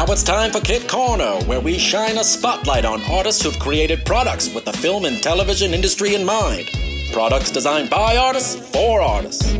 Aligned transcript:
Now 0.00 0.06
it's 0.06 0.22
time 0.22 0.50
for 0.50 0.60
Kit 0.60 0.88
Corner, 0.88 1.44
where 1.44 1.60
we 1.60 1.76
shine 1.76 2.16
a 2.16 2.24
spotlight 2.24 2.86
on 2.86 3.02
artists 3.02 3.42
who've 3.42 3.58
created 3.58 4.06
products 4.06 4.48
with 4.54 4.64
the 4.64 4.72
film 4.72 5.04
and 5.04 5.22
television 5.22 5.74
industry 5.74 6.14
in 6.14 6.24
mind. 6.24 6.70
Products 7.12 7.50
designed 7.50 7.90
by 7.90 8.16
artists 8.16 8.70
for 8.70 9.02
artists. 9.02 9.52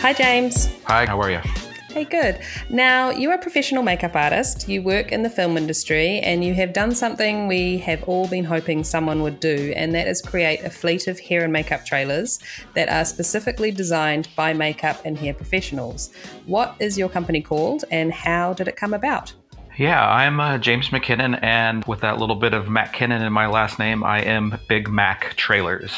Hi, 0.00 0.12
James. 0.14 0.68
Hi, 0.82 1.06
how 1.06 1.20
are 1.20 1.30
you? 1.30 1.61
Hey, 1.92 2.04
good. 2.04 2.38
Now, 2.70 3.10
you're 3.10 3.34
a 3.34 3.38
professional 3.38 3.82
makeup 3.82 4.16
artist, 4.16 4.66
you 4.66 4.80
work 4.80 5.12
in 5.12 5.22
the 5.22 5.28
film 5.28 5.58
industry, 5.58 6.20
and 6.20 6.42
you 6.42 6.54
have 6.54 6.72
done 6.72 6.94
something 6.94 7.48
we 7.48 7.76
have 7.78 8.02
all 8.04 8.26
been 8.26 8.46
hoping 8.46 8.82
someone 8.82 9.20
would 9.20 9.40
do, 9.40 9.74
and 9.76 9.94
that 9.94 10.08
is 10.08 10.22
create 10.22 10.64
a 10.64 10.70
fleet 10.70 11.06
of 11.06 11.20
hair 11.20 11.44
and 11.44 11.52
makeup 11.52 11.84
trailers 11.84 12.38
that 12.72 12.88
are 12.88 13.04
specifically 13.04 13.70
designed 13.70 14.26
by 14.36 14.54
makeup 14.54 15.02
and 15.04 15.18
hair 15.18 15.34
professionals. 15.34 16.14
What 16.46 16.76
is 16.80 16.96
your 16.96 17.10
company 17.10 17.42
called, 17.42 17.84
and 17.90 18.10
how 18.10 18.54
did 18.54 18.68
it 18.68 18.76
come 18.76 18.94
about? 18.94 19.34
Yeah, 19.76 20.02
I'm 20.02 20.40
uh, 20.40 20.56
James 20.56 20.88
McKinnon, 20.88 21.38
and 21.42 21.84
with 21.84 22.00
that 22.00 22.16
little 22.16 22.36
bit 22.36 22.54
of 22.54 22.68
McKinnon 22.68 23.20
in 23.20 23.34
my 23.34 23.46
last 23.46 23.78
name, 23.78 24.02
I 24.02 24.22
am 24.22 24.58
Big 24.66 24.88
Mac 24.88 25.34
Trailers. 25.36 25.92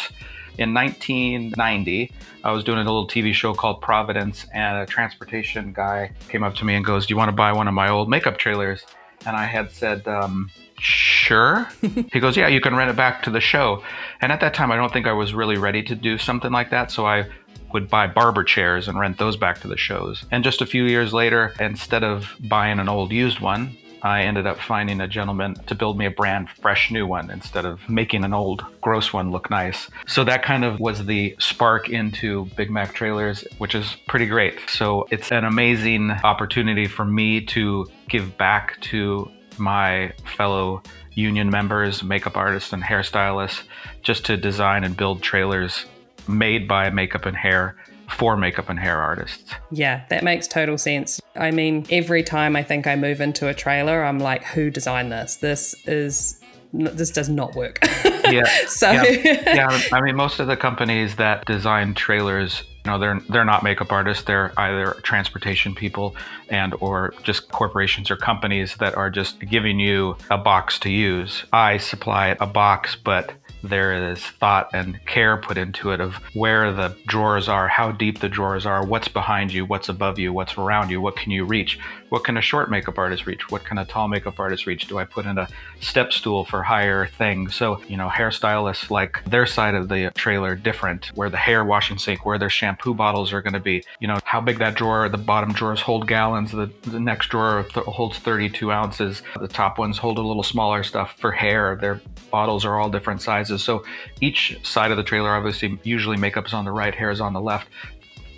In 0.56 0.72
1990, 0.72 2.12
I 2.44 2.52
was 2.52 2.62
doing 2.62 2.78
a 2.78 2.84
little 2.84 3.08
TV 3.08 3.34
show 3.34 3.55
called 3.55 3.80
Providence, 3.80 4.47
and 4.55 4.78
a 4.78 4.86
transportation 4.86 5.72
guy 5.72 6.12
came 6.28 6.44
up 6.44 6.55
to 6.56 6.64
me 6.64 6.77
and 6.77 6.84
goes, 6.84 7.06
Do 7.06 7.12
you 7.12 7.19
want 7.19 7.28
to 7.28 7.33
buy 7.33 7.52
one 7.52 7.66
of 7.66 7.74
my 7.74 7.88
old 7.88 8.08
makeup 8.08 8.38
trailers? 8.38 8.86
And 9.27 9.36
I 9.36 9.46
had 9.46 9.72
said, 9.72 10.06
um, 10.06 10.50
Sure. 10.78 11.69
he 12.12 12.20
goes, 12.20 12.36
Yeah, 12.36 12.48
you 12.48 12.61
can 12.61 12.77
rent 12.77 12.91
it 12.91 12.96
back 12.96 13.22
to 13.24 13.30
the 13.30 13.41
show. 13.41 13.83
And 14.20 14.30
at 14.30 14.41
that 14.41 14.55
time, 14.55 14.70
I 14.70 14.77
don't 14.77 14.92
think 14.92 15.06
I 15.06 15.12
was 15.12 15.34
really 15.34 15.56
ready 15.56 15.83
to 15.83 15.94
do 15.94 16.19
something 16.19 16.52
like 16.52 16.70
that. 16.70 16.91
So 16.92 17.06
I 17.06 17.27
would 17.72 17.89
buy 17.91 18.06
barber 18.06 18.44
chairs 18.44 18.86
and 18.86 18.98
rent 18.98 19.18
those 19.18 19.36
back 19.36 19.61
to 19.62 19.68
the 19.68 19.77
shows. 19.77 20.24
And 20.30 20.44
just 20.44 20.61
a 20.61 20.66
few 20.66 20.84
years 20.84 21.12
later, 21.12 21.52
instead 21.58 22.05
of 22.05 22.33
buying 22.48 22.78
an 22.78 22.89
old 22.89 23.11
used 23.11 23.41
one, 23.41 23.77
I 24.05 24.24
ended 24.24 24.47
up 24.47 24.60
finding 24.60 25.00
a 25.00 25.08
gentleman 25.08 25.55
to 25.66 25.74
build 25.74 25.97
me 25.97 26.05
a 26.05 26.10
brand 26.10 26.50
fresh 26.50 26.91
new 26.91 27.06
one 27.06 27.30
instead 27.30 27.64
of 27.64 27.88
making 27.88 28.22
an 28.22 28.34
old 28.34 28.62
gross 28.83 29.14
one 29.14 29.30
look 29.30 29.48
nice. 29.48 29.88
So 30.06 30.24
that 30.24 30.42
kind 30.42 30.62
of 30.62 30.78
was 30.78 31.06
the 31.06 31.34
spark 31.38 31.88
into 31.88 32.44
Big 32.55 32.70
Mac 32.70 32.92
trailers, 32.92 33.46
which 33.56 33.74
is 33.74 33.96
pretty 34.06 34.27
great. 34.27 34.61
So 34.69 35.06
it's 35.11 35.33
an 35.33 35.44
amazing 35.44 36.11
opportunity 36.11 36.86
for 36.86 37.06
me 37.06 37.41
to 37.46 37.86
give 38.11 38.36
back 38.36 38.78
to 38.83 39.30
my 39.56 40.12
fellow 40.36 40.83
union 41.12 41.48
members, 41.48 42.02
makeup 42.02 42.36
artists, 42.36 42.74
and 42.74 42.83
hairstylists 42.83 43.62
just 44.02 44.27
to 44.27 44.36
design 44.36 44.84
and 44.84 44.94
build 44.94 45.22
trailers 45.22 45.86
made 46.28 46.68
by 46.68 46.91
makeup 46.91 47.24
and 47.24 47.36
hair 47.36 47.77
for 48.10 48.36
makeup 48.36 48.69
and 48.69 48.78
hair 48.78 49.00
artists. 49.00 49.50
Yeah, 49.70 50.05
that 50.10 50.24
makes 50.24 50.47
total 50.47 50.78
sense. 50.78 51.20
I 51.36 51.50
mean, 51.50 51.86
every 51.91 52.22
time 52.22 52.56
I 52.56 52.62
think 52.62 52.86
I 52.86 52.96
move 52.96 53.20
into 53.20 53.48
a 53.48 53.55
trailer, 53.55 54.05
I'm 54.05 54.18
like, 54.18 54.45
who 54.45 54.70
designed 54.70 55.11
this? 55.12 55.36
This 55.36 55.74
is 55.86 56.40
this 56.74 57.11
does 57.11 57.28
not 57.28 57.55
work. 57.55 57.78
yeah. 58.30 58.45
so 58.67 58.90
yeah. 58.90 59.02
yeah, 59.55 59.80
I 59.92 60.01
mean, 60.01 60.17
most 60.17 60.40
of 60.40 60.46
the 60.46 60.56
companies 60.56 61.17
that 61.17 61.45
design 61.46 61.95
trailers, 61.95 62.64
you 62.84 62.90
know, 62.90 62.98
they're 62.98 63.20
they're 63.28 63.45
not 63.45 63.62
makeup 63.62 63.92
artists. 63.92 64.24
They're 64.24 64.52
either 64.58 64.95
transportation 65.02 65.74
people 65.74 66.17
and 66.48 66.74
or 66.80 67.14
just 67.23 67.51
corporations 67.51 68.11
or 68.11 68.17
companies 68.17 68.77
that 68.77 68.96
are 68.96 69.11
just 69.11 69.39
giving 69.40 69.78
you 69.78 70.17
a 70.30 70.39
box 70.39 70.78
to 70.80 70.90
use. 70.90 71.45
I 71.52 71.78
supply 71.78 72.36
a 72.40 72.46
box, 72.46 72.96
but 72.96 73.33
there 73.69 74.11
is 74.13 74.20
thought 74.20 74.70
and 74.73 75.05
care 75.07 75.36
put 75.36 75.57
into 75.57 75.91
it 75.91 76.01
of 76.01 76.17
where 76.35 76.73
the 76.73 76.97
drawers 77.07 77.48
are, 77.48 77.67
how 77.69 77.91
deep 77.92 78.20
the 78.20 78.29
drawers 78.29 78.67
are, 78.67 78.85
what's 78.85 79.08
behind 79.08 79.52
you, 79.52 79.64
what's 79.64 79.89
above 79.89 80.19
you, 80.19 80.33
what's 80.33 80.57
around 80.58 80.91
you, 80.91 81.01
what 81.01 81.17
can 81.17 81.30
you 81.33 81.45
reach, 81.45 81.79
what 82.14 82.23
can 82.23 82.36
a 82.36 82.41
short 82.41 82.70
makeup 82.70 82.97
artist 82.97 83.27
reach, 83.27 83.51
what 83.51 83.64
can 83.64 83.77
a 83.77 83.85
tall 83.85 84.07
makeup 84.07 84.39
artist 84.39 84.67
reach? 84.67 84.86
Do 84.86 85.01
I 85.01 85.05
put 85.05 85.27
in 85.27 85.36
a 85.36 85.48
step 85.80 86.13
stool 86.13 86.45
for 86.45 86.63
higher 86.63 87.08
things? 87.08 87.57
So, 87.57 87.83
you 87.89 87.97
know, 87.97 88.08
hairstylists 88.08 88.89
like 88.89 89.20
their 89.25 89.47
side 89.47 89.75
of 89.75 89.89
the 89.89 90.13
trailer 90.14 90.55
different, 90.55 91.07
where 91.17 91.29
the 91.29 91.36
hair 91.36 91.64
washing 91.64 91.98
sink, 91.98 92.25
where 92.25 92.39
their 92.39 92.48
shampoo 92.48 92.95
bottles 92.95 93.33
are 93.33 93.42
going 93.42 93.55
to 93.55 93.58
be, 93.58 93.83
you 93.98 94.07
know, 94.07 94.20
how 94.23 94.41
big 94.41 94.58
that 94.58 94.77
drawer, 94.77 95.08
the 95.08 95.19
bottom 95.19 95.52
drawers 95.52 95.80
hold 95.80 96.07
gallons, 96.07 96.52
the, 96.52 96.70
the 96.83 97.01
next 97.01 97.30
drawer 97.30 97.67
th- 97.75 97.85
holds 97.86 98.17
32 98.20 98.70
ounces, 98.70 99.23
the 99.41 99.48
top 99.48 99.77
ones 99.77 99.98
hold 99.98 100.17
a 100.17 100.23
little 100.23 100.45
smaller 100.45 100.85
stuff 100.85 101.17
for 101.19 101.33
hair. 101.33 101.77
Their 101.81 102.01
bottles 102.31 102.64
are 102.64 102.79
all 102.79 102.91
different 102.91 103.23
sizes 103.23 103.64
so 103.64 103.85
each 104.20 104.57
side 104.63 104.92
of 104.92 104.96
the 104.96 105.02
trailer, 105.02 105.35
obviously, 105.35 105.81
usually 105.83 106.17
makeup 106.17 106.46
is 106.46 106.55
on 106.55 106.64
the 106.64 106.70
right, 106.70 106.95
hair 106.95 107.11
is 107.11 107.20
on 107.20 107.33
the 107.33 107.41
left. 107.41 107.67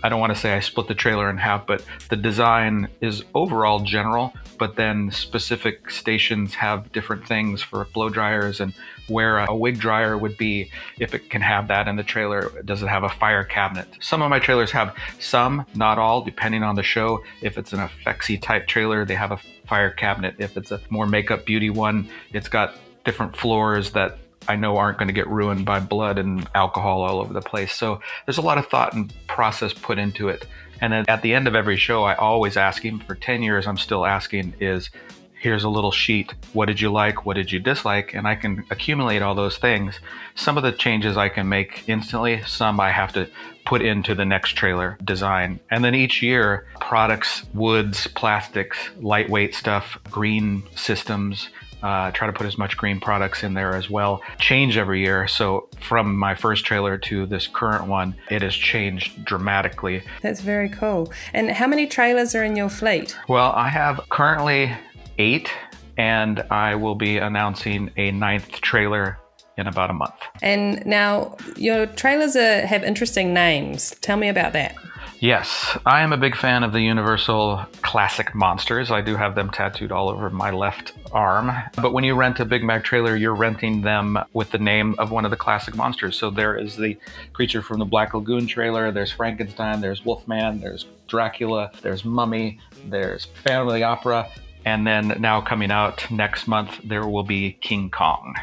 I 0.06 0.08
don't 0.08 0.20
want 0.20 0.32
to 0.32 0.38
say 0.38 0.54
I 0.54 0.60
split 0.60 0.86
the 0.86 0.94
trailer 0.94 1.28
in 1.28 1.36
half, 1.36 1.66
but 1.66 1.84
the 2.10 2.16
design 2.16 2.86
is 3.00 3.24
overall 3.34 3.80
general, 3.80 4.32
but 4.56 4.76
then 4.76 5.10
specific 5.10 5.90
stations 5.90 6.54
have 6.54 6.92
different 6.92 7.26
things 7.26 7.60
for 7.60 7.88
blow 7.92 8.08
dryers 8.08 8.60
and 8.60 8.72
where 9.08 9.38
a 9.38 9.52
wig 9.52 9.80
dryer 9.80 10.16
would 10.16 10.38
be, 10.38 10.70
if 11.00 11.12
it 11.12 11.28
can 11.28 11.42
have 11.42 11.66
that 11.66 11.88
in 11.88 11.96
the 11.96 12.04
trailer. 12.04 12.52
Does 12.62 12.84
it 12.84 12.86
have 12.86 13.02
a 13.02 13.08
fire 13.08 13.42
cabinet? 13.42 13.88
Some 14.00 14.22
of 14.22 14.30
my 14.30 14.38
trailers 14.38 14.70
have 14.70 14.94
some, 15.18 15.66
not 15.74 15.98
all, 15.98 16.22
depending 16.22 16.62
on 16.62 16.76
the 16.76 16.84
show. 16.84 17.24
If 17.42 17.58
it's 17.58 17.72
an 17.72 17.80
effectsy 17.80 18.40
type 18.40 18.68
trailer, 18.68 19.04
they 19.04 19.16
have 19.16 19.32
a 19.32 19.40
fire 19.66 19.90
cabinet. 19.90 20.36
If 20.38 20.56
it's 20.56 20.70
a 20.70 20.80
more 20.88 21.08
makeup 21.08 21.44
beauty 21.44 21.70
one, 21.70 22.08
it's 22.32 22.48
got 22.48 22.76
different 23.04 23.36
floors 23.36 23.90
that 23.90 24.18
I 24.48 24.56
know 24.56 24.76
aren't 24.76 24.98
going 24.98 25.08
to 25.08 25.14
get 25.14 25.28
ruined 25.28 25.64
by 25.64 25.80
blood 25.80 26.18
and 26.18 26.48
alcohol 26.54 27.02
all 27.02 27.20
over 27.20 27.32
the 27.32 27.40
place. 27.40 27.74
So 27.74 28.00
there's 28.24 28.38
a 28.38 28.42
lot 28.42 28.58
of 28.58 28.66
thought 28.66 28.94
and 28.94 29.12
process 29.26 29.72
put 29.72 29.98
into 29.98 30.28
it. 30.28 30.46
And 30.80 30.92
then 30.92 31.04
at 31.08 31.22
the 31.22 31.34
end 31.34 31.48
of 31.48 31.54
every 31.54 31.76
show, 31.76 32.04
I 32.04 32.14
always 32.14 32.56
ask, 32.56 32.84
even 32.84 33.00
for 33.00 33.14
10 33.14 33.42
years, 33.42 33.66
I'm 33.66 33.78
still 33.78 34.04
asking, 34.04 34.54
is 34.60 34.90
here's 35.38 35.64
a 35.64 35.68
little 35.68 35.92
sheet. 35.92 36.34
What 36.52 36.66
did 36.66 36.80
you 36.80 36.90
like? 36.90 37.24
What 37.24 37.34
did 37.34 37.52
you 37.52 37.60
dislike? 37.60 38.14
And 38.14 38.26
I 38.26 38.34
can 38.34 38.64
accumulate 38.70 39.22
all 39.22 39.34
those 39.34 39.58
things. 39.58 40.00
Some 40.34 40.56
of 40.56 40.62
the 40.62 40.72
changes 40.72 41.16
I 41.16 41.28
can 41.28 41.48
make 41.48 41.88
instantly, 41.88 42.42
some 42.46 42.80
I 42.80 42.90
have 42.90 43.12
to 43.14 43.28
put 43.64 43.82
into 43.82 44.14
the 44.14 44.24
next 44.24 44.52
trailer 44.52 44.98
design. 45.04 45.60
And 45.70 45.84
then 45.84 45.94
each 45.94 46.22
year, 46.22 46.66
products, 46.80 47.44
woods, 47.52 48.06
plastics, 48.08 48.78
lightweight 49.00 49.54
stuff, 49.54 49.98
green 50.10 50.62
systems, 50.74 51.48
uh, 51.82 52.10
try 52.10 52.26
to 52.26 52.32
put 52.32 52.46
as 52.46 52.58
much 52.58 52.76
green 52.76 53.00
products 53.00 53.42
in 53.42 53.54
there 53.54 53.74
as 53.74 53.90
well. 53.90 54.22
Change 54.38 54.76
every 54.76 55.00
year. 55.00 55.28
So 55.28 55.68
from 55.80 56.16
my 56.16 56.34
first 56.34 56.64
trailer 56.64 56.98
to 56.98 57.26
this 57.26 57.46
current 57.46 57.86
one, 57.86 58.14
it 58.30 58.42
has 58.42 58.54
changed 58.54 59.24
dramatically. 59.24 60.02
That's 60.22 60.40
very 60.40 60.68
cool. 60.68 61.12
And 61.32 61.50
how 61.50 61.66
many 61.66 61.86
trailers 61.86 62.34
are 62.34 62.44
in 62.44 62.56
your 62.56 62.68
fleet? 62.68 63.16
Well, 63.28 63.52
I 63.52 63.68
have 63.68 64.00
currently 64.08 64.72
eight, 65.18 65.50
and 65.96 66.40
I 66.50 66.74
will 66.74 66.94
be 66.94 67.18
announcing 67.18 67.90
a 67.96 68.10
ninth 68.10 68.60
trailer 68.60 69.18
in 69.56 69.66
about 69.66 69.88
a 69.88 69.94
month. 69.94 70.14
And 70.42 70.84
now 70.84 71.36
your 71.56 71.86
trailers 71.86 72.36
are, 72.36 72.66
have 72.66 72.84
interesting 72.84 73.32
names. 73.32 73.96
Tell 74.02 74.18
me 74.18 74.28
about 74.28 74.52
that. 74.52 74.74
Yes, 75.18 75.78
I 75.86 76.02
am 76.02 76.12
a 76.12 76.18
big 76.18 76.36
fan 76.36 76.62
of 76.62 76.74
the 76.74 76.82
Universal 76.82 77.64
classic 77.80 78.34
monsters. 78.34 78.90
I 78.90 79.00
do 79.00 79.16
have 79.16 79.34
them 79.34 79.50
tattooed 79.50 79.90
all 79.90 80.10
over 80.10 80.28
my 80.28 80.50
left 80.50 80.92
arm. 81.10 81.50
But 81.80 81.94
when 81.94 82.04
you 82.04 82.14
rent 82.14 82.38
a 82.38 82.44
Big 82.44 82.62
Mac 82.62 82.84
trailer, 82.84 83.16
you're 83.16 83.34
renting 83.34 83.80
them 83.80 84.18
with 84.34 84.50
the 84.50 84.58
name 84.58 84.94
of 84.98 85.10
one 85.10 85.24
of 85.24 85.30
the 85.30 85.36
classic 85.36 85.74
monsters. 85.74 86.18
So 86.18 86.30
there 86.30 86.54
is 86.54 86.76
the 86.76 86.98
creature 87.32 87.62
from 87.62 87.78
the 87.78 87.86
Black 87.86 88.12
Lagoon 88.12 88.46
trailer, 88.46 88.92
there's 88.92 89.10
Frankenstein, 89.10 89.80
there's 89.80 90.04
Wolfman, 90.04 90.60
there's 90.60 90.84
Dracula, 91.08 91.70
there's 91.80 92.04
Mummy, 92.04 92.60
there's 92.84 93.26
the 93.44 93.82
Opera, 93.84 94.28
and 94.66 94.86
then 94.86 95.16
now 95.18 95.40
coming 95.40 95.70
out 95.70 96.10
next 96.10 96.46
month, 96.46 96.80
there 96.84 97.06
will 97.06 97.22
be 97.22 97.52
King 97.62 97.88
Kong. 97.88 98.34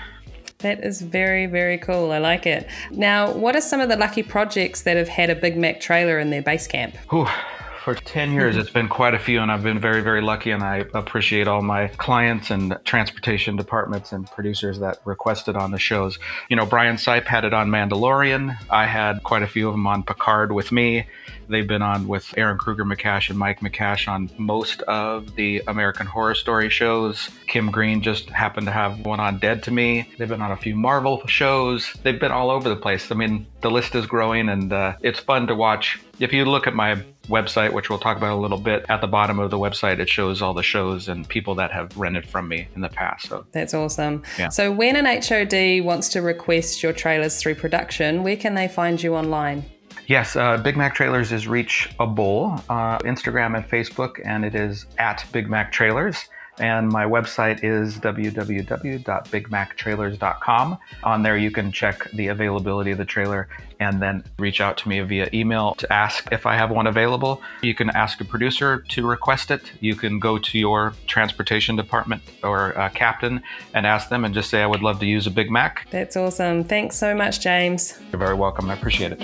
That 0.64 0.84
is 0.84 1.02
very, 1.02 1.46
very 1.46 1.78
cool. 1.78 2.12
I 2.12 2.20
like 2.20 2.46
it. 2.46 2.68
Now, 2.92 3.32
what 3.32 3.56
are 3.56 3.62
some 3.62 3.82
of 3.82 3.90
the 3.90 3.98
lucky 3.98 4.24
projects 4.24 4.84
that 4.84 4.98
have 4.98 5.10
had 5.10 5.30
a 5.30 5.36
Big 5.36 5.58
Mac 5.58 5.80
trailer 5.80 6.20
in 6.20 6.30
their 6.30 6.42
base 6.42 6.68
camp? 6.68 6.96
Ooh, 7.14 7.28
for 7.84 7.96
10 7.96 8.32
years, 8.32 8.56
it's 8.56 8.70
been 8.70 8.88
quite 8.88 9.14
a 9.14 9.20
few, 9.20 9.42
and 9.42 9.52
I've 9.52 9.62
been 9.62 9.80
very, 9.80 10.02
very 10.02 10.22
lucky. 10.22 10.52
And 10.52 10.64
I 10.64 10.86
appreciate 10.94 11.50
all 11.50 11.62
my 11.62 11.88
clients 11.88 12.50
and 12.50 12.78
transportation 12.86 13.58
departments 13.58 14.14
and 14.14 14.26
producers 14.26 14.80
that 14.80 15.00
requested 15.04 15.58
on 15.58 15.72
the 15.72 15.80
shows. 15.80 16.18
You 16.50 16.56
know, 16.56 16.66
Brian 16.66 16.96
Sipe 16.96 17.26
had 17.26 17.44
it 17.44 17.54
on 17.54 17.70
Mandalorian. 17.70 18.58
I 18.70 18.86
had 18.86 19.22
quite 19.24 19.44
a 19.44 19.48
few 19.48 19.68
of 19.68 19.74
them 19.74 19.86
on 19.86 20.04
Picard 20.04 20.54
with 20.54 20.72
me. 20.72 21.08
They've 21.48 21.68
been 21.68 21.82
on 21.82 22.08
with 22.08 22.26
Eryn 22.38 22.58
Krueger 22.58 22.86
Mekash 22.86 23.30
and 23.30 23.38
Mike 23.38 23.60
Mekash 23.60 24.08
on 24.08 24.30
most 24.38 24.82
of 24.84 25.36
the 25.36 25.62
American 25.68 26.06
Horror 26.06 26.36
Story 26.36 26.70
shows. 26.70 27.30
Kim 27.48 27.72
Green 27.72 28.02
just 28.02 28.30
happened 28.30 28.68
to 28.68 28.72
have 28.72 29.00
one 29.06 29.20
on 29.20 29.40
Dead 29.40 29.64
to 29.64 29.72
Me. 29.72 30.10
They've 30.18 30.28
been 30.28 30.42
on 30.42 30.52
a 30.52 30.58
few 30.58 30.76
Marvel 30.76 31.26
shows. 31.28 31.94
They've 32.04 32.20
been 32.20 32.32
all 32.32 32.50
over 32.50 32.70
the 32.70 32.76
place. 32.76 33.12
I 33.12 33.16
mean, 33.16 33.46
the 33.62 33.72
list 33.72 33.96
is 33.96 34.06
growing 34.06 34.50
and 34.50 34.72
uh, 34.72 34.96
it's 35.02 35.20
fun 35.20 35.48
to 35.48 35.56
watch. 35.56 36.00
If 36.20 36.34
you 36.34 36.46
look 36.46 36.68
at 36.68 36.76
my 36.76 37.02
website, 37.28 37.74
which 37.74 37.90
we'll 37.90 38.00
talk 38.00 38.18
about 38.18 38.34
a 38.34 38.40
little 38.40 38.58
bit, 38.58 38.86
at 38.90 39.02
the 39.02 39.08
bottom 39.08 39.40
of 39.40 39.50
the 39.52 39.58
website, 39.58 40.00
it 40.00 40.10
shows 40.10 40.42
all 40.42 40.54
the 40.54 40.64
shows 40.64 41.08
and 41.08 41.28
people 41.28 41.56
that 41.56 41.72
have 41.72 41.96
rented 41.98 42.28
from 42.28 42.48
me 42.48 42.68
in 42.76 42.82
the 42.82 42.90
past. 42.90 43.28
So 43.30 43.46
that's 43.52 43.74
awesome. 43.74 44.24
Yeah. 44.38 44.50
So 44.50 44.72
when 44.72 44.96
an 44.96 45.06
HOD 45.06 45.86
wants 45.86 46.10
to 46.10 46.22
request 46.22 46.84
your 46.84 46.94
trailers 46.94 47.42
through 47.42 47.56
production, 47.56 48.24
where 48.24 48.38
can 48.38 48.54
they 48.54 48.68
find 48.68 49.02
you 49.02 49.16
online? 49.16 49.66
Yes, 50.08 50.36
uh, 50.36 50.58
Big 50.58 50.76
Mac 50.76 50.96
Trailers 50.96 51.32
is 51.32 51.48
Reach 51.48 51.88
reachable, 51.98 52.62
uh, 52.70 52.98
Instagram 53.00 53.56
and 53.56 53.66
Facebook, 53.68 54.20
and 54.26 54.44
it 54.44 54.54
is 54.54 54.86
at 54.98 55.26
Big 55.32 55.50
Mac 55.50 55.72
Trailers. 55.72 56.26
And 56.60 56.90
my 56.90 57.06
website 57.06 57.64
is 57.64 57.98
www.bigmactrailers.com. 57.98 60.78
On 61.04 61.24
there, 61.24 61.38
you 61.38 61.52
can 61.52 61.72
check 61.72 62.12
the 62.12 62.28
availability 62.28 62.92
of 62.92 63.00
the 63.00 63.06
trailer 63.06 63.48
and 63.80 64.00
then 64.02 64.24
reach 64.38 64.62
out 64.62 64.78
to 64.78 64.88
me 64.88 65.00
via 65.02 65.28
email 65.34 65.74
to 65.76 65.92
ask 65.92 66.32
if 66.32 66.46
I 66.46 66.56
have 66.56 66.72
one 66.72 66.88
available. 66.88 67.42
You 67.62 67.74
can 67.74 67.90
ask 67.90 68.22
a 68.22 68.26
producer 68.26 68.80
to 68.90 69.06
request 69.06 69.52
it. 69.52 69.72
You 69.80 69.96
can 69.96 70.20
go 70.20 70.38
to 70.38 70.58
your 70.58 70.94
transportation 71.08 71.76
department 71.76 72.22
or 72.44 72.78
uh, 72.78 72.88
captain 72.90 73.42
and 73.74 73.86
ask 73.86 74.08
them 74.10 74.24
and 74.24 74.34
just 74.34 74.50
say, 74.50 74.62
I 74.62 74.68
would 74.68 74.82
love 74.82 75.00
to 75.00 75.06
use 75.06 75.28
a 75.28 75.32
Big 75.32 75.52
Mac. 75.52 75.88
That's 75.90 76.16
awesome. 76.16 76.64
Thanks 76.64 76.96
so 76.96 77.14
much, 77.16 77.42
James. 77.42 78.00
You're 78.12 78.20
very 78.20 78.36
welcome. 78.36 78.70
I 78.70 78.76
appreciate 78.76 79.14
it. 79.14 79.22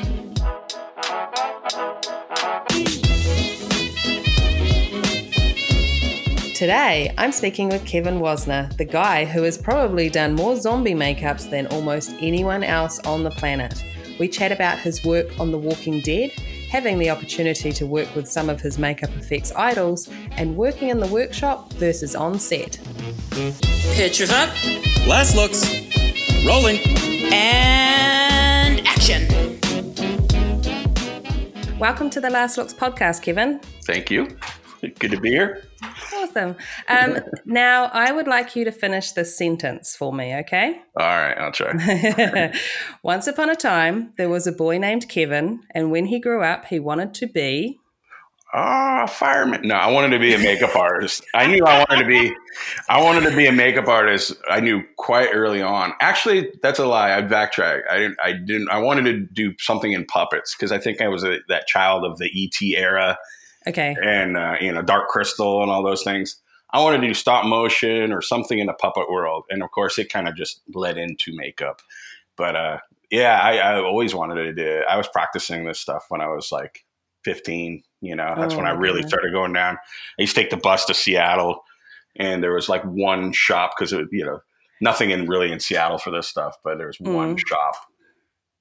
Today, 6.59 7.13
I'm 7.17 7.31
speaking 7.31 7.69
with 7.69 7.85
Kevin 7.85 8.19
Wasner, 8.19 8.75
the 8.75 8.83
guy 8.83 9.23
who 9.23 9.43
has 9.43 9.57
probably 9.57 10.09
done 10.09 10.35
more 10.35 10.57
zombie 10.57 10.93
makeups 10.93 11.49
than 11.49 11.67
almost 11.67 12.13
anyone 12.19 12.65
else 12.65 12.99
on 13.05 13.23
the 13.23 13.31
planet. 13.31 13.81
We 14.19 14.27
chat 14.27 14.51
about 14.51 14.77
his 14.77 15.05
work 15.05 15.39
on 15.39 15.51
The 15.51 15.57
Walking 15.57 16.01
Dead, 16.01 16.31
having 16.69 16.99
the 16.99 17.11
opportunity 17.11 17.71
to 17.71 17.85
work 17.85 18.13
with 18.13 18.27
some 18.27 18.49
of 18.49 18.59
his 18.59 18.77
makeup 18.77 19.09
effects 19.11 19.53
idols, 19.55 20.09
and 20.31 20.57
working 20.57 20.89
in 20.89 20.99
the 20.99 21.07
workshop 21.07 21.71
versus 21.75 22.13
on 22.13 22.37
set. 22.37 22.77
Pictures 23.93 24.29
up 24.29 24.49
Last 25.07 25.37
looks. 25.37 25.63
Rolling. 26.45 26.79
and 27.31 28.85
action. 28.85 29.29
Welcome 31.79 32.09
to 32.09 32.19
the 32.19 32.29
Last 32.29 32.57
Looks 32.57 32.73
podcast, 32.73 33.21
Kevin. 33.21 33.61
Thank 33.85 34.11
you. 34.11 34.37
Good 34.99 35.11
to 35.11 35.19
be 35.19 35.29
here. 35.29 35.63
Awesome. 36.13 36.55
Um, 36.87 37.19
now, 37.45 37.85
I 37.93 38.11
would 38.11 38.27
like 38.27 38.55
you 38.55 38.65
to 38.65 38.71
finish 38.71 39.11
this 39.11 39.37
sentence 39.37 39.95
for 39.95 40.13
me, 40.13 40.35
okay? 40.37 40.81
All 40.97 41.05
right, 41.05 41.37
I'll 41.37 41.51
try. 41.51 42.53
Once 43.03 43.27
upon 43.27 43.49
a 43.49 43.55
time, 43.55 44.13
there 44.17 44.29
was 44.29 44.47
a 44.47 44.51
boy 44.51 44.77
named 44.77 45.09
Kevin, 45.09 45.61
and 45.73 45.91
when 45.91 46.05
he 46.05 46.19
grew 46.19 46.43
up, 46.43 46.65
he 46.65 46.79
wanted 46.79 47.13
to 47.15 47.27
be. 47.27 47.79
Ah, 48.51 49.05
fireman. 49.05 49.61
No, 49.63 49.75
I 49.75 49.91
wanted 49.91 50.09
to 50.09 50.19
be 50.19 50.33
a 50.33 50.39
makeup 50.39 50.75
artist. 50.75 51.23
I 51.35 51.45
knew 51.45 51.63
I 51.65 51.85
wanted 51.87 52.01
to 52.01 52.07
be. 52.07 52.35
I 52.89 52.99
wanted 52.99 53.29
to 53.29 53.35
be 53.35 53.45
a 53.45 53.51
makeup 53.51 53.87
artist. 53.87 54.33
I 54.49 54.59
knew 54.59 54.81
quite 54.97 55.29
early 55.31 55.61
on. 55.61 55.93
Actually, 56.01 56.51
that's 56.63 56.79
a 56.79 56.85
lie. 56.87 57.15
I 57.15 57.21
backtrack. 57.21 57.81
I 57.91 57.99
didn't. 57.99 58.17
I 58.23 58.31
didn't. 58.31 58.69
I 58.69 58.79
wanted 58.79 59.03
to 59.03 59.19
do 59.19 59.53
something 59.59 59.93
in 59.93 60.03
puppets 60.05 60.55
because 60.55 60.71
I 60.71 60.79
think 60.79 60.99
I 60.99 61.09
was 61.09 61.23
a, 61.23 61.37
that 61.47 61.67
child 61.67 62.03
of 62.03 62.17
the 62.17 62.25
ET 62.25 62.59
era 62.75 63.19
Okay. 63.67 63.95
and 64.03 64.37
uh, 64.37 64.55
you 64.61 64.71
know 64.71 64.81
Dark 64.81 65.09
Crystal 65.09 65.61
and 65.61 65.71
all 65.71 65.83
those 65.83 66.03
things. 66.03 66.37
I 66.71 66.79
wanted 66.81 67.01
to 67.01 67.07
do 67.07 67.13
stop 67.15 67.45
motion 67.45 68.11
or 68.13 68.21
something 68.21 68.59
in 68.59 68.67
the 68.67 68.73
puppet 68.73 69.09
world, 69.09 69.45
and 69.49 69.63
of 69.63 69.71
course, 69.71 69.97
it 69.97 70.11
kind 70.11 70.27
of 70.27 70.35
just 70.35 70.61
led 70.73 70.97
into 70.97 71.35
makeup. 71.35 71.81
But 72.37 72.55
uh, 72.55 72.77
yeah, 73.09 73.39
I, 73.41 73.57
I 73.57 73.79
always 73.81 74.13
wanted 74.13 74.35
to 74.35 74.53
do. 74.53 74.65
It. 74.65 74.85
I 74.87 74.95
was 74.97 75.07
practicing 75.07 75.65
this 75.65 75.79
stuff 75.79 76.05
when 76.09 76.21
I 76.21 76.27
was 76.27 76.51
like 76.51 76.85
15. 77.25 77.83
You 78.01 78.15
know, 78.15 78.33
that's 78.37 78.53
Oh, 78.53 78.57
when 78.57 78.65
I 78.67 78.71
really 78.71 78.99
okay. 78.99 79.07
started 79.09 79.33
going 79.33 79.51
down. 79.51 79.75
I 79.77 80.21
used 80.21 80.35
to 80.35 80.41
take 80.41 80.51
the 80.51 80.57
bus 80.57 80.85
to 80.85 80.93
Seattle, 80.93 81.63
and 82.15 82.41
there 82.43 82.53
was 82.53 82.69
like 82.69 82.83
one 82.83 83.33
shop 83.33 83.71
because 83.77 83.91
you 83.91 84.23
know 84.25 84.39
nothing 84.79 85.09
in 85.09 85.27
really 85.27 85.51
in 85.51 85.59
Seattle 85.59 85.97
for 85.97 86.11
this 86.11 86.27
stuff, 86.27 86.55
but 86.63 86.77
there 86.77 86.87
was 86.87 86.99
one 87.01 87.35
Mm. 87.35 87.47
shop 87.47 87.75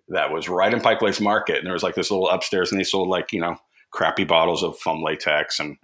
that 0.08 0.32
was 0.32 0.48
right 0.48 0.72
in 0.72 0.80
Pike 0.80 0.98
Place 0.98 1.20
Market, 1.20 1.58
and 1.58 1.66
there 1.66 1.74
was 1.74 1.82
like 1.82 1.94
this 1.94 2.10
little 2.10 2.28
upstairs, 2.30 2.72
and 2.72 2.80
they 2.80 2.84
sold 2.84 3.08
like 3.08 3.32
you 3.32 3.40
know 3.40 3.58
crappy 3.90 4.24
bottles 4.24 4.62
of 4.62 4.78
foam 4.78 5.02
latex 5.02 5.60
and 5.60 5.76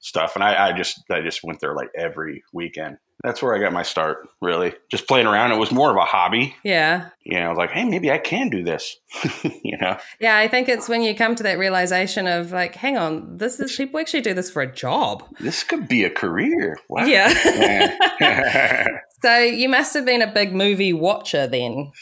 stuff. 0.00 0.34
And 0.34 0.44
I, 0.44 0.68
I 0.68 0.72
just 0.72 1.02
I 1.10 1.20
just 1.20 1.44
went 1.44 1.60
there 1.60 1.74
like 1.74 1.90
every 1.96 2.42
weekend. 2.52 2.98
That's 3.22 3.42
where 3.42 3.54
I 3.54 3.58
got 3.58 3.74
my 3.74 3.82
start, 3.82 4.28
really. 4.40 4.72
Just 4.90 5.06
playing 5.06 5.26
around. 5.26 5.52
It 5.52 5.58
was 5.58 5.70
more 5.70 5.90
of 5.90 5.96
a 5.96 6.06
hobby. 6.06 6.56
Yeah. 6.64 7.10
You 7.22 7.38
know, 7.38 7.46
I 7.46 7.48
was 7.50 7.58
like, 7.58 7.70
hey, 7.70 7.84
maybe 7.84 8.10
I 8.10 8.16
can 8.16 8.48
do 8.48 8.64
this. 8.64 8.96
you 9.62 9.76
know? 9.76 9.98
Yeah, 10.20 10.38
I 10.38 10.48
think 10.48 10.70
it's 10.70 10.88
when 10.88 11.02
you 11.02 11.14
come 11.14 11.34
to 11.34 11.42
that 11.42 11.58
realization 11.58 12.26
of 12.26 12.50
like, 12.50 12.76
hang 12.76 12.96
on, 12.96 13.36
this 13.36 13.60
is 13.60 13.76
people 13.76 14.00
actually 14.00 14.22
do 14.22 14.32
this 14.32 14.50
for 14.50 14.62
a 14.62 14.72
job. 14.72 15.22
This 15.38 15.64
could 15.64 15.86
be 15.86 16.04
a 16.04 16.10
career. 16.10 16.78
Wow. 16.88 17.04
Yeah. 17.04 18.88
So 19.22 19.36
you 19.38 19.68
must 19.68 19.92
have 19.94 20.04
been 20.04 20.22
a 20.22 20.32
big 20.32 20.54
movie 20.54 20.92
watcher 20.92 21.46
then. 21.46 21.92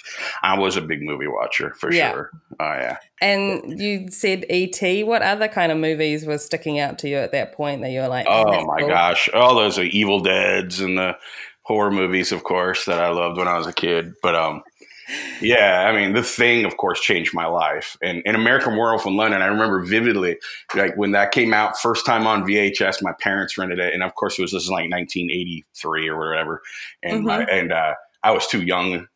I 0.42 0.58
was 0.58 0.76
a 0.76 0.80
big 0.80 1.02
movie 1.02 1.26
watcher 1.26 1.74
for 1.78 1.92
Yeah. 1.92 2.12
sure. 2.12 2.30
Oh 2.60 2.64
yeah. 2.64 2.96
And 3.20 3.80
you 3.80 4.08
said 4.10 4.44
E.T. 4.48 5.02
What 5.04 5.22
other 5.22 5.48
kind 5.48 5.72
of 5.72 5.78
movies 5.78 6.24
were 6.24 6.38
sticking 6.38 6.78
out 6.78 6.98
to 7.00 7.08
you 7.08 7.16
at 7.16 7.32
that 7.32 7.52
point 7.54 7.82
that 7.82 7.90
you 7.90 8.00
were 8.00 8.08
like, 8.08 8.26
"Man, 8.26 8.46
Oh 8.46 8.64
my 8.66 8.78
cool." 8.80 8.88
gosh. 8.88 9.28
All 9.34 9.56
those 9.56 9.78
are 9.78 9.82
Evil 9.84 10.20
Deads 10.20 10.80
and 10.80 10.96
the 10.98 11.16
horror 11.62 11.90
movies, 11.90 12.32
of 12.32 12.44
course, 12.44 12.84
that 12.86 12.98
I 13.00 13.08
loved 13.10 13.36
when 13.36 13.48
I 13.48 13.58
was 13.58 13.66
a 13.66 13.72
kid. 13.72 14.14
But 14.22 14.34
um 14.34 14.62
yeah, 15.40 15.86
I 15.88 15.92
mean, 15.96 16.14
the 16.14 16.22
thing, 16.22 16.64
of 16.64 16.76
course, 16.76 17.00
changed 17.00 17.34
my 17.34 17.46
life. 17.46 17.96
And 18.02 18.22
in 18.24 18.34
American 18.34 18.76
Werewolf 18.76 19.06
in 19.06 19.16
London, 19.16 19.42
I 19.42 19.46
remember 19.46 19.82
vividly, 19.82 20.38
like 20.74 20.96
when 20.96 21.12
that 21.12 21.32
came 21.32 21.54
out, 21.54 21.78
first 21.78 22.04
time 22.04 22.26
on 22.26 22.44
VHS, 22.44 23.02
my 23.02 23.12
parents 23.20 23.56
rented 23.56 23.78
it, 23.78 23.94
and 23.94 24.02
of 24.02 24.14
course, 24.14 24.38
it 24.38 24.42
was 24.42 24.52
this 24.52 24.64
is 24.64 24.70
like 24.70 24.90
1983 24.90 26.08
or 26.08 26.18
whatever, 26.18 26.62
and 27.02 27.24
my, 27.24 27.44
and 27.44 27.72
uh, 27.72 27.94
I 28.22 28.32
was 28.32 28.46
too 28.46 28.62
young 28.62 29.06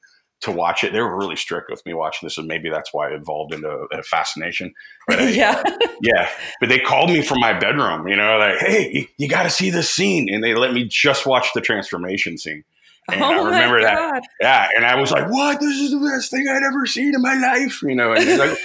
to 0.43 0.51
watch 0.51 0.83
it. 0.85 0.93
They 0.93 1.01
were 1.01 1.17
really 1.17 1.37
strict 1.37 1.71
with 1.71 1.85
me 1.87 1.95
watching 1.95 2.27
this, 2.27 2.37
and 2.37 2.49
maybe 2.49 2.69
that's 2.69 2.93
why 2.93 3.09
it 3.09 3.15
evolved 3.15 3.55
into 3.55 3.69
a 3.93 4.03
fascination. 4.03 4.75
But 5.07 5.21
yeah. 5.35 5.63
yeah, 6.03 6.29
but 6.61 6.69
they 6.69 6.81
called 6.81 7.11
me 7.11 7.23
from 7.23 7.41
my 7.41 7.53
bedroom, 7.59 8.09
you 8.09 8.17
know, 8.17 8.39
like, 8.39 8.59
hey, 8.59 8.91
you, 8.93 9.07
you 9.19 9.29
got 9.29 9.45
to 9.45 9.51
see 9.51 9.71
this 9.71 9.91
scene. 9.91 10.33
And 10.33 10.43
they 10.43 10.55
let 10.55 10.73
me 10.73 10.85
just 10.85 11.27
watch 11.27 11.49
the 11.55 11.61
transformation 11.61 12.37
scene. 12.39 12.65
And 13.11 13.23
oh 13.23 13.27
I 13.27 13.45
remember 13.45 13.83
that. 13.83 14.23
Yeah. 14.41 14.69
And 14.77 14.87
I 14.87 14.95
was 15.01 15.11
like, 15.11 15.29
what? 15.31 15.61
This 15.61 15.81
is 15.81 15.91
the 15.91 15.99
best 15.99 16.31
thing 16.31 16.47
I'd 16.49 16.63
ever 16.63 16.87
seen 16.87 17.15
in 17.15 17.23
my 17.23 17.35
life, 17.35 17.83
you 17.83 17.95
know. 17.95 18.13
And 18.13 18.23
he's 18.23 18.39
like, 18.39 18.57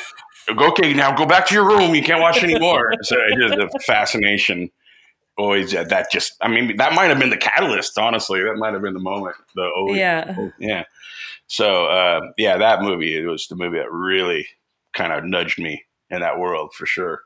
okay, 0.50 0.94
now 0.94 1.16
go 1.16 1.26
back 1.26 1.48
to 1.48 1.54
your 1.54 1.68
room. 1.68 1.96
You 1.96 2.04
can't 2.04 2.22
watch 2.22 2.44
anymore. 2.44 2.94
so 3.02 3.16
it 3.18 3.38
just 3.38 3.56
the 3.56 3.80
fascination 3.86 4.70
always, 5.38 5.74
yeah, 5.74 5.84
that 5.84 6.12
just, 6.12 6.34
I 6.42 6.48
mean, 6.48 6.78
that 6.78 6.94
might 6.94 7.06
have 7.06 7.20
been 7.20 7.30
the 7.30 7.38
catalyst, 7.38 7.98
honestly. 7.98 8.42
That 8.42 8.58
might 8.58 8.74
have 8.74 8.82
been 8.82 8.94
the 8.94 9.00
moment. 9.00 9.36
The, 9.56 9.70
oh, 9.76 9.94
Yeah. 9.94 10.50
yeah. 10.60 10.84
So 11.48 11.86
uh, 11.86 12.22
yeah, 12.38 12.58
that 12.58 12.82
movie 12.82 13.16
it 13.16 13.26
was 13.26 13.48
the 13.48 13.56
movie 13.56 13.78
that 13.78 13.92
really 13.92 14.48
kind 14.94 15.14
of 15.14 15.24
nudged 15.24 15.60
me 15.60 15.84
in 16.10 16.20
that 16.20 16.40
world 16.40 16.74
for 16.74 16.86
sure. 16.86 17.22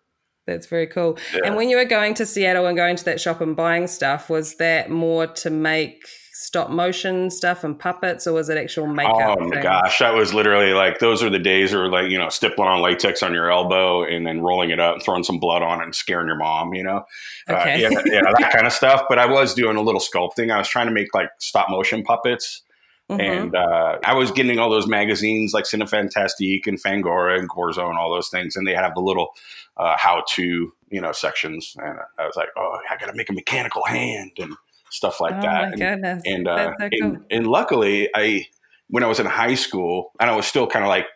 That's 0.48 0.68
very 0.68 0.88
cool. 0.88 1.18
Yeah. 1.34 1.42
And 1.46 1.56
when 1.56 1.70
you 1.70 1.78
were 1.78 1.86
going 1.86 2.14
to 2.16 2.26
Seattle 2.26 2.66
and 2.66 2.76
going 2.76 2.96
to 2.96 3.06
that 3.06 3.22
shop 3.22 3.42
and 3.42 3.56
buying 3.56 3.88
stuff, 3.88 4.30
was 4.30 4.56
that 4.56 4.90
more 4.90 5.28
to 5.28 5.50
make 5.50 6.04
stop 6.52 6.70
motion 6.70 7.30
stuff 7.30 7.64
and 7.64 7.80
puppets, 7.80 8.28
or 8.28 8.34
was 8.34 8.50
it 8.50 8.58
actual 8.58 8.86
makeup? 8.86 9.38
Oh 9.40 9.46
my 9.46 9.52
things? 9.52 9.64
gosh, 9.64 10.00
that 10.00 10.14
was 10.14 10.34
literally 10.34 10.74
like 10.74 11.00
those 11.00 11.24
are 11.24 11.30
the 11.30 11.40
days 11.40 11.74
where 11.74 11.88
like 11.88 12.12
you 12.12 12.18
know 12.20 12.28
stippling 12.28 12.68
on 12.68 12.82
latex 12.82 13.24
on 13.24 13.34
your 13.34 13.50
elbow 13.50 14.04
and 14.04 14.28
then 14.28 14.42
rolling 14.42 14.70
it 14.70 14.78
up, 14.82 14.96
and 14.96 15.04
throwing 15.04 15.24
some 15.24 15.40
blood 15.40 15.62
on 15.62 15.80
it, 15.80 15.86
and 15.86 15.96
scaring 15.96 16.28
your 16.28 16.36
mom. 16.36 16.74
You 16.74 16.84
know, 16.84 17.06
Okay. 17.50 17.86
uh, 17.86 17.90
yeah, 17.90 18.02
yeah, 18.06 18.22
that 18.38 18.52
kind 18.52 18.68
of 18.68 18.74
stuff. 18.74 19.04
But 19.08 19.18
I 19.18 19.28
was 19.28 19.54
doing 19.54 19.78
a 19.78 19.82
little 19.82 20.02
sculpting. 20.02 20.52
I 20.52 20.58
was 20.58 20.68
trying 20.68 20.88
to 20.88 20.94
make 20.94 21.14
like 21.16 21.30
stop 21.38 21.70
motion 21.70 22.04
puppets. 22.04 22.64
Mhm. 23.10 23.20
And 23.22 23.56
uh, 23.56 24.00
I 24.04 24.14
was 24.14 24.30
getting 24.32 24.60
all 24.60 24.70
those 24.70 24.88
magazines 24.88 25.54
like 25.54 25.64
Cinefantastique 25.66 26.68
and 26.68 26.82
Fangoria 26.84 27.40
and 27.40 27.50
Gorezone 27.50 27.90
and 27.92 27.98
all 27.98 28.12
those 28.12 28.28
things, 28.28 28.58
and 28.58 28.68
they 28.68 28.74
have 28.74 28.94
the 28.94 29.02
little 29.02 29.30
uh, 29.78 29.96
how-to, 29.98 30.74
you 30.90 31.02
know, 31.02 31.12
sections. 31.14 31.76
And 31.82 31.98
I 32.20 32.26
was 32.26 32.36
like, 32.36 32.50
oh, 32.58 32.78
I 32.90 32.98
got 32.98 33.08
to 33.08 33.14
make 33.16 33.30
a 33.30 33.34
mechanical 33.34 33.84
hand 33.86 34.32
and 34.38 34.54
stuff 34.92 35.20
like 35.20 35.36
oh 35.36 35.42
that. 35.42 35.64
And- 35.64 35.78
goodness. 35.78 36.24
and 36.26 36.48
uh, 36.48 36.74
so 36.80 36.90
cool. 36.90 36.90
and, 37.02 37.26
and 37.32 37.48
luckily, 37.48 38.10
I 38.16 38.46
when 38.90 39.04
I 39.04 39.08
was 39.08 39.20
in 39.20 39.26
high 39.26 39.56
school 39.56 40.12
and 40.20 40.30
I 40.30 40.36
was 40.36 40.46
still 40.46 40.68
kind 40.68 40.84
of 40.84 40.90
like 40.90 41.08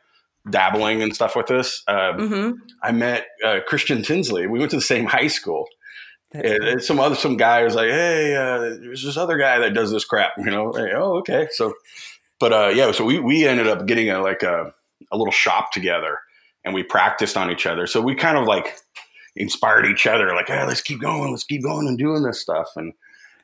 dabbling 0.49 1.01
and 1.01 1.13
stuff 1.13 1.35
with 1.35 1.47
this, 1.47 1.83
um, 1.87 2.27
hmm 2.27 2.51
I 2.81 2.91
met 2.91 3.25
uh, 3.43 3.59
Christian 3.67 4.03
Tinsley. 4.03 4.47
We 4.47 4.59
went 4.59 4.71
to 4.71 4.77
the 4.77 4.81
same 4.81 5.05
high 5.05 5.27
school. 5.27 5.65
And, 6.31 6.43
cool. 6.43 6.67
and 6.69 6.83
some 6.83 6.99
other 6.99 7.15
some 7.15 7.37
guy 7.37 7.63
was 7.63 7.75
like, 7.75 7.89
"Hey, 7.89 8.35
uh, 8.35 8.59
there's 8.59 9.03
this 9.03 9.15
other 9.15 9.37
guy 9.37 9.59
that 9.59 9.73
does 9.73 9.91
this 9.91 10.03
crap," 10.03 10.31
you 10.37 10.51
know. 10.51 10.65
Like, 10.65 10.91
oh, 10.93 11.17
okay. 11.19 11.47
So, 11.51 11.73
but 12.39 12.51
uh, 12.51 12.71
yeah, 12.73 12.91
so 12.91 13.05
we 13.05 13.19
we 13.19 13.45
ended 13.45 13.67
up 13.67 13.85
getting 13.85 14.09
a 14.09 14.21
like 14.21 14.43
a 14.43 14.73
a 15.11 15.17
little 15.17 15.31
shop 15.31 15.71
together, 15.71 16.19
and 16.65 16.73
we 16.73 16.83
practiced 16.83 17.37
on 17.37 17.51
each 17.51 17.65
other. 17.65 17.87
So 17.87 18.01
we 18.01 18.15
kind 18.15 18.37
of 18.37 18.45
like 18.47 18.75
inspired 19.35 19.85
each 19.85 20.07
other, 20.07 20.33
like, 20.35 20.47
"Hey, 20.47 20.65
let's 20.65 20.81
keep 20.81 20.99
going, 20.99 21.31
let's 21.31 21.45
keep 21.45 21.63
going 21.63 21.87
and 21.87 21.97
doing 21.97 22.23
this 22.23 22.41
stuff." 22.41 22.67
And 22.75 22.93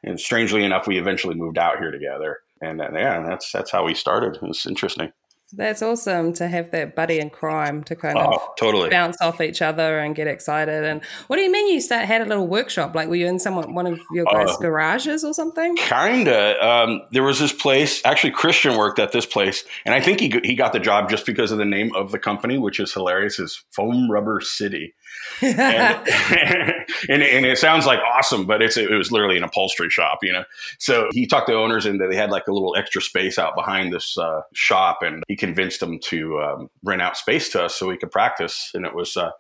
and 0.03 0.19
strangely 0.19 0.63
enough, 0.63 0.87
we 0.87 0.97
eventually 0.97 1.35
moved 1.35 1.57
out 1.57 1.77
here 1.79 1.91
together, 1.91 2.39
and 2.61 2.79
then, 2.79 2.93
yeah, 2.95 3.21
that's 3.21 3.51
that's 3.51 3.71
how 3.71 3.85
we 3.85 3.93
started. 3.93 4.37
It's 4.43 4.65
interesting. 4.65 5.11
That's 5.53 5.81
awesome 5.81 6.31
to 6.35 6.47
have 6.47 6.71
that 6.71 6.95
buddy 6.95 7.19
in 7.19 7.29
crime 7.29 7.83
to 7.83 7.93
kind 7.93 8.17
of 8.17 8.35
Oh, 8.35 8.53
totally. 8.57 8.89
bounce 8.89 9.17
off 9.19 9.41
each 9.41 9.61
other 9.61 9.99
and 9.99 10.15
get 10.15 10.25
excited. 10.25 10.85
And 10.85 11.03
what 11.27 11.35
do 11.35 11.41
you 11.41 11.51
mean 11.51 11.73
you 11.73 11.81
start 11.81 12.05
had 12.05 12.21
a 12.21 12.25
little 12.25 12.47
workshop? 12.47 12.95
Like 12.95 13.09
were 13.09 13.17
you 13.17 13.27
in 13.27 13.37
someone 13.37 13.75
one 13.75 13.85
of 13.85 13.99
your 14.13 14.23
guys' 14.31 14.51
Uh, 14.51 14.57
garages 14.61 15.25
or 15.25 15.33
something? 15.33 15.75
Kinda. 15.75 16.65
Um, 16.65 17.01
there 17.11 17.23
was 17.23 17.37
this 17.37 17.51
place. 17.51 18.01
Actually, 18.05 18.31
Christian 18.31 18.77
worked 18.77 18.97
at 18.97 19.11
this 19.11 19.25
place, 19.25 19.65
and 19.83 19.93
I 19.93 19.99
think 19.99 20.21
he 20.21 20.33
he 20.41 20.55
got 20.55 20.71
the 20.71 20.79
job 20.79 21.09
just 21.09 21.25
because 21.25 21.51
of 21.51 21.57
the 21.57 21.65
name 21.65 21.93
of 21.95 22.11
the 22.13 22.19
company, 22.19 22.57
which 22.57 22.79
is 22.79 22.93
hilarious. 22.93 23.37
Is 23.37 23.61
Foam 23.71 24.09
Rubber 24.09 24.39
City, 24.39 24.93
and, 25.41 26.07
and 27.09 27.23
and 27.23 27.45
it 27.45 27.57
sounds 27.57 27.85
like 27.85 27.99
awesome, 27.99 28.45
but 28.45 28.61
it's 28.61 28.77
it 28.77 28.91
was 28.91 29.11
literally 29.11 29.37
an 29.37 29.43
upholstery 29.43 29.89
shop, 29.89 30.19
you 30.21 30.33
know. 30.33 30.43
So 30.77 31.09
he 31.11 31.25
talked 31.25 31.47
the 31.47 31.55
owners 31.55 31.85
into 31.85 32.07
they 32.07 32.15
had 32.15 32.31
like 32.31 32.47
a 32.47 32.53
little 32.53 32.75
extra 32.75 33.01
space 33.01 33.39
out 33.39 33.55
behind 33.55 33.93
this 33.93 34.17
uh, 34.17 34.41
shop, 34.53 34.99
and 35.01 35.23
he 35.27 35.35
convinced 35.35 35.79
them 35.79 35.99
to 36.05 36.39
um, 36.41 36.69
rent 36.83 37.01
out 37.01 37.17
space 37.17 37.49
to 37.49 37.63
us 37.63 37.75
so 37.75 37.87
we 37.87 37.97
could 37.97 38.11
practice. 38.11 38.71
And 38.73 38.85
it 38.85 38.95
was 38.95 39.17
uh, 39.17 39.31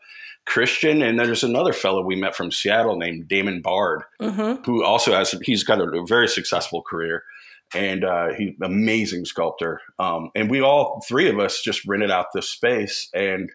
Christian, 0.45 1.01
and 1.01 1.19
then 1.19 1.25
there's 1.25 1.43
another 1.43 1.73
fellow 1.73 2.03
we 2.03 2.15
met 2.15 2.35
from 2.35 2.51
Seattle 2.51 2.97
named 2.97 3.27
Damon 3.27 3.61
Bard 3.61 4.03
hmm 4.19 4.53
who 4.65 4.83
also 4.83 5.13
has 5.13 5.31
he's 5.43 5.63
got 5.63 5.79
a, 5.79 6.05
very 6.07 6.27
successful 6.27 6.81
career 6.81 7.23
and 7.73 8.03
uh, 8.03 8.27
he's 8.37 8.53
amazing 8.61 9.25
sculptor 9.25 9.81
um, 9.97 10.29
and 10.35 10.49
we 10.49 10.61
all 10.61 11.01
three 11.07 11.29
of 11.29 11.39
us 11.39 11.61
just 11.61 11.85
rented 11.87 12.11
out 12.11 12.27
this 12.33 12.49
space 12.49 13.09
and 13.13 13.49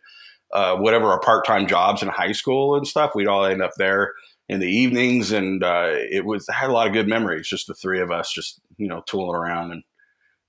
uh, 0.53 0.77
whatever 0.77 1.07
our 1.07 1.21
part-time 1.21 1.67
jobs 1.67 2.03
in 2.03 2.09
high 2.09 2.33
school 2.33 2.77
and 2.77 2.87
stuff 2.87 3.13
we'd 3.15 3.27
all 3.27 3.45
end 3.45 3.63
up 3.63 3.73
there 3.77 4.13
in 4.49 4.61
the 4.61 4.67
evenings 4.67 5.33
and 5.33 5.65
uh, 5.65 5.91
it 5.93 6.25
was 6.25 6.49
I 6.49 6.55
had 6.55 6.71
a 6.71 6.73
lot 6.73 6.87
of 6.87 6.93
good 6.93 7.09
memories 7.09 7.49
just 7.49 7.67
the 7.67 7.75
three 7.75 8.01
of 8.01 8.11
us 8.11 8.33
just 8.33 8.61
you 8.77 8.89
know 8.89 9.03
tooling 9.07 9.37
around 9.37 9.73
and 9.73 9.83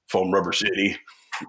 foam 0.08 0.32
rubber 0.32 0.54
city 0.54 0.98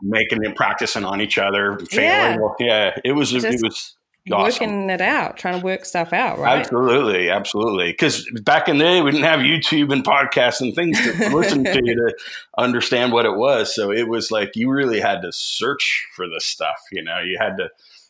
making 0.03 0.45
and 0.45 0.55
practicing 0.55 1.05
on 1.05 1.21
each 1.21 1.39
other 1.39 1.79
failing 1.91 2.41
yeah, 2.61 2.67
yeah 2.67 3.01
it 3.05 3.13
was 3.13 3.33
it 3.33 3.61
was 3.63 3.97
awesome. 4.33 4.67
Working 4.67 4.91
it 4.91 5.01
out, 5.01 5.37
trying 5.37 5.59
to 5.59 5.65
work 5.65 5.85
stuff 5.85 6.13
out, 6.13 6.39
right? 6.39 6.61
Absolutely, 6.61 7.31
absolutely. 7.31 7.93
Because 7.93 8.29
back 8.43 8.69
in 8.69 8.79
the 8.79 8.85
day, 8.85 9.01
we 9.01 9.11
didn't 9.11 9.27
have 9.27 9.41
YouTube 9.41 9.93
and 9.93 10.05
podcasts 10.05 10.61
and 10.61 10.75
things 10.75 11.01
to 11.01 11.13
listen 11.35 11.65
to 11.65 11.73
to 11.73 12.15
understand 12.57 13.13
what 13.13 13.27
it 13.27 13.37
was. 13.37 13.75
So 13.75 13.93
it 13.93 14.09
was 14.09 14.31
like 14.31 14.53
you 14.55 14.71
really 14.71 15.01
had 15.01 15.23
to 15.23 15.33
search 15.33 16.07
for 16.15 16.29
this 16.29 16.45
stuff. 16.45 16.77
You 16.93 17.03
know, 17.03 17.21
you 17.21 17.39
had 17.41 17.57
to. 17.59 17.69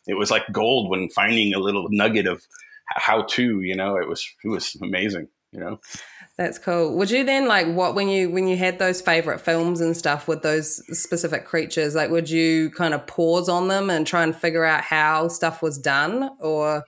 It 0.09 0.15
was 0.15 0.31
like 0.31 0.51
gold 0.51 0.91
when 0.91 1.09
finding 1.11 1.55
a 1.55 1.59
little 1.59 1.87
nugget 1.91 2.27
of 2.27 2.43
how 2.89 3.23
to. 3.23 3.61
You 3.61 3.77
know, 3.77 3.97
it 3.97 4.09
was 4.09 4.27
it 4.45 4.49
was 4.49 4.77
amazing. 4.83 5.29
You 5.53 5.61
know. 5.61 5.81
That's 6.37 6.59
cool. 6.59 6.97
Would 6.97 7.11
you 7.11 7.25
then 7.25 7.49
like 7.49 7.67
what 7.67 7.95
when 7.95 8.09
you 8.09 8.31
when 8.31 8.47
you 8.47 8.57
had 8.57 8.79
those 8.79 9.01
favorite 9.01 9.41
films 9.41 9.81
and 9.81 9.97
stuff 9.97 10.29
with 10.29 10.43
those 10.43 10.77
specific 10.99 11.45
creatures? 11.45 11.95
Like, 11.95 12.11
would 12.11 12.31
you 12.31 12.71
kind 12.71 12.95
of 12.95 13.07
pause 13.07 13.49
on 13.49 13.69
them 13.69 13.91
and 13.91 14.07
try 14.07 14.23
and 14.23 14.35
figure 14.35 14.65
out 14.65 14.83
how 14.83 15.29
stuff 15.29 15.63
was 15.63 15.79
done, 15.79 16.31
or 16.41 16.85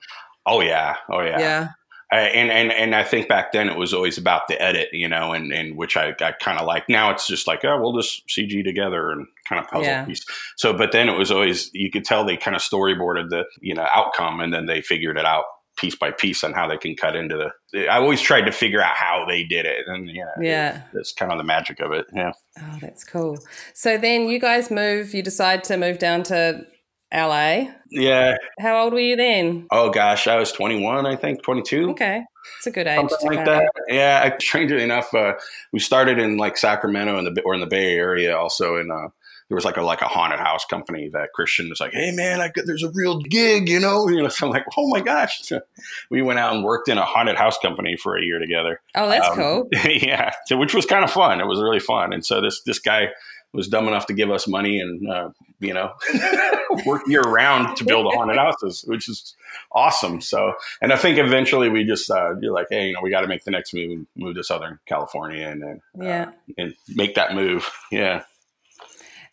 Oh 0.47 0.61
yeah, 0.61 0.97
oh 1.11 1.21
yeah. 1.21 1.39
yeah, 1.39 1.69
and 2.17 2.51
and 2.51 2.73
and 2.73 2.95
I 2.95 3.05
think 3.05 3.29
back 3.29 3.53
then 3.53 3.69
it 3.69 3.77
was 3.77 3.95
always 3.95 4.19
about 4.19 4.49
the 4.49 4.61
edit, 4.61 4.89
you 4.93 5.09
know, 5.09 5.33
and 5.33 5.53
and 5.53 5.77
which 5.77 5.97
I, 5.97 6.15
I 6.21 6.33
kind 6.33 6.59
of 6.59 6.67
like. 6.67 6.89
Now 6.89 7.11
it's 7.11 7.27
just 7.27 7.47
like, 7.47 7.65
oh, 7.65 7.81
we'll 7.81 7.97
just 7.97 8.27
CG 8.29 8.65
together 8.65 9.11
and 9.13 9.27
kind 9.49 9.63
of 9.65 9.71
puzzle 9.71 9.85
Yeah. 9.85 10.05
piece. 10.05 10.25
So, 10.57 10.73
but 10.73 10.93
then 10.93 11.09
it 11.09 11.17
was 11.17 11.31
always 11.31 11.71
you 11.73 11.91
could 11.91 12.05
tell 12.05 12.25
they 12.25 12.37
kind 12.37 12.57
of 12.57 12.63
storyboarded 12.63 13.31
the 13.31 13.45
you 13.61 13.75
know 13.75 13.87
outcome, 13.95 14.41
and 14.41 14.53
then 14.53 14.67
they 14.67 14.81
figured 14.83 15.19
it 15.19 15.25
out 15.25 15.45
piece 15.79 15.95
by 15.95 16.11
piece 16.11 16.45
on 16.45 16.53
how 16.53 16.69
they 16.69 16.77
can 16.77 16.95
cut 16.97 17.17
into 17.17 17.37
the. 17.73 17.89
I 17.89 17.99
always 17.99 18.21
tried 18.21 18.43
to 18.43 18.53
figure 18.53 18.83
out 18.83 18.97
how 18.97 19.25
they 19.29 19.45
did 19.45 19.65
it, 19.65 19.87
and 19.87 20.11
yeah, 20.11 20.25
yeah. 20.41 20.83
that's 20.93 21.13
kind 21.13 21.31
of 21.33 21.39
the 21.39 21.45
magic 21.45 21.81
of 21.81 21.93
it. 21.93 22.07
Yeah. 22.13 22.33
Oh, 22.59 22.79
that's 22.81 23.05
cool. 23.05 23.39
So 23.73 23.97
then 23.97 24.23
you 24.29 24.41
guys 24.41 24.71
move. 24.71 25.15
You 25.15 25.23
decide 25.23 25.65
to 25.65 25.77
move 25.77 25.99
down 25.99 26.25
to 26.25 26.67
LA. 27.13 27.73
Yeah. 27.91 28.37
How 28.61 28.85
old 28.85 28.93
were 28.93 29.01
you 29.01 29.17
then? 29.17 29.67
Oh 29.71 29.91
gosh, 29.91 30.27
I 30.27 30.37
was 30.37 30.53
21, 30.53 31.07
I 31.07 31.17
think, 31.17 31.43
22. 31.43 31.91
Okay, 31.91 32.23
it's 32.59 32.67
a 32.67 32.71
good 32.71 32.87
age. 32.87 33.09
something 33.11 33.33
like 33.37 33.45
that. 33.47 33.71
Yeah, 33.89 34.23
I 34.33 34.39
strangely 34.41 34.83
enough, 34.83 35.13
uh, 35.15 35.35
we 35.73 35.81
started 35.81 36.19
in 36.19 36.37
like 36.37 36.57
Sacramento 36.57 37.19
in 37.19 37.25
the 37.33 37.43
or 37.43 37.55
in 37.55 37.61
the 37.61 37.67
Bay 37.67 37.95
Area. 37.97 38.37
Also, 38.37 38.77
in 38.77 38.91
uh, 38.93 39.09
there 39.49 39.57
was 39.57 39.65
like 39.65 39.77
a 39.77 39.83
like 39.83 40.01
a 40.03 40.07
haunted 40.07 40.39
house 40.39 40.65
company 40.65 41.09
that 41.09 41.33
Christian 41.35 41.69
was 41.69 41.81
like, 41.81 41.93
"Hey 41.93 42.13
man, 42.13 42.41
I 42.41 42.47
got, 42.49 42.67
there's 42.67 42.85
a 42.85 42.91
real 42.95 43.19
gig," 43.21 43.69
you 43.69 43.81
know. 43.81 44.09
You 44.09 44.23
know, 44.23 44.29
so 44.29 44.47
I'm 44.47 44.53
like, 44.53 44.67
"Oh 44.79 44.89
my 44.89 45.01
gosh!" 45.01 45.41
So 45.43 45.61
we 46.11 46.23
went 46.23 46.39
out 46.39 46.55
and 46.55 46.63
worked 46.63 46.89
in 46.89 46.97
a 46.99 47.05
haunted 47.05 47.35
house 47.37 47.59
company 47.59 47.97
for 47.97 48.17
a 48.17 48.23
year 48.25 48.39
together. 48.39 48.81
Oh, 48.95 49.09
that's 49.09 49.29
Um, 49.29 49.35
cool. 49.37 49.69
yeah, 49.85 50.31
so, 50.47 50.57
which 50.57 50.73
was 50.75 50.87
kind 50.87 51.03
of 51.03 51.11
fun. 51.11 51.41
It 51.41 51.47
was 51.49 51.61
really 51.61 51.81
fun. 51.81 52.13
And 52.13 52.25
so 52.25 52.41
this 52.41 52.63
this 52.63 52.79
guy 52.79 53.09
was 53.53 53.69
dumb 53.69 53.89
enough 53.89 54.07
to 54.07 54.13
give 54.13 54.31
us 54.31 54.47
money 54.47 54.81
and 54.81 55.11
uh, 55.11 55.31
you 55.59 55.75
know 55.75 55.93
work 56.87 57.03
year 57.07 57.23
round 57.23 57.77
to 57.77 57.85
build 57.85 58.07
a 58.07 58.11
haunted 58.17 58.37
houses, 58.37 58.85
which 58.87 59.09
is 59.09 59.35
awesome. 59.73 60.21
So, 60.21 60.53
and 60.81 60.93
I 60.93 60.97
think 60.97 61.19
eventually 61.19 61.69
we 61.69 61.85
just 61.85 62.11
uh, 62.11 62.35
you're 62.41 62.53
like, 62.55 62.67
hey, 62.71 62.87
you 62.89 62.93
know, 62.93 63.01
we 63.03 63.11
got 63.11 63.23
to 63.23 63.29
make 63.29 63.45
the 63.45 63.51
next 63.51 63.75
move, 63.75 64.07
move 64.17 64.37
to 64.37 64.45
Southern 64.45 64.79
California, 64.87 65.47
and 65.49 65.63
then 65.63 65.81
uh, 66.01 66.05
Yeah. 66.05 66.31
and 66.59 66.75
make 66.89 67.15
that 67.17 67.35
move. 67.35 67.69
Yeah. 67.91 68.23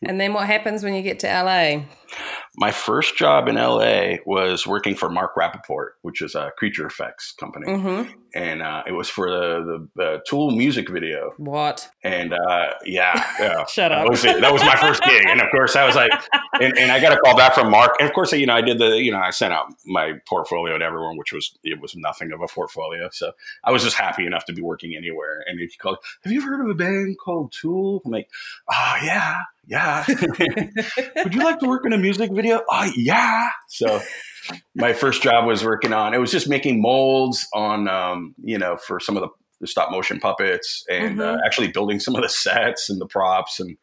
And 0.04 0.20
then 0.22 0.34
what 0.34 0.46
happens 0.46 0.84
when 0.84 0.94
you 0.94 1.02
get 1.02 1.20
to 1.22 1.28
LA? 1.28 1.84
My 2.60 2.72
first 2.72 3.16
job 3.18 3.48
in 3.48 3.54
LA 3.56 4.16
was 4.26 4.66
working 4.66 4.96
for 4.96 5.10
Mark 5.10 5.36
Rappaport, 5.36 5.90
which 6.02 6.24
is 6.24 6.34
a 6.34 6.52
creature 6.58 6.88
effects 6.88 7.32
company, 7.40 7.68
Mm-hmm. 7.68 8.12
and 8.34 8.64
uh, 8.64 8.82
it 8.88 8.94
was 8.94 9.10
for 9.10 9.30
the, 9.30 9.60
the 9.64 9.90
the 9.96 10.22
Tool 10.28 10.50
music 10.50 10.90
video. 10.90 11.34
What? 11.38 11.88
And 12.04 12.34
uh, 12.34 12.74
yeah, 12.84 13.24
yeah. 13.40 13.66
Shut 13.70 13.92
That 13.92 14.06
up. 14.06 14.10
was, 14.10 14.24
that 14.24 14.52
was 14.52 14.64
my 14.64 14.76
first 14.76 15.04
gig, 15.04 15.24
and 15.28 15.40
of 15.40 15.52
course 15.52 15.76
I 15.76 15.86
was 15.86 15.96
like, 15.96 16.10
and, 16.60 16.76
and 16.78 16.92
I 16.92 17.00
got 17.00 17.14
a 17.14 17.18
call 17.18 17.38
back 17.38 17.54
from 17.54 17.70
Mark, 17.70 17.96
and 18.00 18.10
of 18.10 18.16
course 18.16 18.34
you 18.34 18.48
know 18.48 18.56
I 18.56 18.62
did 18.62 18.80
the, 18.80 18.98
you 19.04 19.12
know 19.12 19.20
I 19.20 19.30
sent 19.30 19.54
out 19.54 19.68
my 19.86 20.14
portfolio 20.28 20.80
to 20.80 20.84
everyone, 20.84 21.16
which 21.18 21.32
was 21.34 21.56
it 21.64 21.80
was 21.80 21.96
nothing 21.96 22.32
of 22.32 22.42
a 22.42 22.48
portfolio, 22.48 23.10
so 23.12 23.34
I 23.64 23.72
was 23.72 23.84
just 23.84 23.96
happy 23.98 24.26
enough 24.26 24.46
to 24.46 24.54
be 24.54 24.64
working 24.64 24.96
anywhere. 24.96 25.44
And 25.46 25.60
he 25.60 25.68
called, 25.78 25.98
have 26.24 26.34
you 26.34 26.42
ever 26.42 26.58
heard 26.58 26.66
of 26.66 26.72
a 26.72 26.74
band 26.76 27.18
called 27.24 27.52
Tool? 27.52 28.02
I'm 28.04 28.12
like, 28.12 28.30
oh 28.68 28.96
yeah, 29.04 29.42
yeah. 29.68 30.06
Would 31.24 31.34
you 31.36 31.44
like 31.44 31.60
to 31.60 31.68
work 31.68 31.86
in 31.86 31.94
a 31.94 31.98
music 31.98 32.32
video? 32.32 32.62
Oh 32.70 32.92
yeah. 32.96 33.50
So 33.68 34.02
my 34.76 34.94
first 34.94 35.22
job 35.22 35.46
was 35.46 35.64
working 35.64 35.94
on 35.94 36.14
it 36.14 36.20
was 36.20 36.32
just 36.32 36.48
making 36.48 36.82
molds 36.82 37.48
on 37.54 37.88
um, 37.88 38.34
you 38.44 38.58
know 38.58 38.78
for 38.78 39.00
some 39.00 39.18
of 39.18 39.22
the, 39.24 39.30
the 39.62 39.68
stop 39.68 39.92
motion 39.92 40.20
puppets 40.20 40.86
and 40.90 41.20
uh, 41.22 41.36
Mhm. 41.36 41.40
actually 41.46 41.68
building 41.70 42.00
some 42.00 42.16
of 42.16 42.22
the 42.22 42.30
sets 42.30 42.90
and 42.90 43.02
the 43.02 43.08
props 43.08 43.60
and 43.60 43.78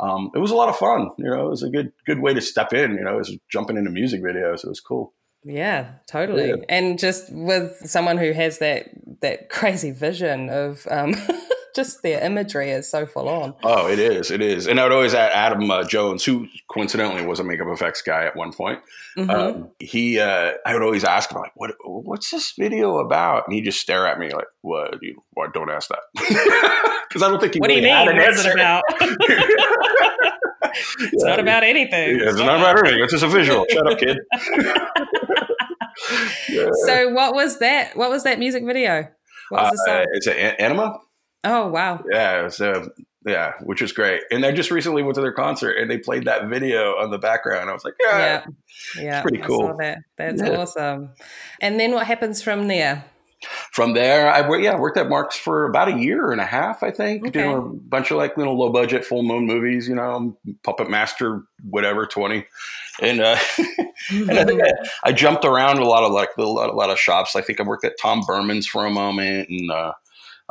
um, 0.00 0.30
it 0.34 0.38
was 0.38 0.50
a 0.50 0.56
lot 0.56 0.68
of 0.68 0.76
fun 0.76 1.10
you 1.18 1.30
know 1.30 1.46
it 1.46 1.50
was 1.50 1.62
a 1.62 1.68
good 1.70 1.92
good 2.06 2.20
way 2.20 2.34
to 2.34 2.40
step 2.40 2.72
in 2.72 2.92
you 2.94 3.04
know 3.04 3.14
it 3.14 3.18
was 3.18 3.36
jumping 3.52 3.76
into 3.76 3.90
music 3.90 4.20
videos 4.22 4.64
it 4.64 4.68
was 4.68 4.80
cool 4.80 5.12
Yeah, 5.44 5.92
totally. 6.08 6.48
Yeah. 6.48 6.56
And 6.68 6.98
just 6.98 7.32
with 7.32 7.70
someone 7.88 8.18
who 8.18 8.32
has 8.32 8.58
that 8.58 8.90
that 9.22 9.48
crazy 9.48 9.90
vision 9.92 10.48
of 10.50 10.86
um, 10.90 11.14
just 11.74 12.02
their 12.02 12.20
imagery 12.24 12.70
is 12.70 12.90
so 12.90 13.06
full 13.06 13.28
on. 13.28 13.54
oh 13.62 13.88
it 13.88 13.98
is 13.98 14.30
it 14.30 14.40
is 14.40 14.66
and 14.66 14.78
i 14.80 14.82
would 14.82 14.92
always 14.92 15.14
add 15.14 15.30
adam 15.32 15.70
uh, 15.70 15.84
jones 15.84 16.24
who 16.24 16.46
coincidentally 16.68 17.24
was 17.24 17.40
a 17.40 17.44
makeup 17.44 17.66
effects 17.70 18.02
guy 18.02 18.24
at 18.24 18.34
one 18.36 18.52
point 18.52 18.80
Mhm. 19.16 19.30
um, 19.30 19.68
he 19.80 20.18
uh, 20.20 20.52
i 20.64 20.72
would 20.72 20.82
always 20.82 21.02
ask 21.04 21.30
him 21.32 21.38
like 21.40 21.52
what 21.54 21.72
what's 21.84 22.30
this 22.30 22.52
video 22.58 22.98
about 22.98 23.44
and 23.46 23.54
he'd 23.54 23.64
just 23.64 23.80
stare 23.80 24.06
at 24.06 24.18
me 24.18 24.30
like 24.30 24.46
what 24.60 24.98
you 25.02 25.22
what 25.32 25.52
don't 25.52 25.70
ask 25.70 25.88
that 25.88 26.00
because 27.08 27.22
i 27.22 27.28
don't 27.28 27.40
think 27.40 27.54
he 27.54 27.60
what 27.60 27.68
do 27.68 27.74
you 27.74 27.82
mean? 27.82 27.92
an 28.08 28.16
What's 28.16 28.44
it 28.44 28.54
about? 28.54 28.82
it's 31.00 31.24
not 31.24 31.40
about 31.40 31.64
anything. 31.64 32.20
Yeah, 32.20 32.28
it's 32.28 32.38
not 32.38 32.60
about 32.60 32.78
anything. 32.78 33.02
It's 33.02 33.12
just 33.12 33.24
a 33.24 33.28
visual. 33.28 33.66
Shut 33.70 33.90
up, 33.92 33.98
kid. 33.98 34.18
Yeah. 36.48 36.68
So 36.86 37.10
what 37.10 37.34
was 37.34 37.58
that? 37.58 37.96
What 37.96 38.10
was 38.10 38.22
that 38.24 38.38
music 38.38 38.64
video? 38.64 39.06
What 39.50 39.62
was 39.62 39.80
the 39.84 39.90
Uh, 39.92 39.96
song? 39.98 40.06
it's 40.14 40.26
an 40.28 40.34
anima. 40.36 40.98
Oh 41.44 41.68
wow. 41.68 42.02
Yeah, 42.10 42.48
uh, 42.60 42.86
yeah, 43.26 43.52
which 43.62 43.82
is 43.82 43.92
great. 43.92 44.22
And 44.30 44.44
I 44.44 44.52
just 44.52 44.70
recently 44.70 45.02
went 45.02 45.14
to 45.16 45.20
their 45.20 45.32
concert 45.32 45.72
and 45.72 45.90
they 45.90 45.98
played 45.98 46.24
that 46.24 46.48
video 46.48 46.96
on 46.98 47.10
the 47.10 47.18
background. 47.18 47.68
I 47.68 47.72
was 47.72 47.84
like, 47.84 47.94
yeah, 48.02 48.18
Yeah. 48.18 49.02
Yeah. 49.02 49.22
pretty 49.22 49.38
cool. 49.38 49.76
that. 49.78 49.98
That's 50.16 50.42
Yeah. 50.42 50.56
awesome. 50.56 51.10
And 51.60 51.78
then 51.78 51.92
what 51.92 52.06
happens 52.06 52.42
from 52.42 52.68
there? 52.68 53.04
From 53.72 53.94
there, 53.94 54.30
I 54.30 54.46
worked. 54.46 54.62
Yeah, 54.64 54.76
worked 54.78 54.98
at 54.98 55.08
Marks 55.08 55.34
for 55.34 55.64
about 55.64 55.88
a 55.88 55.96
year 55.98 56.30
and 56.30 56.42
a 56.42 56.44
half, 56.46 56.82
I 56.82 56.90
think, 56.90 57.26
Okay. 57.26 57.40
doing 57.42 57.56
a 57.56 57.60
bunch 57.62 58.10
of 58.10 58.18
like 58.18 58.36
little 58.36 58.58
low 58.58 58.70
budget 58.70 59.02
full 59.02 59.22
moon 59.22 59.46
movies. 59.46 59.88
You 59.88 59.94
know, 59.94 60.36
Puppet 60.62 60.90
Master, 60.90 61.44
whatever, 61.66 62.04
twenty, 62.04 62.44
and 63.00 63.22
uh, 63.22 63.38
and 64.10 64.30
I 64.38 64.44
think 64.44 64.62
I, 64.62 64.70
I 65.04 65.12
jumped 65.12 65.46
around 65.46 65.78
a 65.78 65.86
lot 65.86 66.02
of 66.02 66.12
like 66.12 66.28
a 66.36 66.42
lot, 66.42 66.68
a 66.68 66.74
lot 66.74 66.90
of 66.90 66.98
shops. 66.98 67.34
I 67.34 67.40
think 67.40 67.60
I 67.60 67.62
worked 67.62 67.86
at 67.86 67.94
Tom 67.98 68.22
Burman's 68.26 68.66
for 68.66 68.84
a 68.84 68.90
moment, 68.90 69.48
and 69.48 69.70
uh, 69.70 69.92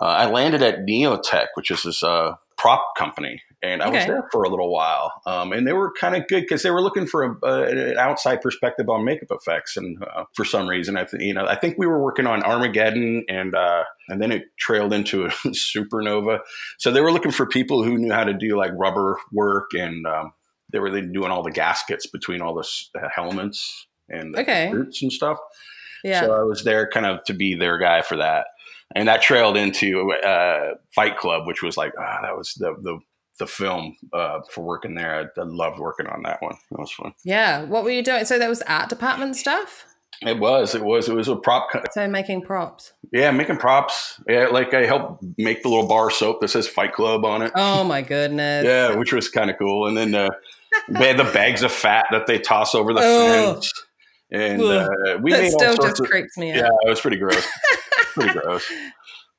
uh, 0.01 0.05
I 0.05 0.29
landed 0.29 0.61
at 0.61 0.85
Neotech, 0.85 1.47
which 1.55 1.71
is 1.71 1.83
this 1.83 2.01
uh, 2.03 2.33
prop 2.57 2.95
company, 2.97 3.41
and 3.61 3.81
I 3.81 3.89
was 3.89 4.05
there 4.05 4.27
for 4.31 4.43
a 4.43 4.49
little 4.49 4.71
while. 4.71 5.11
Um, 5.25 5.51
and 5.53 5.67
they 5.67 5.73
were 5.73 5.91
kind 5.99 6.15
of 6.15 6.27
good 6.27 6.41
because 6.41 6.63
they 6.63 6.71
were 6.71 6.81
looking 6.81 7.05
for 7.07 7.23
a, 7.23 7.35
uh, 7.45 7.63
an 7.63 7.97
outside 7.97 8.41
perspective 8.41 8.89
on 8.89 9.03
makeup 9.05 9.29
effects, 9.31 9.75
and 9.77 10.01
uh, 10.03 10.23
for 10.33 10.45
some 10.45 10.67
reason, 10.67 10.95
I 10.97 11.03
th- 11.05 11.21
you 11.21 11.33
know 11.33 11.45
I 11.45 11.55
think 11.55 11.77
we 11.77 11.87
were 11.87 12.01
working 12.01 12.27
on 12.27 12.43
Armageddon, 12.43 13.25
and 13.29 13.55
uh, 13.55 13.83
and 14.07 14.21
then 14.21 14.31
it 14.31 14.43
trailed 14.57 14.93
into 14.93 15.25
a 15.25 15.29
supernova. 15.73 16.39
So 16.77 16.91
they 16.91 17.01
were 17.01 17.11
looking 17.11 17.31
for 17.31 17.45
people 17.45 17.83
who 17.83 17.97
knew 17.97 18.13
how 18.13 18.23
to 18.23 18.33
do 18.33 18.57
like 18.57 18.71
rubber 18.75 19.17
work, 19.31 19.71
and 19.73 20.05
um, 20.07 20.31
they 20.71 20.79
were 20.79 20.89
doing 21.01 21.31
all 21.31 21.43
the 21.43 21.51
gaskets 21.51 22.07
between 22.07 22.41
all 22.41 22.53
the 22.53 22.61
s- 22.61 22.89
uh, 23.01 23.07
helmets 23.13 23.87
and 24.09 24.33
the 24.33 24.41
Okay. 24.41 24.69
suits 24.71 25.01
and 25.01 25.11
stuff. 25.11 25.37
yeah. 26.03 26.21
So 26.21 26.33
I 26.39 26.43
was 26.43 26.63
there 26.63 26.89
kind 26.89 27.05
of 27.05 27.23
to 27.25 27.33
be 27.33 27.55
their 27.55 27.77
guy 27.77 28.01
for 28.01 28.17
that. 28.17 28.47
And 28.95 29.07
that 29.07 29.21
trailed 29.21 29.55
into 29.57 30.11
uh, 30.13 30.75
Fight 30.95 31.17
Club, 31.17 31.45
which 31.45 31.61
was 31.61 31.77
like, 31.77 31.93
ah, 31.99 32.19
that 32.23 32.35
was 32.37 32.53
the, 32.55 32.75
the, 32.81 32.99
the 33.37 33.45
film 33.47 33.95
uh, 34.13 34.39
for 34.51 34.63
working 34.63 34.95
there. 34.95 35.31
I, 35.37 35.39
I 35.39 35.43
loved 35.43 35.79
working 35.79 36.07
on 36.07 36.23
that 36.23 36.41
one. 36.41 36.55
That 36.71 36.79
was 36.79 36.91
fun. 36.91 37.13
yeah. 37.23 37.63
What 37.63 37.83
were 37.83 37.91
you 37.91 38.03
doing? 38.03 38.25
So 38.25 38.39
that 38.39 38.49
was 38.49 38.61
art 38.63 38.89
department 38.89 39.35
stuff? 39.35 39.85
It 40.21 40.37
was, 40.39 40.75
it 40.75 40.83
was, 40.83 41.07
it 41.07 41.15
was 41.15 41.29
a 41.29 41.35
prop. 41.37 41.69
Co- 41.71 41.83
So 41.93 42.05
making 42.07 42.41
props. 42.41 42.91
yeah, 43.13 43.31
making 43.31 43.55
props. 43.57 44.19
Yeah, 44.27 44.47
like 44.47 44.73
I 44.73 44.85
helped 44.85 45.23
make 45.37 45.63
the 45.63 45.69
little 45.69 45.87
bar 45.87 46.09
soap 46.11 46.41
that 46.41 46.49
says 46.49 46.67
Fight 46.67 46.91
Club 46.93 47.23
on 47.23 47.41
it. 47.41 47.53
Oh 47.55 47.85
my 47.85 48.01
goodness. 48.01 48.65
Yeah, 48.65 48.95
which 48.95 49.13
was 49.13 49.29
kind 49.29 49.49
of 49.49 49.57
cool. 49.57 49.87
And 49.87 49.95
then 49.95 50.13
uh, 50.15 50.29
they 50.89 51.07
had 51.07 51.17
the 51.17 51.31
bags 51.31 51.63
of 51.63 51.71
fat 51.71 52.05
that 52.11 52.27
they 52.27 52.37
toss 52.37 52.75
over 52.75 52.91
the 52.93 52.99
Ugh. 52.99 53.53
fence. 53.55 53.71
And 54.31 54.61
uh, 54.61 54.89
we 55.21 55.31
That 55.31 55.41
made 55.41 55.53
all 55.53 55.59
still 55.59 55.73
sorts 55.75 55.85
just 55.91 56.01
of, 56.01 56.07
creeps 56.09 56.37
me 56.37 56.51
out. 56.51 56.57
Yeah, 56.57 56.69
it 56.85 56.89
was 56.89 56.99
pretty 56.99 57.17
gross. 57.17 57.47
pretty 58.19 58.39
gross. 58.39 58.71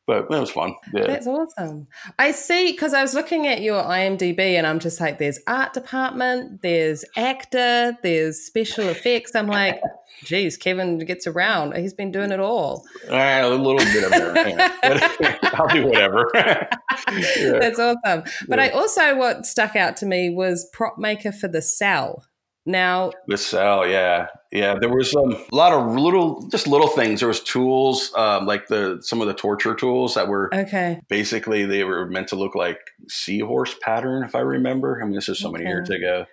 But 0.07 0.25
it 0.25 0.31
was 0.31 0.51
fun. 0.51 0.75
Yeah. 0.93 1.07
That's 1.07 1.27
awesome. 1.29 1.87
I 2.19 2.33
see 2.33 2.73
because 2.73 2.95
I 2.95 3.03
was 3.03 3.15
looking 3.15 3.47
at 3.47 3.61
your 3.63 3.81
IMDb 3.81 4.55
and 4.59 4.67
I'm 4.67 4.81
just 4.81 5.01
like, 5.01 5.19
there's 5.19 5.39
art 5.47 5.73
department, 5.73 6.63
there's 6.63 7.05
actor, 7.17 7.97
there's 8.03 8.41
special 8.41 8.89
effects. 8.89 9.37
I'm 9.37 9.47
like, 9.47 9.81
geez, 10.25 10.57
Kevin 10.57 10.99
gets 10.99 11.29
around. 11.29 11.77
He's 11.77 11.95
been 11.95 12.11
doing 12.11 12.33
it 12.33 12.41
all. 12.41 12.85
Right, 13.09 13.39
a 13.39 13.49
little 13.51 13.77
bit 13.77 14.03
of 14.05 14.13
everything. 14.13 14.57
I'll 15.55 15.69
do 15.69 15.87
whatever. 15.87 16.31
Yeah. 17.13 17.59
That's 17.59 17.79
awesome. 17.79 18.25
But 18.49 18.59
Yeah. 18.59 18.65
I 18.65 18.69
also, 18.71 19.17
what 19.17 19.47
stuck 19.47 19.75
out 19.77 19.97
to 19.99 20.07
me 20.07 20.31
was 20.31 20.69
prop 20.73 20.99
maker 20.99 21.33
for 21.33 21.49
the 21.49 21.63
cell. 21.63 22.25
Now, 22.67 23.13
The 23.27 23.39
cell, 23.39 23.87
yeah, 23.87 24.27
yeah. 24.52 24.76
There 24.80 24.88
was 24.88 25.14
um, 25.14 25.33
a 25.33 25.54
lot 25.54 25.73
of 25.73 25.95
little, 25.95 26.49
just 26.49 26.66
little 26.66 26.88
things. 26.88 27.21
There 27.21 27.28
was 27.28 27.40
tools, 27.40 28.12
um, 28.16 28.47
like 28.47 28.66
the 28.69 28.99
some 29.00 29.21
of 29.21 29.28
the 29.28 29.35
torture 29.35 29.75
tools 29.75 30.14
that 30.14 30.28
were 30.28 30.52
okay. 30.54 31.00
basically 31.09 31.66
they 31.66 31.85
were 31.85 32.07
meant 32.07 32.28
to 32.28 32.37
look 32.37 32.54
like 32.54 32.78
seahorse 33.09 33.75
pattern, 33.80 34.25
if 34.25 34.35
I 34.35 34.40
remember. 34.40 35.00
I 35.00 35.04
mean, 35.04 35.14
this 35.14 35.28
is 35.28 35.38
so 35.38 35.50
many 35.50 35.64
years 35.64 35.90
ago. 35.90 36.26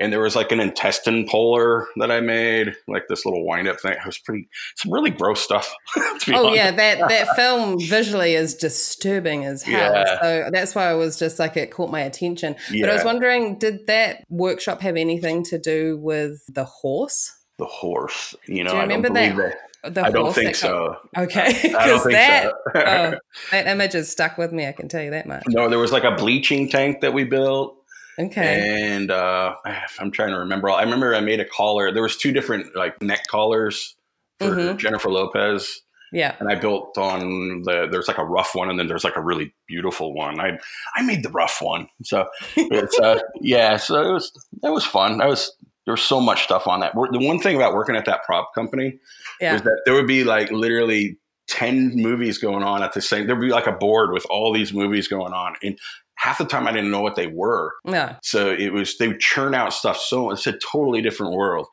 And 0.00 0.10
there 0.10 0.20
was 0.20 0.34
like 0.34 0.50
an 0.52 0.58
intestine 0.58 1.28
puller 1.28 1.86
that 1.96 2.10
I 2.10 2.20
made, 2.20 2.74
like 2.88 3.04
this 3.08 3.26
little 3.26 3.46
wind 3.46 3.68
up 3.68 3.78
thing. 3.78 3.92
It 3.92 4.06
was 4.06 4.18
pretty, 4.18 4.48
some 4.74 4.90
really 4.90 5.10
gross 5.10 5.40
stuff. 5.42 5.72
to 5.94 6.30
be 6.30 6.34
Oh 6.34 6.46
honest. 6.46 6.56
yeah, 6.56 6.70
that 6.72 7.08
that 7.08 7.28
film 7.36 7.78
visually 7.78 8.34
is 8.34 8.54
disturbing 8.54 9.44
as 9.44 9.62
hell. 9.62 9.92
Yeah. 9.92 10.20
So 10.20 10.50
that's 10.50 10.74
why 10.74 10.88
I 10.88 10.94
was 10.94 11.18
just 11.18 11.38
like 11.38 11.56
it 11.58 11.70
caught 11.70 11.90
my 11.90 12.00
attention. 12.00 12.56
But 12.70 12.88
I 12.88 12.94
was 12.94 13.04
wondering, 13.04 13.58
did 13.58 13.86
that 13.86 14.24
workshop 14.30 14.80
have 14.80 14.96
anything 14.96 15.44
to 15.44 15.58
do 15.58 15.98
with 15.98 16.42
the 16.48 16.64
horse? 16.64 17.30
The 17.58 17.64
horse. 17.66 18.34
You 18.46 18.64
know, 18.64 18.70
Do 18.70 18.76
you 18.76 18.82
I 18.82 18.86
don't 18.86 19.02
remember 19.02 19.08
believe 19.10 19.36
that? 19.36 19.94
that. 19.94 20.04
I 20.04 20.10
don't 20.10 20.32
think 20.34 20.54
so. 20.56 20.96
Okay, 21.16 21.46
I 21.74 21.86
don't 21.86 22.04
because 22.04 22.04
that 22.12 22.44
so. 22.44 22.52
oh, 22.74 23.14
that 23.50 23.66
image 23.66 23.94
is 23.94 24.10
stuck 24.10 24.38
with 24.38 24.52
me. 24.52 24.66
I 24.66 24.72
can 24.72 24.88
tell 24.88 25.02
you 25.02 25.10
that 25.10 25.26
much. 25.26 25.42
No, 25.48 25.68
there 25.68 25.78
was 25.78 25.92
like 25.92 26.04
a 26.04 26.12
bleaching 26.14 26.68
tank 26.68 27.00
that 27.00 27.12
we 27.12 27.24
built. 27.24 27.76
Okay, 28.18 28.92
And 28.94 29.10
uh, 29.10 29.54
I'm 29.98 30.10
trying 30.10 30.30
to 30.30 30.38
remember. 30.38 30.70
I 30.70 30.82
remember 30.82 31.14
I 31.14 31.20
made 31.20 31.40
a 31.40 31.44
collar. 31.46 31.90
There 31.92 32.02
was 32.02 32.16
two 32.16 32.32
different 32.32 32.76
like 32.76 33.00
neck 33.02 33.26
collars 33.26 33.96
for 34.38 34.48
Mhm. 34.50 34.76
Jennifer 34.76 35.08
Lopez, 35.10 35.80
yeah. 36.12 36.36
and 36.40 36.48
I 36.50 36.54
built 36.56 36.96
on 36.98 37.62
the. 37.62 37.88
There's 37.90 38.08
like 38.08 38.18
a 38.18 38.24
rough 38.24 38.54
one, 38.54 38.68
and 38.70 38.78
then 38.78 38.86
there's 38.86 39.04
like 39.04 39.16
a 39.16 39.22
really 39.22 39.54
beautiful 39.66 40.14
one. 40.14 40.40
I 40.40 40.58
I 40.94 41.02
made 41.02 41.22
the 41.22 41.30
rough 41.30 41.58
one. 41.62 41.88
So 42.04 42.26
it's 42.56 42.98
uh, 42.98 43.18
yeah. 43.40 43.76
So 43.78 44.02
it 44.02 44.12
was 44.12 44.30
it 44.62 44.70
was 44.70 44.84
fun. 44.84 45.20
I 45.22 45.26
was 45.26 45.50
there 45.84 45.92
was 45.92 46.02
so 46.02 46.20
much 46.20 46.44
stuff 46.44 46.66
on 46.66 46.80
that. 46.80 46.92
The 46.94 47.18
one 47.26 47.38
thing 47.40 47.56
about 47.56 47.74
working 47.74 47.96
at 47.96 48.04
that 48.06 48.22
prop 48.24 48.54
company 48.54 48.98
Yeah. 49.40 49.54
was 49.54 49.62
that 49.62 49.82
there 49.84 49.94
would 49.94 50.06
be 50.06 50.24
like 50.24 50.50
literally 50.50 51.18
10 51.48 51.96
movies 51.96 52.38
going 52.38 52.62
on 52.62 52.82
at 52.84 52.92
the 52.94 53.00
same 53.02 53.26
there'd 53.26 53.40
be 53.40 53.48
like 53.48 53.66
a 53.66 53.72
board 53.72 54.12
with 54.12 54.24
all 54.30 54.52
these 54.52 54.72
movies 54.72 55.08
going 55.08 55.32
on 55.32 55.54
and 55.62 55.76
half 56.14 56.38
the 56.38 56.44
time 56.44 56.68
i 56.68 56.72
didn't 56.72 56.90
know 56.92 57.00
what 57.02 57.16
they 57.16 57.26
were 57.26 57.72
No. 57.84 58.14
so 58.22 58.48
it 58.48 58.72
was 58.72 58.96
they 58.96 59.08
would 59.08 59.18
churn 59.18 59.52
out 59.52 59.72
stuff 59.74 59.98
so 59.98 60.30
it's 60.30 60.46
a 60.46 60.52
totally 60.58 61.02
different 61.02 61.34
world 61.34 61.66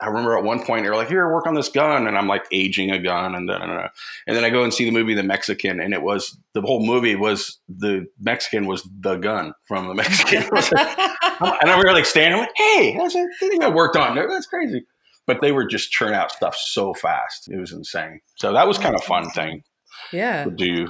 i 0.00 0.06
remember 0.06 0.36
at 0.36 0.44
one 0.44 0.64
point 0.64 0.84
they 0.84 0.90
were 0.90 0.96
like 0.96 1.08
here 1.08 1.32
work 1.32 1.46
on 1.46 1.54
this 1.54 1.68
gun 1.68 2.06
and 2.06 2.16
i'm 2.16 2.28
like 2.28 2.44
aging 2.52 2.90
a 2.90 2.98
gun 2.98 3.34
and 3.34 3.48
then 3.48 3.60
and 3.62 4.36
then 4.36 4.44
i 4.44 4.50
go 4.50 4.62
and 4.62 4.74
see 4.74 4.84
the 4.84 4.90
movie 4.90 5.14
the 5.14 5.22
mexican 5.22 5.80
and 5.80 5.94
it 5.94 6.02
was 6.02 6.36
the 6.54 6.60
whole 6.60 6.84
movie 6.84 7.16
was 7.16 7.58
the 7.68 8.06
mexican 8.20 8.66
was 8.66 8.88
the 9.00 9.16
gun 9.16 9.52
from 9.66 9.88
the 9.88 9.94
mexican 9.94 10.44
and 11.40 11.70
I 11.70 11.72
remember 11.72 11.92
like 11.92 12.06
standing 12.06 12.40
like, 12.40 12.52
hey, 12.56 12.96
that's 12.96 13.14
a 13.14 13.26
thing 13.38 13.62
I 13.62 13.68
worked 13.68 13.96
on. 13.96 14.16
That's 14.16 14.46
crazy. 14.46 14.84
But 15.26 15.40
they 15.40 15.52
were 15.52 15.66
just 15.66 15.90
churn 15.90 16.14
out 16.14 16.30
stuff 16.30 16.56
so 16.56 16.94
fast. 16.94 17.48
It 17.50 17.58
was 17.58 17.72
insane. 17.72 18.20
So 18.36 18.52
that 18.52 18.68
was 18.68 18.78
kind 18.78 18.94
of 18.94 19.02
fun 19.02 19.28
thing 19.30 19.62
yeah. 20.12 20.44
to 20.44 20.50
do. 20.50 20.88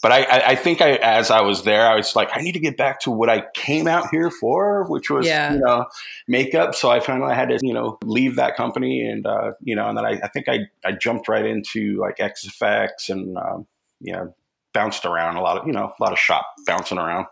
But 0.00 0.12
I, 0.12 0.22
I, 0.22 0.48
I 0.50 0.54
think 0.54 0.80
I, 0.80 0.92
as 0.96 1.30
I 1.30 1.40
was 1.40 1.64
there, 1.64 1.84
I 1.84 1.96
was 1.96 2.14
like, 2.14 2.28
I 2.32 2.40
need 2.40 2.52
to 2.52 2.60
get 2.60 2.76
back 2.76 3.00
to 3.00 3.10
what 3.10 3.28
I 3.28 3.44
came 3.54 3.88
out 3.88 4.10
here 4.10 4.30
for, 4.30 4.84
which 4.88 5.10
was, 5.10 5.26
Yeah. 5.26 5.52
you 5.54 5.58
know, 5.58 5.86
makeup. 6.28 6.76
So 6.76 6.88
I 6.88 7.00
finally 7.00 7.34
had 7.34 7.48
to, 7.48 7.58
you 7.60 7.74
know, 7.74 7.98
leave 8.04 8.36
that 8.36 8.54
company 8.56 9.00
and, 9.04 9.26
uh, 9.26 9.52
you 9.60 9.74
know, 9.74 9.88
and 9.88 9.98
then 9.98 10.04
I, 10.06 10.20
I 10.22 10.28
think 10.28 10.48
I, 10.48 10.68
I 10.84 10.92
jumped 10.92 11.26
right 11.26 11.44
into 11.44 11.98
like 12.00 12.18
XFX 12.18 13.08
and, 13.08 13.36
um, 13.36 13.66
you 14.00 14.12
know, 14.12 14.34
bounced 14.72 15.04
around 15.04 15.36
a 15.36 15.40
lot 15.40 15.58
of, 15.58 15.66
you 15.66 15.72
know, 15.72 15.92
a 15.98 16.02
lot 16.02 16.12
of 16.12 16.18
shop 16.18 16.46
bouncing 16.64 16.98
around. 16.98 17.26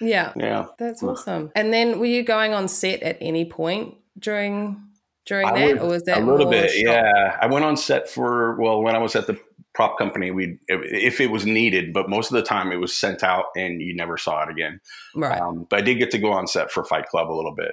Yeah. 0.00 0.32
Yeah. 0.36 0.66
That's 0.78 1.02
awesome. 1.02 1.50
And 1.56 1.72
then 1.72 1.98
were 1.98 2.06
you 2.06 2.22
going 2.22 2.54
on 2.54 2.68
set 2.68 3.02
at 3.02 3.18
any 3.20 3.44
point 3.44 3.96
during 4.16 4.80
during 5.24 5.46
I 5.46 5.74
that, 5.74 5.80
or 5.80 5.88
was 5.88 6.02
that 6.04 6.18
a 6.18 6.20
little 6.24 6.50
bit 6.50 6.68
shot- 6.68 6.82
yeah 6.84 7.38
i 7.40 7.46
went 7.46 7.64
on 7.64 7.76
set 7.76 8.10
for 8.10 8.56
well 8.60 8.82
when 8.82 8.96
i 8.96 8.98
was 8.98 9.14
at 9.14 9.28
the 9.28 9.38
prop 9.74 9.96
company 9.98 10.30
we 10.30 10.58
if 10.68 11.20
it 11.20 11.30
was 11.30 11.46
needed 11.46 11.92
but 11.92 12.08
most 12.08 12.30
of 12.30 12.34
the 12.34 12.42
time 12.42 12.70
it 12.72 12.76
was 12.76 12.94
sent 12.96 13.22
out 13.22 13.46
and 13.56 13.80
you 13.80 13.94
never 13.94 14.18
saw 14.18 14.42
it 14.42 14.50
again 14.50 14.80
Right. 15.16 15.40
um, 15.40 15.66
but 15.70 15.78
i 15.78 15.82
did 15.82 15.96
get 15.98 16.10
to 16.12 16.18
go 16.18 16.32
on 16.32 16.46
set 16.46 16.70
for 16.70 16.84
fight 16.84 17.06
club 17.06 17.30
a 17.30 17.32
little 17.34 17.54
bit 17.54 17.72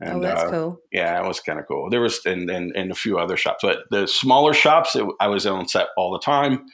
and 0.00 0.16
oh, 0.16 0.20
that's 0.20 0.42
uh, 0.42 0.50
cool. 0.50 0.80
yeah 0.92 1.22
it 1.22 1.26
was 1.26 1.40
kind 1.40 1.58
of 1.58 1.66
cool 1.66 1.90
there 1.90 2.00
was 2.00 2.20
and, 2.24 2.48
and 2.50 2.74
and 2.74 2.90
a 2.90 2.94
few 2.94 3.18
other 3.18 3.36
shops 3.36 3.60
but 3.62 3.80
the 3.90 4.06
smaller 4.06 4.54
shops 4.54 4.96
it, 4.96 5.04
i 5.20 5.28
was 5.28 5.46
on 5.46 5.68
set 5.68 5.88
all 5.96 6.12
the 6.12 6.18
time 6.18 6.64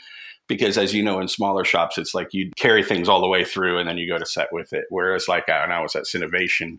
because 0.47 0.79
as 0.79 0.95
you 0.95 1.03
know 1.03 1.21
in 1.21 1.29
smaller 1.29 1.65
shops 1.65 1.99
it's 1.99 2.15
like 2.15 2.29
you 2.33 2.51
carry 2.57 2.83
things 2.83 3.09
all 3.09 3.21
the 3.21 3.29
way 3.29 3.45
through 3.45 3.79
and 3.79 3.89
then 3.89 3.99
you 3.99 4.09
go 4.09 4.19
to 4.19 4.27
set 4.27 4.49
with 4.53 4.73
it 4.73 4.85
whereas 4.91 5.27
like 5.29 5.49
uh, 5.49 5.61
when 5.63 5.73
i 5.73 5.81
was 5.81 5.95
at 5.97 6.07
Cinovation, 6.07 6.79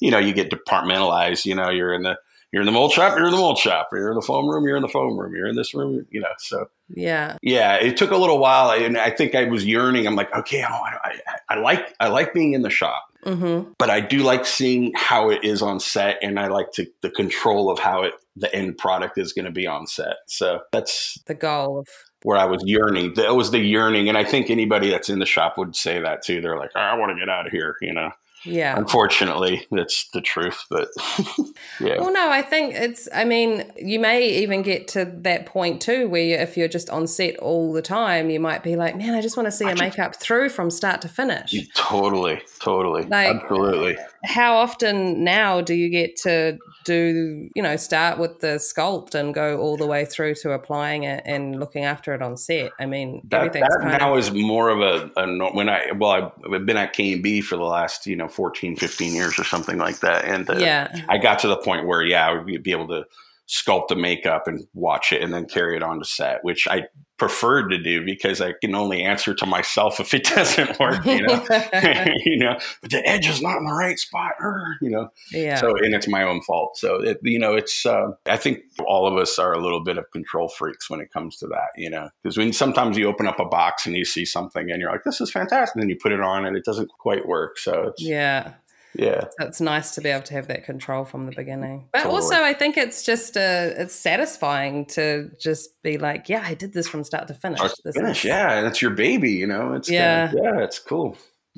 you 0.00 0.10
know 0.10 0.18
you 0.18 0.32
get 0.32 0.50
departmentalized 0.50 1.44
you 1.44 1.54
know 1.54 1.70
you're 1.70 1.92
in 1.94 2.02
the 2.02 2.16
you're 2.52 2.62
in 2.62 2.66
the 2.66 2.72
mold 2.72 2.92
shop 2.92 3.16
you're 3.16 3.26
in 3.26 3.32
the 3.32 3.36
mold 3.38 3.58
shop 3.58 3.88
you're 3.92 4.08
in 4.10 4.14
the 4.16 4.22
foam 4.22 4.48
room 4.48 4.64
you're 4.66 4.76
in 4.76 4.82
the 4.82 4.88
foam 4.88 5.18
room 5.18 5.34
you're 5.34 5.46
in 5.48 5.56
this 5.56 5.74
room 5.74 6.06
you 6.10 6.20
know 6.20 6.28
so 6.38 6.66
Yeah. 6.88 7.36
yeah 7.42 7.76
it 7.76 7.96
took 7.96 8.10
a 8.10 8.16
little 8.16 8.38
while 8.38 8.70
and 8.70 8.96
i 8.98 9.10
think 9.10 9.34
i 9.34 9.44
was 9.44 9.64
yearning 9.66 10.06
i'm 10.06 10.16
like 10.16 10.34
okay 10.34 10.62
I, 10.62 10.68
I, 11.04 11.20
I 11.50 11.58
like 11.60 11.94
i 12.00 12.08
like 12.08 12.34
being 12.34 12.52
in 12.54 12.62
the 12.62 12.70
shop 12.70 13.04
Mm-hmm. 13.26 13.72
but 13.78 13.90
I 13.90 14.00
do 14.00 14.20
like 14.20 14.46
seeing 14.46 14.92
how 14.96 15.28
it 15.28 15.44
is 15.44 15.60
on 15.60 15.78
set, 15.78 16.16
and 16.22 16.40
I 16.40 16.46
like 16.46 16.72
to 16.72 16.86
the 17.02 17.10
control 17.10 17.70
of 17.70 17.78
how 17.78 18.02
it 18.04 18.14
the 18.34 18.50
end 18.56 18.78
product 18.78 19.18
is 19.18 19.34
going 19.34 19.44
to 19.44 19.50
be 19.50 19.66
on 19.66 19.86
set. 19.86 20.16
So 20.26 20.60
that's 20.72 21.18
The 21.26 21.34
goal 21.34 21.80
of 21.80 21.86
where 22.22 22.38
I 22.38 22.46
was 22.46 22.62
yearning. 22.64 23.12
That 23.16 23.36
was 23.36 23.50
the 23.50 23.58
yearning, 23.58 24.08
and 24.08 24.16
I 24.16 24.24
think 24.24 24.48
anybody 24.48 24.88
that's 24.88 25.10
in 25.10 25.18
the 25.18 25.26
shop 25.26 25.58
would 25.58 25.76
say 25.76 26.00
that 26.00 26.22
too. 26.22 26.40
They're 26.40 26.56
like, 26.56 26.70
"Oh, 26.74 26.80
I 26.80 26.94
want 26.94 27.12
to 27.14 27.20
get 27.20 27.28
out 27.28 27.44
of 27.44 27.52
here, 27.52 27.76
you 27.82 27.92
know. 27.92 28.10
Yeah. 28.44 28.76
Unfortunately, 28.76 29.66
that's 29.70 30.08
the 30.10 30.20
truth, 30.20 30.64
but 30.70 30.88
yeah. 31.80 31.98
Well, 31.98 32.12
no, 32.12 32.30
I 32.30 32.42
think 32.42 32.74
it's. 32.74 33.08
I 33.14 33.24
mean, 33.24 33.70
you 33.76 33.98
may 34.00 34.28
even 34.42 34.62
get 34.62 34.88
to 34.88 35.04
that 35.22 35.46
point 35.46 35.80
too, 35.82 36.08
where 36.08 36.22
you, 36.22 36.36
if 36.36 36.56
you're 36.56 36.68
just 36.68 36.90
on 36.90 37.06
set 37.06 37.36
all 37.38 37.72
the 37.72 37.82
time, 37.82 38.30
you 38.30 38.40
might 38.40 38.62
be 38.62 38.76
like, 38.76 38.96
"Man, 38.96 39.14
I 39.14 39.20
just 39.20 39.36
want 39.36 39.46
to 39.46 39.52
see 39.52 39.68
a 39.68 39.76
makeup 39.76 40.16
through 40.16 40.48
from 40.50 40.70
start 40.70 41.02
to 41.02 41.08
finish." 41.08 41.54
Totally, 41.74 42.40
totally, 42.60 43.02
Like- 43.04 43.36
absolutely. 43.36 43.96
How 44.24 44.56
often 44.56 45.24
now 45.24 45.60
do 45.60 45.74
you 45.74 45.88
get 45.88 46.16
to 46.16 46.58
do 46.84 47.48
you 47.54 47.62
know 47.62 47.76
start 47.76 48.18
with 48.18 48.40
the 48.40 48.58
sculpt 48.58 49.14
and 49.14 49.32
go 49.34 49.58
all 49.58 49.76
the 49.76 49.86
way 49.86 50.04
through 50.04 50.34
to 50.34 50.52
applying 50.52 51.04
it 51.04 51.22
and 51.24 51.58
looking 51.58 51.84
after 51.84 52.14
it 52.14 52.22
on 52.22 52.36
set? 52.36 52.72
I 52.78 52.86
mean 52.86 53.22
that, 53.28 53.38
everything's 53.38 53.68
that 53.68 53.98
now 53.98 54.14
of 54.14 54.18
is 54.18 54.32
more 54.32 54.68
of 54.68 54.80
a, 54.80 55.10
a 55.16 55.52
when 55.52 55.68
I 55.68 55.92
well 55.92 56.32
I've 56.52 56.66
been 56.66 56.76
at 56.76 56.92
K 56.92 57.14
and 57.14 57.22
B 57.22 57.40
for 57.40 57.56
the 57.56 57.64
last 57.64 58.06
you 58.06 58.16
know 58.16 58.28
14, 58.28 58.76
15 58.76 59.14
years 59.14 59.38
or 59.38 59.44
something 59.44 59.78
like 59.78 60.00
that, 60.00 60.24
and 60.24 60.48
uh, 60.48 60.56
yeah. 60.58 61.04
I 61.08 61.18
got 61.18 61.38
to 61.40 61.48
the 61.48 61.56
point 61.56 61.86
where 61.86 62.02
yeah 62.02 62.28
I 62.28 62.32
would 62.34 62.62
be 62.62 62.72
able 62.72 62.88
to 62.88 63.06
sculpt 63.50 63.88
the 63.88 63.96
makeup 63.96 64.46
and 64.46 64.64
watch 64.74 65.12
it 65.12 65.22
and 65.22 65.34
then 65.34 65.44
carry 65.44 65.76
it 65.76 65.82
on 65.82 65.98
to 65.98 66.04
set, 66.04 66.44
which 66.44 66.68
I 66.68 66.84
preferred 67.18 67.68
to 67.68 67.78
do 67.78 68.02
because 68.04 68.40
I 68.40 68.54
can 68.62 68.74
only 68.74 69.02
answer 69.02 69.34
to 69.34 69.44
myself 69.44 70.00
if 70.00 70.14
it 70.14 70.24
doesn't 70.24 70.78
work, 70.78 71.04
you 71.04 71.22
know. 71.22 71.44
you 72.24 72.38
know, 72.38 72.58
but 72.80 72.90
the 72.90 73.02
edge 73.06 73.28
is 73.28 73.42
not 73.42 73.58
in 73.58 73.64
the 73.64 73.74
right 73.74 73.98
spot, 73.98 74.32
er, 74.40 74.76
you 74.80 74.88
know. 74.88 75.08
yeah 75.32 75.56
So, 75.56 75.76
and 75.76 75.94
it's 75.94 76.06
my 76.06 76.22
own 76.22 76.40
fault. 76.42 76.78
So, 76.78 77.02
it, 77.02 77.18
you 77.22 77.38
know, 77.38 77.54
it's, 77.54 77.84
uh, 77.84 78.12
I 78.26 78.36
think 78.36 78.60
all 78.86 79.06
of 79.06 79.16
us 79.16 79.38
are 79.38 79.52
a 79.52 79.60
little 79.60 79.82
bit 79.82 79.98
of 79.98 80.10
control 80.12 80.48
freaks 80.48 80.88
when 80.88 81.00
it 81.00 81.12
comes 81.12 81.36
to 81.38 81.48
that, 81.48 81.70
you 81.76 81.90
know, 81.90 82.08
because 82.22 82.38
when 82.38 82.52
sometimes 82.52 82.96
you 82.96 83.08
open 83.08 83.26
up 83.26 83.40
a 83.40 83.44
box 83.44 83.84
and 83.84 83.96
you 83.96 84.04
see 84.04 84.24
something 84.24 84.70
and 84.70 84.80
you're 84.80 84.92
like, 84.92 85.04
this 85.04 85.20
is 85.20 85.30
fantastic. 85.30 85.74
And 85.74 85.82
then 85.82 85.88
you 85.88 85.96
put 86.00 86.12
it 86.12 86.20
on 86.20 86.46
and 86.46 86.56
it 86.56 86.64
doesn't 86.64 86.88
quite 87.00 87.26
work. 87.26 87.58
So, 87.58 87.88
it's, 87.88 88.02
yeah 88.02 88.52
yeah. 88.94 89.20
So 89.38 89.46
it's 89.46 89.60
nice 89.60 89.94
to 89.94 90.00
be 90.00 90.08
able 90.08 90.22
to 90.24 90.34
have 90.34 90.48
that 90.48 90.64
control 90.64 91.04
from 91.04 91.26
the 91.26 91.32
beginning. 91.32 91.88
But 91.92 92.02
Totally. 92.04 92.14
also 92.22 92.34
I 92.42 92.52
think 92.54 92.76
it's 92.76 93.02
just 93.04 93.36
uh 93.36 93.70
it's 93.76 93.94
satisfying 93.94 94.86
to 94.86 95.30
just 95.40 95.82
be 95.82 95.98
like, 95.98 96.28
yeah, 96.28 96.42
I 96.44 96.54
did 96.54 96.72
this 96.72 96.88
from 96.88 97.04
start 97.04 97.28
to 97.28 97.34
finish. 97.34 97.58
Start 97.58 97.74
to 97.86 97.92
finish. 97.92 98.18
is- 98.24 98.28
Yeah. 98.28 98.58
And 98.58 98.66
it's 98.66 98.80
your 98.82 98.90
baby, 98.92 99.30
you 99.32 99.46
know, 99.46 99.74
it's, 99.74 99.90
Yeah. 99.90 100.28
kinda- 100.28 100.42
yeah, 100.42 100.64
it's 100.64 100.78
cool. 100.78 101.16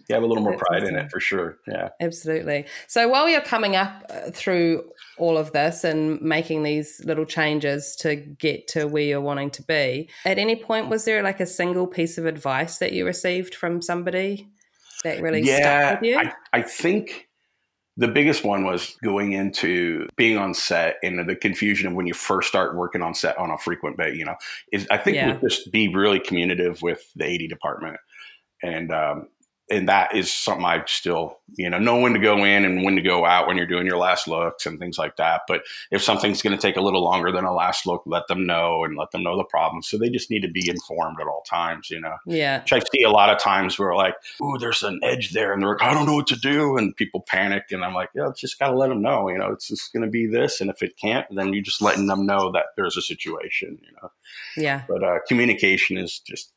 You 0.08 0.14
have 0.14 0.22
a 0.22 0.26
little 0.26 0.42
more 0.42 0.52
That's 0.52 0.62
pride 0.68 0.82
in 0.84 0.96
it 0.96 1.10
for 1.10 1.20
sure. 1.20 1.58
Yeah. 1.68 1.90
Absolutely. 2.00 2.64
So 2.88 3.08
while 3.08 3.28
you're 3.28 3.40
coming 3.42 3.76
up 3.76 4.04
uh, 4.10 4.30
through 4.32 4.90
all 5.18 5.36
of 5.38 5.52
this 5.52 5.84
and 5.84 6.20
making 6.20 6.62
these 6.64 7.00
little 7.04 7.26
changes 7.26 7.94
to 8.00 8.16
get 8.16 8.66
to 8.68 8.86
where 8.88 9.02
you're 9.04 9.20
wanting 9.20 9.50
to 9.52 9.62
be, 9.62 10.08
at 10.24 10.38
any 10.38 10.56
point 10.56 10.88
was 10.88 11.04
there 11.04 11.22
like 11.22 11.40
a 11.40 11.46
single 11.46 11.86
piece 11.86 12.18
of 12.18 12.26
advice 12.26 12.78
that 12.78 12.92
you 12.92 13.04
received 13.06 13.54
from 13.54 13.80
somebody 13.82 14.48
that 15.04 15.20
really 15.20 15.40
yeah, 15.40 15.88
stuck 15.90 16.00
with 16.00 16.10
you? 16.10 16.18
I, 16.18 16.32
I 16.52 16.62
think 16.62 17.28
the 17.96 18.08
biggest 18.08 18.42
one 18.44 18.64
was 18.64 18.96
going 19.04 19.32
into 19.32 20.06
being 20.16 20.38
on 20.38 20.54
set 20.54 20.96
and 21.02 21.28
the 21.28 21.36
confusion 21.36 21.88
of 21.88 21.94
when 21.94 22.06
you 22.06 22.14
first 22.14 22.48
start 22.48 22.76
working 22.76 23.02
on 23.02 23.14
set 23.14 23.36
on 23.38 23.50
a 23.50 23.58
frequent 23.58 23.96
base. 23.96 24.16
You 24.16 24.24
know, 24.24 24.36
is 24.72 24.86
I 24.90 24.98
think 24.98 25.16
Yeah. 25.16 25.38
just 25.42 25.70
be 25.70 25.88
really 25.88 26.20
communicative 26.20 26.80
with 26.82 27.02
the 27.14 27.26
AD 27.26 27.48
department, 27.48 27.96
and 28.62 28.92
um, 28.92 29.28
and 29.72 29.88
that 29.88 30.14
is 30.14 30.32
something 30.32 30.64
I 30.64 30.82
still 30.86 31.38
you 31.54 31.68
know 31.68 31.78
know 31.78 31.98
when 31.98 32.12
to 32.12 32.18
go 32.18 32.44
in 32.44 32.64
and 32.64 32.84
when 32.84 32.96
to 32.96 33.02
go 33.02 33.24
out 33.24 33.46
when 33.46 33.56
you're 33.56 33.66
doing 33.66 33.86
your 33.86 33.98
last 33.98 34.28
looks 34.28 34.66
and 34.66 34.78
things 34.78 34.98
like 34.98 35.16
that. 35.16 35.42
But 35.48 35.62
if 35.90 36.02
something's 36.02 36.42
going 36.42 36.56
to 36.56 36.60
take 36.60 36.76
a 36.76 36.80
little 36.80 37.02
longer 37.02 37.32
than 37.32 37.44
a 37.44 37.52
last 37.52 37.86
look, 37.86 38.02
let 38.06 38.26
them 38.28 38.46
know 38.46 38.84
and 38.84 38.96
let 38.96 39.10
them 39.10 39.22
know 39.22 39.36
the 39.36 39.44
problem. 39.44 39.82
So 39.82 39.98
they 39.98 40.10
just 40.10 40.30
need 40.30 40.42
to 40.42 40.50
be 40.50 40.68
informed 40.68 41.18
at 41.20 41.26
all 41.26 41.42
times. 41.48 41.90
You 41.90 42.00
know 42.00 42.16
yeah. 42.26 42.60
which 42.60 42.72
I 42.72 42.78
see 42.80 43.02
a 43.02 43.10
lot 43.10 43.30
of 43.30 43.38
times 43.38 43.78
where 43.78 43.94
like, 43.94 44.14
ooh, 44.42 44.58
there's 44.58 44.82
an 44.82 45.00
edge 45.02 45.32
there, 45.32 45.52
and 45.52 45.62
they're 45.62 45.70
like, 45.70 45.82
I 45.82 45.94
don't 45.94 46.06
know 46.06 46.14
what 46.14 46.26
to 46.28 46.36
do, 46.36 46.76
and 46.76 46.94
people 46.94 47.24
panic, 47.26 47.64
and 47.70 47.84
I'm 47.84 47.94
like, 47.94 48.10
yeah, 48.14 48.28
just 48.36 48.58
gotta 48.58 48.76
let 48.76 48.88
them 48.88 49.02
know, 49.02 49.28
you 49.28 49.38
know, 49.38 49.52
it's 49.52 49.68
just 49.68 49.92
gonna 49.92 50.08
be 50.08 50.26
this, 50.26 50.60
and 50.60 50.70
if 50.70 50.82
it 50.82 50.96
can't, 50.96 51.26
then 51.30 51.52
you're 51.52 51.62
just 51.62 51.82
letting 51.82 52.06
them 52.06 52.26
know 52.26 52.52
that 52.52 52.66
there's 52.76 52.96
a 52.96 53.02
situation, 53.02 53.78
you 53.82 53.92
know. 54.00 54.10
Yeah. 54.56 54.82
But 54.88 55.02
uh, 55.02 55.18
communication 55.26 55.96
is 55.96 56.18
just 56.18 56.52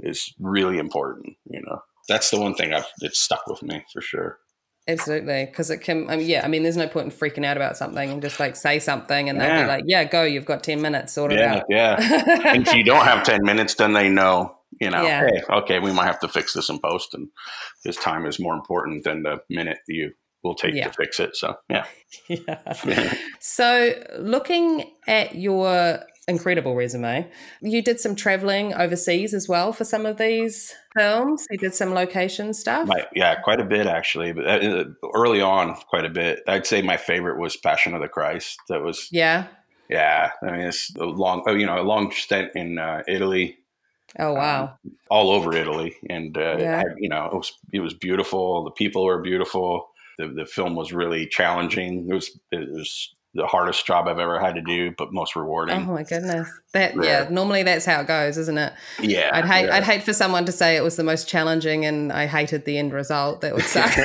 is 0.00 0.34
really 0.38 0.78
important, 0.78 1.36
you 1.48 1.62
know. 1.62 1.80
That's 2.08 2.30
the 2.30 2.40
one 2.40 2.54
thing 2.54 2.72
I've 2.72 2.86
it's 3.00 3.20
stuck 3.20 3.46
with 3.46 3.62
me 3.62 3.84
for 3.92 4.00
sure. 4.00 4.38
Absolutely, 4.86 5.46
because 5.46 5.70
it 5.70 5.78
can. 5.78 6.10
I 6.10 6.16
mean, 6.16 6.28
yeah, 6.28 6.44
I 6.44 6.48
mean, 6.48 6.62
there's 6.62 6.76
no 6.76 6.86
point 6.86 7.06
in 7.06 7.10
freaking 7.10 7.44
out 7.46 7.56
about 7.56 7.78
something 7.78 8.10
and 8.10 8.20
just 8.20 8.38
like 8.38 8.54
say 8.54 8.78
something, 8.78 9.30
and 9.30 9.40
they'll 9.40 9.62
be 9.62 9.66
like, 9.66 9.84
"Yeah, 9.86 10.04
go. 10.04 10.24
You've 10.24 10.44
got 10.44 10.62
ten 10.62 10.82
minutes. 10.82 11.14
Sort 11.14 11.32
it 11.32 11.38
Yeah, 11.38 11.54
out." 11.54 11.64
yeah. 11.70 11.96
and 12.52 12.66
if 12.66 12.74
you 12.74 12.84
don't 12.84 13.06
have 13.06 13.24
ten 13.24 13.40
minutes, 13.44 13.76
then 13.76 13.94
they 13.94 14.10
know, 14.10 14.54
you 14.82 14.90
know, 14.90 15.02
Yeah. 15.02 15.26
hey, 15.26 15.42
okay, 15.48 15.78
we 15.78 15.90
might 15.90 16.04
have 16.04 16.20
to 16.20 16.28
fix 16.28 16.52
this 16.52 16.68
in 16.68 16.80
post, 16.80 17.14
and 17.14 17.28
this 17.82 17.96
time 17.96 18.26
is 18.26 18.38
more 18.38 18.54
important 18.54 19.04
than 19.04 19.22
the 19.22 19.38
minute 19.48 19.78
you 19.88 20.12
will 20.42 20.54
take 20.54 20.74
to 20.74 20.92
fix 20.92 21.18
it. 21.18 21.34
So 21.34 21.54
yeah. 21.70 21.86
yeah. 22.28 23.14
So, 23.40 23.94
looking 24.18 24.92
at 25.08 25.34
your 25.34 26.00
incredible 26.28 26.74
resume, 26.74 27.30
you 27.62 27.80
did 27.82 28.00
some 28.00 28.14
traveling 28.14 28.74
overseas 28.74 29.32
as 29.32 29.48
well 29.48 29.72
for 29.72 29.84
some 29.84 30.04
of 30.04 30.18
these 30.18 30.74
films. 30.96 31.46
You 31.50 31.58
did 31.58 31.74
some 31.74 31.92
location 31.94 32.54
stuff. 32.54 32.86
My, 32.88 33.06
yeah, 33.14 33.34
quite 33.40 33.60
a 33.60 33.64
bit 33.64 33.86
actually. 33.86 34.32
But 34.32 34.46
uh, 34.46 34.84
early 35.14 35.40
on, 35.40 35.74
quite 35.88 36.04
a 36.04 36.10
bit. 36.10 36.42
I'd 36.46 36.66
say 36.66 36.82
my 36.82 36.96
favorite 36.96 37.38
was 37.38 37.56
Passion 37.56 37.94
of 37.94 38.00
the 38.00 38.08
Christ. 38.08 38.58
That 38.68 38.82
was 38.82 39.08
Yeah. 39.12 39.46
yeah. 39.88 40.30
I 40.42 40.50
mean, 40.52 40.60
it's 40.62 40.94
a 40.96 41.04
long, 41.04 41.42
oh, 41.46 41.54
you 41.54 41.66
know, 41.66 41.80
a 41.80 41.82
long 41.82 42.10
stint 42.12 42.52
in 42.54 42.78
uh, 42.78 43.02
Italy, 43.08 43.58
Oh 44.18 44.32
wow. 44.32 44.78
all 45.10 45.30
over 45.30 45.54
Italy, 45.56 45.96
and 46.08 46.36
uh, 46.38 46.56
Yeah. 46.58 46.82
I, 46.86 46.94
you 46.98 47.08
know, 47.08 47.26
it 47.26 47.34
was 47.34 47.52
it 47.72 47.80
was 47.80 47.94
beautiful. 47.94 48.64
The 48.64 48.70
people 48.70 49.04
were 49.04 49.20
beautiful. 49.20 49.88
The 50.18 50.28
the 50.28 50.46
film 50.46 50.76
was 50.76 50.92
really 50.92 51.26
challenging. 51.26 52.06
It 52.08 52.14
was 52.14 52.38
it 52.52 52.68
was 52.70 53.14
the 53.34 53.46
hardest 53.46 53.84
job 53.86 54.06
I've 54.06 54.18
ever 54.18 54.38
had 54.38 54.54
to 54.54 54.62
do, 54.62 54.92
but 54.96 55.12
most 55.12 55.34
rewarding. 55.34 55.76
oh 55.76 55.92
my 55.92 56.02
goodness. 56.04 56.48
That 56.72 56.94
yeah. 56.96 57.02
Yeah. 57.24 57.28
Normally 57.30 57.62
that's 57.64 57.84
how 57.84 58.00
it 58.00 58.06
goes, 58.06 58.38
isn't 58.38 58.56
it? 58.58 58.72
yeah, 59.00 59.30
I'd 59.32 59.44
hate 59.44 59.66
yeah. 59.66 59.74
I'd 59.76 59.82
hate 59.84 60.02
for 60.04 60.12
someone 60.12 60.44
to 60.46 60.52
say 60.52 60.76
it 60.76 60.82
was 60.82 60.96
the 60.96 61.04
most 61.04 61.28
challenging 61.28 61.84
and 61.84 62.12
I 62.12 62.26
hated 62.26 62.64
the 62.64 62.78
end 62.78 62.92
result. 62.92 63.40
That 63.40 63.54
would 63.54 63.64
suck. 63.76 63.90
yeah, 63.96 64.04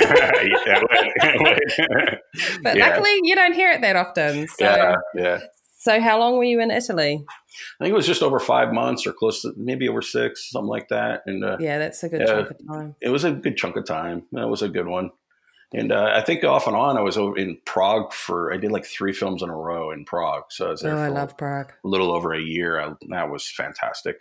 it 1.22 1.42
would, 1.42 2.20
but 2.64 2.76
Yeah. 2.78 2.88
luckily 2.90 3.12
you 3.24 3.36
don't 3.36 3.54
hear 3.54 3.72
it 3.72 3.82
that 3.82 3.96
often. 3.96 4.48
So 4.48 4.66
yeah, 4.66 4.96
yeah. 5.16 5.40
so 5.78 6.00
how 6.02 6.20
long 6.20 6.38
were 6.38 6.44
you 6.44 6.60
in 6.60 6.72
Italy? 6.72 7.24
I 7.80 7.84
think 7.84 7.92
it 7.92 7.96
was 7.96 8.08
just 8.08 8.24
over 8.24 8.40
five 8.40 8.72
months 8.74 9.06
or 9.06 9.12
close 9.14 9.42
to 9.42 9.54
maybe 9.58 9.90
over 9.90 10.02
six, 10.02 10.50
something 10.52 10.68
like 10.70 10.88
that. 10.90 11.24
And 11.26 11.44
uh, 11.44 11.58
Yeah, 11.60 11.78
that's 11.78 12.02
a 12.04 12.10
good 12.10 12.26
chunk 12.26 12.52
of 12.52 12.58
time. 12.68 12.96
it 13.02 13.10
was 13.10 13.26
a 13.26 13.32
good 13.32 13.58
chunk 13.58 13.76
of 13.76 13.86
time. 13.86 14.24
That 14.32 14.48
was 14.48 14.62
a 14.62 14.70
good 14.70 14.88
one. 14.88 15.12
And 15.74 15.92
uh, 15.92 16.12
I 16.16 16.22
think 16.22 16.44
off 16.44 16.66
and 16.66 16.76
on, 16.76 16.98
I 16.98 17.02
was 17.02 17.18
over 17.18 17.38
in 17.38 17.58
Prague 17.66 18.12
for, 18.12 18.52
I 18.52 18.58
did 18.58 18.72
like 18.72 18.86
three 18.86 19.14
films 19.14 19.44
in 19.44 19.50
a 19.50 19.56
row 19.56 19.92
in 19.92 20.04
Prague. 20.04 20.46
So 20.50 20.68
I 20.68 20.70
was 20.72 20.82
there 20.82 20.94
Oh, 20.94 20.98
for 20.98 21.04
I 21.04 21.08
love 21.10 21.38
Prague. 21.38 21.74
a 21.84 21.88
little 21.88 22.12
over 22.12 22.34
a 22.34 22.42
year. 22.42 22.80
I, 22.82 22.94
that 23.10 23.30
was 23.30 23.48
fantastic. 23.48 24.18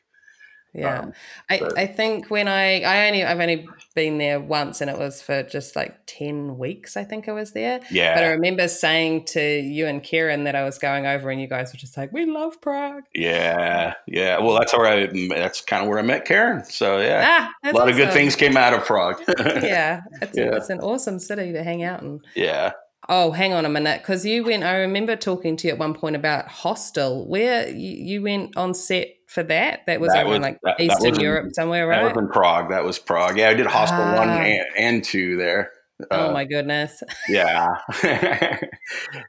Yeah. 0.74 1.00
Um, 1.00 1.12
I, 1.50 1.61
I 1.76 1.87
think 1.87 2.31
when 2.31 2.46
I 2.46 2.83
I 2.83 3.07
only 3.09 3.24
I've 3.24 3.40
only 3.40 3.66
been 3.94 4.18
there 4.18 4.38
once 4.38 4.81
and 4.81 4.88
it 4.90 4.98
was 4.98 5.20
for 5.22 5.42
just 5.42 5.74
like 5.74 5.98
ten 6.07 6.59
weeks 6.59 6.96
I 6.96 7.04
think 7.04 7.28
I 7.28 7.33
was 7.33 7.52
there. 7.52 7.81
Yeah. 7.90 8.14
But 8.14 8.24
I 8.24 8.28
remember 8.28 8.68
saying 8.68 9.24
to 9.26 9.40
you 9.61 9.87
and 9.87 10.02
Kieran 10.02 10.44
that 10.44 10.54
I 10.54 10.64
was 10.64 10.78
going 10.78 11.07
over 11.07 11.31
and 11.31 11.40
you 11.40 11.48
guys 11.48 11.72
were 11.72 11.78
just 11.78 11.96
like, 11.96 12.12
We 12.12 12.26
love 12.26 12.61
Prague. 12.61 13.04
yeah. 13.14 13.94
Yeah. 14.07 14.38
Well, 14.40 14.59
that's 14.59 14.72
where 14.76 14.87
I, 14.87 15.28
that's 15.31 15.62
kind 15.62 15.83
of 15.83 15.88
where 15.88 15.98
I 15.98 16.02
met 16.02 16.26
Karen. 16.26 16.62
So 16.64 17.00
yeah, 17.00 17.48
Ah, 17.62 17.68
a 17.70 17.72
lot 17.72 17.88
of 17.88 17.96
good 17.96 18.12
things 18.12 18.37
came 18.37 18.57
out 18.57 18.74
of 18.74 18.85
Prague. 18.85 19.20
Yeah. 19.38 20.02
It's, 20.22 20.37
Yeah. 20.37 20.57
it's 20.57 20.70
an 20.70 20.81
awesome 20.81 21.18
city 21.18 21.52
to 21.52 21.62
hang 21.64 21.83
out 21.83 22.02
in. 22.02 22.20
yeah. 22.35 22.72
Oh, 23.11 23.31
hang 23.31 23.54
on 23.54 23.64
a 23.64 23.70
minute, 23.70 24.02
because 24.02 24.26
you 24.26 24.44
went. 24.44 24.64
I 24.64 24.74
remember 24.81 25.16
talking 25.16 25.57
to 25.57 25.66
you 25.68 25.72
at 25.72 25.78
one 25.78 25.94
point 25.94 26.14
about 26.14 26.46
Hostel. 26.48 27.26
Where 27.26 27.66
you, 27.66 27.90
you 27.92 28.22
went 28.22 28.54
on 28.54 28.74
set 28.74 29.07
for 29.28 29.42
that? 29.44 29.80
That 29.86 30.00
was 30.00 30.12
That 30.12 30.24
over 30.24 30.30
was- 30.34 30.40
like 30.40 30.58
that- 30.64 30.76
that 30.78 30.84
Eastern 30.84 31.14
in- 31.14 31.20
Europe 31.20 31.50
somewhere, 31.52 31.86
That 31.88 32.02
right? 32.02 32.14
was 32.16 32.22
in 32.24 32.28
Prague. 32.30 32.70
That 32.70 32.84
was 32.84 32.98
Prague. 32.98 33.38
Yeah. 33.38 33.50
I 33.50 33.54
did 33.54 33.66
Hostel 33.66 33.98
one 33.98 34.28
Ah. 34.28 34.40
and, 34.42 34.64
and 34.76 35.04
two 35.04 35.36
there. 35.36 35.70
oh 36.10 36.28
Uh, 36.28 36.32
my 36.32 36.44
goodness! 36.44 37.02
Yeah, 37.28 37.68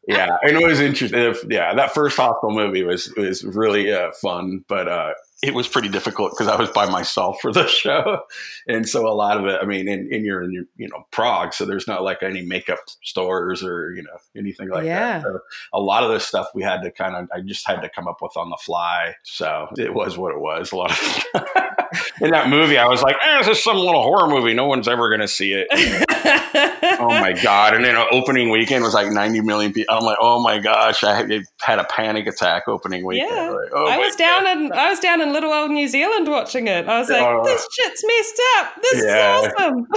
yeah, 0.07 0.37
and 0.43 0.57
it 0.57 0.65
was 0.65 0.79
interesting. 0.79 1.33
Yeah, 1.49 1.73
that 1.75 1.93
first 1.93 2.17
Hostel 2.17 2.51
movie 2.51 2.83
was 2.83 3.13
was 3.17 3.43
really 3.43 3.91
uh, 3.91 4.11
fun, 4.21 4.63
but 4.67 4.87
uh, 4.87 5.13
it 5.41 5.53
was 5.53 5.67
pretty 5.69 5.87
difficult 5.87 6.31
because 6.31 6.47
I 6.47 6.55
was 6.57 6.69
by 6.69 6.85
myself 6.89 7.39
for 7.41 7.51
the 7.53 7.65
show, 7.67 8.21
and 8.67 8.87
so 8.87 9.07
a 9.07 9.13
lot 9.15 9.37
of 9.37 9.45
it. 9.45 9.59
I 9.61 9.65
mean, 9.65 9.87
and, 9.87 10.11
and 10.11 10.25
you're 10.25 10.43
in 10.43 10.51
your, 10.51 10.65
you 10.77 10.89
know 10.89 11.05
Prague, 11.11 11.53
so 11.53 11.65
there's 11.65 11.87
not 11.87 12.03
like 12.03 12.21
any 12.23 12.41
makeup 12.41 12.79
stores 13.03 13.63
or 13.63 13.93
you 13.93 14.03
know 14.03 14.17
anything 14.35 14.69
like 14.69 14.85
Yeah. 14.85 15.19
that. 15.19 15.23
So 15.23 15.39
a 15.73 15.79
lot 15.79 16.03
of 16.03 16.11
this 16.11 16.25
stuff 16.25 16.47
we 16.53 16.63
had 16.63 16.81
to 16.81 16.91
kind 16.91 17.15
of 17.15 17.29
I 17.33 17.41
just 17.41 17.65
had 17.67 17.81
to 17.81 17.89
come 17.89 18.07
up 18.07 18.17
with 18.21 18.35
on 18.35 18.49
the 18.49 18.57
fly. 18.57 19.15
So 19.23 19.67
it 19.77 19.93
was 19.93 20.17
what 20.17 20.33
it 20.33 20.39
was. 20.39 20.71
A 20.71 20.75
lot 20.75 20.91
of 20.91 21.23
in 22.21 22.31
that 22.31 22.49
movie, 22.49 22.77
I 22.77 22.87
was 22.87 23.01
like, 23.01 23.15
eh, 23.21 23.37
this 23.39 23.57
is 23.57 23.63
some 23.63 23.77
little 23.77 24.03
horror 24.03 24.27
movie. 24.29 24.53
No 24.53 24.65
one's 24.67 24.87
ever 24.87 25.07
going 25.09 25.21
to 25.21 25.27
see 25.27 25.53
it. 25.53 25.67
my 27.33 27.41
god! 27.41 27.73
And 27.75 27.83
then 27.85 27.95
opening 28.11 28.49
weekend 28.49 28.83
was 28.83 28.93
like 28.93 29.11
90 29.11 29.41
million 29.41 29.73
people. 29.73 29.95
I'm 29.95 30.03
like, 30.03 30.17
oh 30.21 30.41
my 30.41 30.59
gosh! 30.59 31.03
I 31.03 31.15
had, 31.15 31.31
a 31.79 31.83
panic 31.85 32.27
attack 32.27 32.67
opening 32.67 33.05
weekend. 33.05 33.31
Yeah. 33.31 33.49
Like, 33.49 33.69
oh 33.73 33.87
I 33.87 33.97
was 33.97 34.15
down 34.15 34.47
in 34.47 34.71
I 34.73 34.89
was 34.89 34.99
down 34.99 35.21
in 35.21 35.31
little 35.33 35.51
old 35.51 35.71
New 35.71 35.87
Zealand 35.87 36.27
watching 36.27 36.67
it. 36.67 36.87
I 36.87 36.99
was 36.99 37.09
like, 37.09 37.21
Oh. 37.21 37.43
this 37.43 37.67
shit's 37.71 38.03
messed 38.07 38.41
up. 38.57 38.81
This 38.81 39.03
Yeah. 39.05 39.39
is 39.39 39.53
awesome. 39.57 39.87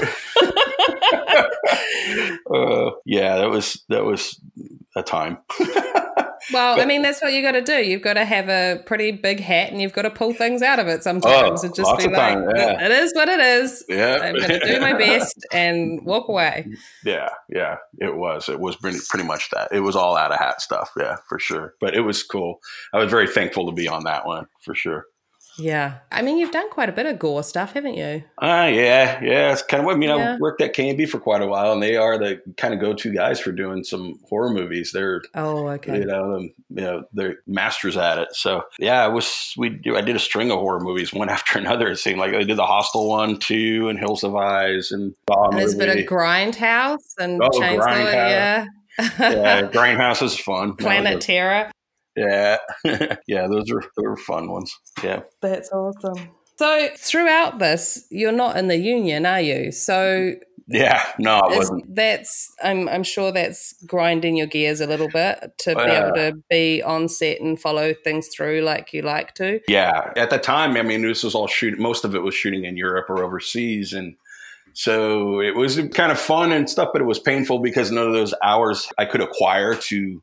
uh, 2.55 2.91
yeah, 3.05 3.37
that 3.37 3.51
was 3.51 3.85
that 3.89 4.05
was 4.05 4.41
a 4.97 5.03
time. 5.03 5.39
Well, 6.53 6.81
I 6.81 6.87
mean, 6.87 7.03
that's 7.03 7.23
what 7.23 7.33
you 7.33 7.43
got 7.43 7.53
to 7.53 7.63
do. 7.63 7.77
You've 7.85 8.03
got 8.03 8.15
to 8.15 8.25
have 8.25 8.49
a 8.49 8.83
pretty 8.85 9.13
big 9.13 9.41
hat, 9.41 9.71
and 9.71 9.81
you've 9.81 9.93
got 9.93 10.03
to 10.03 10.11
pull 10.11 10.33
things 10.33 10.63
out 10.63 10.79
of 10.79 10.89
it 10.89 11.03
sometimes, 11.03 11.63
Oh, 11.63 11.67
and 11.67 11.75
just 11.75 11.97
be 11.99 12.05
like, 12.05 12.15
time, 12.15 12.51
yeah. 12.57 12.85
"It 12.85 12.91
is 12.91 13.13
what 13.15 13.29
it 13.29 13.41
is. 13.41 13.85
Yeah. 13.89 14.19
I'm 14.23 14.35
going 14.35 14.61
to 14.61 14.67
do 14.67 14.81
my 14.81 14.93
best 14.99 15.47
and 15.53 16.05
walk 16.05 16.29
away." 16.29 16.67
Yeah, 17.05 17.29
yeah, 17.49 17.77
it 18.01 18.17
was. 18.17 18.49
It 18.49 18.59
was 18.59 18.77
pretty, 18.77 18.99
pretty 19.09 19.25
much 19.27 19.51
that. 19.51 19.69
It 19.73 19.81
was 19.81 19.95
all 19.95 20.17
out 20.17 20.33
of 20.33 20.39
hat 20.39 20.61
stuff. 20.61 20.91
Yeah, 20.99 21.17
for 21.29 21.39
sure. 21.39 21.75
But 21.81 21.95
it 21.95 22.01
was 22.01 22.23
cool. 22.23 22.59
I 22.93 22.99
was 22.99 23.11
very 23.11 23.29
thankful 23.29 23.67
to 23.67 23.73
be 23.73 23.87
on 23.87 24.05
that 24.05 24.27
one 24.27 24.47
for 24.63 24.75
sure. 24.75 25.07
Yeah, 25.59 25.99
I 26.11 26.23
mean, 26.23 26.39
you've 26.39 26.51
done 26.51 26.71
quite 26.71 26.89
a 26.89 26.93
bit 26.93 27.07
of 27.07 27.19
gore 27.19 27.43
stuff, 27.43 27.75
haven't 27.75 27.95
you? 27.95 28.25
Ah, 28.39 28.67
yeah, 28.67 29.23
yeah. 29.23 29.53
It's 29.53 29.63
kind 29.63 29.81
of 29.81 29.87
what 29.87 29.97
I 29.97 29.99
mean. 29.99 30.09
Yeah. 30.09 30.35
I 30.35 30.39
worked 30.39 30.63
at 30.63 30.75
KNB 30.75 31.09
for 31.09 31.19
quite 31.19 31.43
a 31.43 31.47
while, 31.47 31.73
and 31.73 31.83
they 31.83 31.97
are 31.97 32.17
the 32.19 32.41
kind 32.57 32.73
of 32.73 32.81
go-to 32.81 33.13
guys 33.13 33.39
for 33.39 33.53
doing 33.53 33.85
some 33.85 34.19
horror 34.29 34.51
movies. 34.51 34.93
They're 34.93 35.21
Oh, 35.35 35.69
okay. 35.69 35.99
you 35.99 36.07
know, 36.07 36.35
um, 36.37 36.43
you 36.71 36.81
know, 36.83 37.05
they're 37.13 37.37
masters 37.47 37.97
at 37.97 38.19
it. 38.19 38.35
So 38.35 38.63
yeah, 38.79 39.05
I 39.05 39.09
was 39.09 39.53
we 39.59 39.69
do 39.69 39.97
I 39.97 40.01
did 40.01 40.17
a 40.17 40.21
string 40.21 40.51
of 40.51 40.59
horror 40.59 40.81
movies 40.81 41.13
one 41.13 41.29
after 41.37 41.59
another. 41.59 41.89
It 41.89 41.99
seemed 41.99 42.19
like 42.19 42.35
I 42.35 42.45
did 42.45 42.57
the 42.57 42.67
Hostel 42.67 43.09
one, 43.09 43.39
two, 43.39 43.89
and 43.89 43.99
Hills 43.99 44.25
of 44.25 44.35
Eyes, 44.35 44.91
and 44.91 45.15
And 45.29 45.59
there's 45.59 45.75
a 45.75 45.79
bit 45.79 45.89
of 45.91 46.05
Grindhouse 46.07 47.15
and 47.19 47.43
Oh, 47.43 47.51
Chainsaw, 47.51 47.79
Grindhouse. 47.87 48.13
yeah. 48.31 48.67
yeah, 49.19 49.63
Grindhouse 49.71 50.23
is 50.23 50.39
fun. 50.39 50.77
Planet 50.77 51.21
Terror. 51.21 51.71
Yeah, 52.17 52.59
yeah, 53.27 53.47
those 53.47 53.71
are 53.71 53.83
those 53.97 54.07
are 54.07 54.17
fun 54.17 54.51
ones. 54.51 54.75
Yeah, 55.03 55.21
That's 55.41 55.71
awesome. 55.71 56.31
So 56.57 56.89
throughout 56.97 57.59
this, 57.59 58.07
you're 58.11 58.31
not 58.31 58.57
in 58.57 58.69
the 58.69 58.77
union, 58.77 59.27
are 59.27 59.41
you? 59.41 59.73
So 59.73 60.35
yeah. 60.69 61.03
No, 61.19 61.41
is, 61.51 61.57
wasn't. 61.59 61.95
that's 61.95 62.53
I'm 62.63 62.89
I'm 62.89 63.03
sure 63.03 63.33
that's 63.33 63.75
grinding 63.87 64.37
your 64.37 64.47
gears 64.47 64.81
a 64.81 64.87
little 64.87 65.09
bit 65.09 65.53
to 65.59 65.75
be 65.75 65.81
Uh, 65.81 66.07
able 66.07 66.15
to 66.15 66.43
be 66.49 66.83
on 66.83 67.09
set 67.09 67.41
and 67.41 67.61
follow 67.61 67.95
things 68.05 68.29
through 68.29 68.61
like 68.61 68.93
you 68.93 69.03
like 69.03 69.35
to. 69.35 69.61
Yeah, 69.69 70.13
at 70.17 70.31
the 70.31 70.39
time, 70.39 70.77
I 70.77 70.83
mean, 70.83 71.03
this 71.03 71.23
was 71.25 71.35
all 71.35 71.49
shoot. 71.49 71.79
Most 71.79 72.05
of 72.05 72.15
it 72.15 72.23
was 72.23 72.35
shooting 72.35 72.65
in 72.65 72.77
Europe 72.77 73.07
or 73.11 73.25
overseas, 73.25 73.93
and 73.93 74.15
so 74.73 75.41
it 75.41 75.57
was 75.57 75.77
kind 75.95 76.13
of 76.13 76.19
fun 76.19 76.53
and 76.53 76.69
stuff. 76.69 76.91
But 76.93 77.03
it 77.03 77.07
was 77.07 77.19
painful 77.19 77.59
because 77.59 77.91
none 77.91 78.07
of 78.07 78.13
those 78.13 78.35
hours 78.43 78.89
I 78.99 79.05
could 79.05 79.21
acquire 79.21 79.75
to 79.75 80.23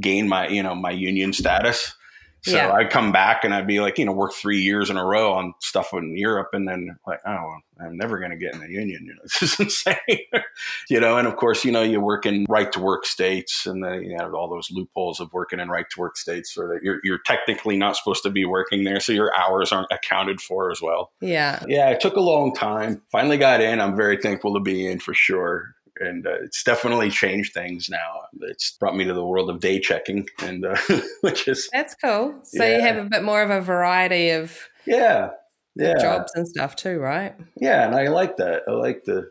gain 0.00 0.28
my, 0.28 0.48
you 0.48 0.62
know, 0.62 0.74
my 0.74 0.90
union 0.90 1.32
status. 1.32 1.94
So 2.42 2.56
Yeah. 2.56 2.72
I'd 2.72 2.90
come 2.90 3.10
back 3.10 3.42
and 3.42 3.52
I'd 3.52 3.66
be 3.66 3.80
like, 3.80 3.98
you 3.98 4.04
know, 4.04 4.12
work 4.12 4.32
three 4.32 4.60
years 4.60 4.90
in 4.90 4.96
a 4.96 5.04
row 5.04 5.32
on 5.32 5.54
stuff 5.60 5.92
in 5.92 6.16
Europe, 6.16 6.50
and 6.52 6.68
then 6.68 6.96
like, 7.04 7.18
oh, 7.26 7.56
I'm 7.80 7.96
never 7.96 8.18
going 8.18 8.30
to 8.30 8.36
get 8.36 8.54
in 8.54 8.60
the 8.60 8.68
union. 8.68 9.04
You 9.06 9.14
know, 9.14 9.20
this 9.24 9.42
is 9.42 9.58
insane. 9.58 9.96
you 10.88 11.00
know, 11.00 11.18
and 11.18 11.26
of 11.26 11.34
course, 11.34 11.64
you 11.64 11.72
know, 11.72 11.82
you 11.82 12.00
work 12.00 12.26
in 12.26 12.46
right 12.48 12.70
to 12.72 12.80
work 12.80 13.06
states, 13.06 13.66
and 13.66 13.82
then 13.82 14.02
you 14.04 14.16
have 14.16 14.34
all 14.34 14.48
those 14.48 14.70
loopholes 14.70 15.18
of 15.18 15.32
working 15.32 15.58
in 15.58 15.68
right 15.68 15.86
to 15.90 16.00
work 16.00 16.16
states, 16.16 16.54
so 16.54 16.68
that 16.68 16.78
you're 16.82 17.00
you're 17.02 17.18
technically 17.26 17.76
not 17.76 17.96
supposed 17.96 18.22
to 18.22 18.30
be 18.30 18.44
working 18.44 18.84
there, 18.84 19.00
so 19.00 19.12
your 19.12 19.32
hours 19.36 19.72
aren't 19.72 19.90
accounted 19.90 20.40
for 20.40 20.70
as 20.70 20.80
well. 20.80 21.10
Yeah. 21.20 21.60
Yeah, 21.66 21.90
it 21.90 22.00
took 22.00 22.14
a 22.14 22.20
long 22.20 22.54
time. 22.54 23.02
Finally 23.10 23.38
got 23.38 23.60
in. 23.60 23.80
I'm 23.80 23.96
very 23.96 24.16
thankful 24.16 24.54
to 24.54 24.60
be 24.60 24.86
in 24.86 25.00
for 25.00 25.12
sure. 25.12 25.74
And 26.00 26.26
uh, 26.26 26.42
it's 26.42 26.62
definitely 26.62 27.10
changed 27.10 27.54
things 27.54 27.88
now. 27.88 28.22
It's 28.40 28.72
brought 28.72 28.96
me 28.96 29.04
to 29.04 29.14
the 29.14 29.24
world 29.24 29.50
of 29.50 29.60
day 29.60 29.80
checking, 29.80 30.28
and 30.40 30.64
uh, 30.64 30.76
which 31.20 31.48
is 31.48 31.68
That's 31.72 31.94
cool. 31.94 32.40
So 32.44 32.64
you 32.64 32.80
have 32.80 32.96
a 32.96 33.04
bit 33.04 33.22
more 33.22 33.42
of 33.42 33.50
a 33.50 33.60
variety 33.60 34.30
of 34.30 34.56
yeah, 34.86 35.30
yeah, 35.74 35.98
jobs 35.98 36.32
and 36.34 36.46
stuff 36.46 36.76
too, 36.76 36.98
right? 36.98 37.34
yeah. 37.60 37.86
And 37.86 37.94
I 37.94 38.08
like 38.08 38.36
that. 38.38 38.62
I 38.68 38.72
like 38.72 39.04
the 39.04 39.30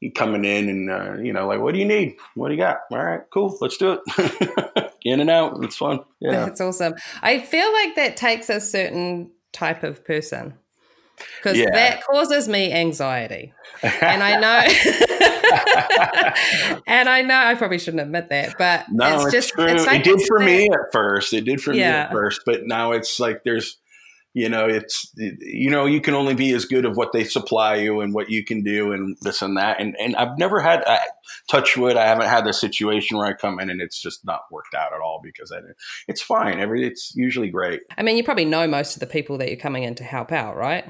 you 0.00 0.12
coming 0.12 0.44
in 0.44 0.68
and 0.68 0.90
uh, 0.90 1.14
you 1.22 1.32
know 1.32 1.46
like, 1.46 1.60
what 1.60 1.74
do 1.74 1.80
you 1.80 1.86
need? 1.86 2.16
What 2.34 2.48
do 2.48 2.54
you 2.54 2.60
got? 2.60 2.80
All 2.90 3.04
right, 3.04 3.22
cool. 3.30 3.56
Let's 3.60 3.76
do 3.76 3.98
it. 4.06 4.92
in 5.04 5.20
and 5.20 5.30
out. 5.30 5.62
It's 5.64 5.76
fun. 5.76 6.00
Yeah. 6.20 6.30
That's 6.46 6.60
awesome. 6.60 6.94
I 7.22 7.40
feel 7.40 7.72
like 7.72 7.96
that 7.96 8.16
takes 8.16 8.50
a 8.50 8.60
certain 8.60 9.30
type 9.52 9.82
of 9.82 10.04
person 10.04 10.54
because 11.38 11.58
Yeah. 11.58 11.70
that 11.72 12.02
causes 12.04 12.48
me 12.48 12.72
anxiety. 12.72 13.52
And 13.82 14.22
I 14.22 14.40
know, 14.40 14.58
and 16.86 17.08
I 17.08 17.22
know 17.22 17.34
I 17.36 17.54
probably 17.54 17.78
shouldn't 17.78 18.02
admit 18.02 18.28
that, 18.30 18.54
but 18.58 18.86
No, 18.90 19.14
it's 19.16 19.24
it's, 19.26 19.32
just 19.32 19.50
true. 19.54 19.66
it's 19.66 19.86
like 19.86 20.00
it 20.00 20.04
did 20.04 20.20
for 20.26 20.38
that- 20.38 20.44
me 20.44 20.68
at 20.70 20.92
first. 20.92 21.32
It 21.32 21.42
did 21.44 21.60
for 21.60 21.72
me 21.72 21.82
at 21.82 22.10
first, 22.10 22.42
but 22.44 22.66
now 22.66 22.92
it's 22.92 23.18
like 23.20 23.42
there's, 23.44 23.78
you 24.38 24.48
know, 24.48 24.66
it's 24.68 25.12
you 25.16 25.68
know, 25.68 25.84
you 25.84 26.00
can 26.00 26.14
only 26.14 26.34
be 26.34 26.52
as 26.52 26.64
good 26.64 26.84
of 26.84 26.96
what 26.96 27.10
they 27.12 27.24
supply 27.24 27.74
you 27.74 28.00
and 28.00 28.14
what 28.14 28.30
you 28.30 28.44
can 28.44 28.62
do 28.62 28.92
and 28.92 29.16
this 29.22 29.42
and 29.42 29.56
that. 29.56 29.80
And 29.80 29.96
and 29.98 30.14
I've 30.14 30.38
never 30.38 30.60
had 30.60 30.84
I, 30.86 31.00
touch 31.50 31.76
wood. 31.76 31.96
I 31.96 32.06
haven't 32.06 32.28
had 32.28 32.44
the 32.44 32.52
situation 32.52 33.16
where 33.16 33.26
I 33.26 33.32
come 33.32 33.58
in 33.58 33.68
and 33.68 33.80
it's 33.80 34.00
just 34.00 34.24
not 34.24 34.42
worked 34.52 34.74
out 34.74 34.92
at 34.92 35.00
all 35.00 35.20
because 35.24 35.50
I, 35.50 35.58
it's 36.06 36.22
fine. 36.22 36.60
Every 36.60 36.86
it's 36.86 37.12
usually 37.16 37.50
great. 37.50 37.80
I 37.96 38.04
mean, 38.04 38.16
you 38.16 38.22
probably 38.22 38.44
know 38.44 38.68
most 38.68 38.94
of 38.94 39.00
the 39.00 39.08
people 39.08 39.38
that 39.38 39.48
you're 39.48 39.58
coming 39.58 39.82
in 39.82 39.96
to 39.96 40.04
help 40.04 40.30
out, 40.30 40.56
right? 40.56 40.84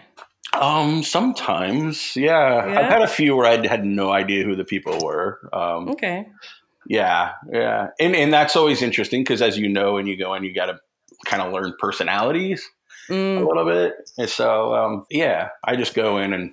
Um, 0.53 1.03
sometimes, 1.03 2.17
yeah. 2.17 2.67
Yeah? 2.67 2.81
I've 2.81 2.93
had 2.93 3.03
a 3.03 3.09
few 3.09 3.35
where 3.35 3.47
I 3.47 3.67
had 3.67 3.87
no 3.87 4.11
idea 4.11 4.45
who 4.45 4.57
the 4.57 4.65
people 4.65 5.03
were. 5.03 5.41
Um, 5.55 5.89
Okay. 5.89 6.27
Yeah, 6.91 7.33
yeah, 7.53 7.89
and 8.01 8.17
and 8.17 8.33
that's 8.33 8.57
always 8.57 8.81
interesting 8.81 9.21
because 9.21 9.43
as 9.43 9.59
you 9.59 9.69
know, 9.69 9.95
when 9.95 10.07
you 10.07 10.17
go 10.17 10.33
in, 10.33 10.43
you 10.43 10.55
got 10.55 10.67
to 10.67 10.79
kind 11.27 11.43
of 11.43 11.53
learn 11.53 11.75
personalities 11.79 12.67
a 13.11 13.15
Mm, 13.15 13.47
little 13.47 13.65
bit. 13.65 14.11
And 14.19 14.29
so, 14.29 14.75
um, 14.75 15.07
yeah, 15.11 15.49
I 15.65 15.77
just 15.77 15.95
go 15.95 16.19
in 16.19 16.33
and 16.33 16.53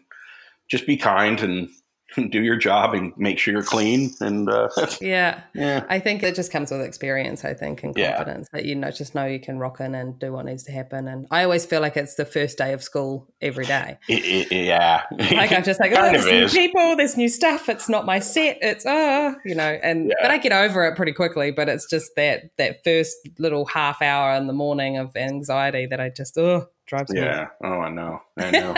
just 0.69 0.87
be 0.87 0.97
kind 0.97 1.39
and 1.41 1.69
do 2.30 2.41
your 2.41 2.56
job 2.56 2.93
and 2.93 3.13
make 3.17 3.38
sure 3.39 3.54
you're 3.54 3.63
clean. 3.63 4.12
And 4.21 4.49
uh, 4.49 4.69
yeah. 5.01 5.41
yeah, 5.54 5.86
I 5.89 5.99
think 5.99 6.23
it 6.23 6.36
just 6.36 6.51
comes 6.51 6.71
with 6.71 6.82
experience, 6.82 7.43
I 7.45 7.54
think, 7.54 7.84
and 7.84 7.95
Yeah. 7.97 8.15
confidence 8.17 8.47
that 8.54 8.65
you 8.65 8.75
know 8.75 8.91
just 8.91 9.15
know 9.15 9.25
you 9.25 9.39
can 9.39 9.60
rock 9.60 9.80
in 9.80 9.95
and 9.95 10.17
do 10.19 10.32
what 10.34 10.45
needs 10.45 10.63
to 10.63 10.71
happen. 10.71 11.08
And 11.08 11.28
I 11.32 11.43
always 11.43 11.65
feel 11.65 11.82
like 11.82 11.97
it's 11.97 12.15
the 12.15 12.25
first 12.25 12.58
day 12.58 12.73
of 12.73 12.82
school 12.84 13.28
every 13.41 13.65
day. 13.65 13.97
It- 14.10 14.51
it- 14.51 14.65
yeah. 14.65 15.04
Like 15.12 15.51
I'm 15.51 15.63
just 15.63 15.80
like, 15.80 15.91
oh, 15.95 16.12
there's 16.12 16.25
new 16.25 16.45
is. 16.45 16.54
people, 16.54 16.95
there's 16.95 17.17
new 17.17 17.30
stuff. 17.30 17.69
It's 17.69 17.89
not 17.89 18.06
my 18.06 18.19
set. 18.19 18.58
It's 18.62 18.86
oh, 18.88 19.36
you 19.45 19.56
know, 19.56 19.78
and 19.84 20.08
Yeah. 20.08 20.15
but 20.21 20.32
I 20.32 20.38
get 20.38 20.51
over 20.51 20.86
it 20.86 20.95
pretty 20.95 21.12
quickly. 21.13 21.51
But 21.51 21.69
it's 21.69 21.88
just 21.89 22.12
that 22.15 22.43
that 22.58 22.84
first 22.84 23.15
little 23.38 23.65
half 23.65 24.01
hour 24.01 24.34
in 24.36 24.47
the 24.47 24.54
morning 24.54 24.97
of 24.97 25.15
anxiety 25.15 25.86
that 25.88 25.99
I 25.99 26.10
just 26.10 26.38
oh 26.38 26.67
drives 26.88 27.12
me. 27.12 27.19
yeah. 27.19 27.47
Oh, 27.63 27.80
I 27.82 27.89
know. 27.89 28.21
I 28.38 28.51
know. 28.51 28.75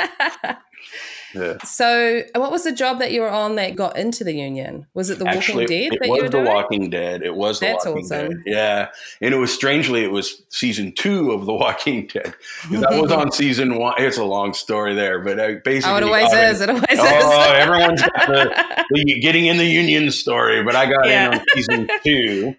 Yeah. 1.38 1.58
So, 1.64 2.22
what 2.36 2.52
was 2.52 2.64
the 2.64 2.72
job 2.72 3.00
that 3.00 3.12
you 3.12 3.22
were 3.22 3.30
on 3.30 3.56
that 3.56 3.76
got 3.76 3.98
into 3.98 4.24
the 4.24 4.34
union? 4.34 4.88
Was 4.94 5.10
it 5.10 5.20
The 5.20 5.28
Actually, 5.28 5.64
Walking 5.66 5.90
Dead 5.90 6.00
it 6.02 6.10
was 6.10 6.22
The 6.24 6.30
doing? 6.30 6.46
Walking 6.46 6.90
Dead. 6.90 7.22
It 7.24 7.36
was 7.36 7.60
The 7.60 7.66
That's 7.68 7.86
Walking 7.86 8.04
awesome. 8.06 8.30
Dead. 8.30 8.38
Yeah, 8.46 8.88
and 9.22 9.34
it 9.34 9.38
was 9.38 9.54
strangely, 9.54 10.04
it 10.04 10.12
was 10.12 10.44
season 10.50 10.94
two 10.94 11.32
of 11.32 11.46
The 11.46 11.54
Walking 11.54 12.08
Dead. 12.14 12.34
That 12.72 13.02
was 13.02 13.12
on 13.12 13.32
season 13.32 13.78
one. 13.78 13.94
It's 13.98 14.18
a 14.18 14.24
long 14.24 14.54
story 14.54 14.96
there, 14.96 15.20
but 15.20 15.40
uh, 15.40 15.52
basically, 15.64 15.94
oh, 15.94 15.98
it 15.98 16.04
always 16.04 16.34
I 16.34 16.50
is. 16.50 16.62
It 16.62 16.70
always 16.70 16.86
Oh, 16.90 17.52
is. 17.52 17.62
everyone's 17.64 18.02
got 18.02 18.28
the, 18.28 18.86
the 18.92 19.20
getting 19.20 19.46
in 19.48 19.58
the 19.58 19.66
union 19.66 20.12
story, 20.12 20.64
but 20.64 20.76
I 20.76 20.86
got 20.90 21.08
Yeah. 21.08 21.28
in 21.28 21.40
on 21.40 21.46
season 21.54 21.90
two, 22.04 22.56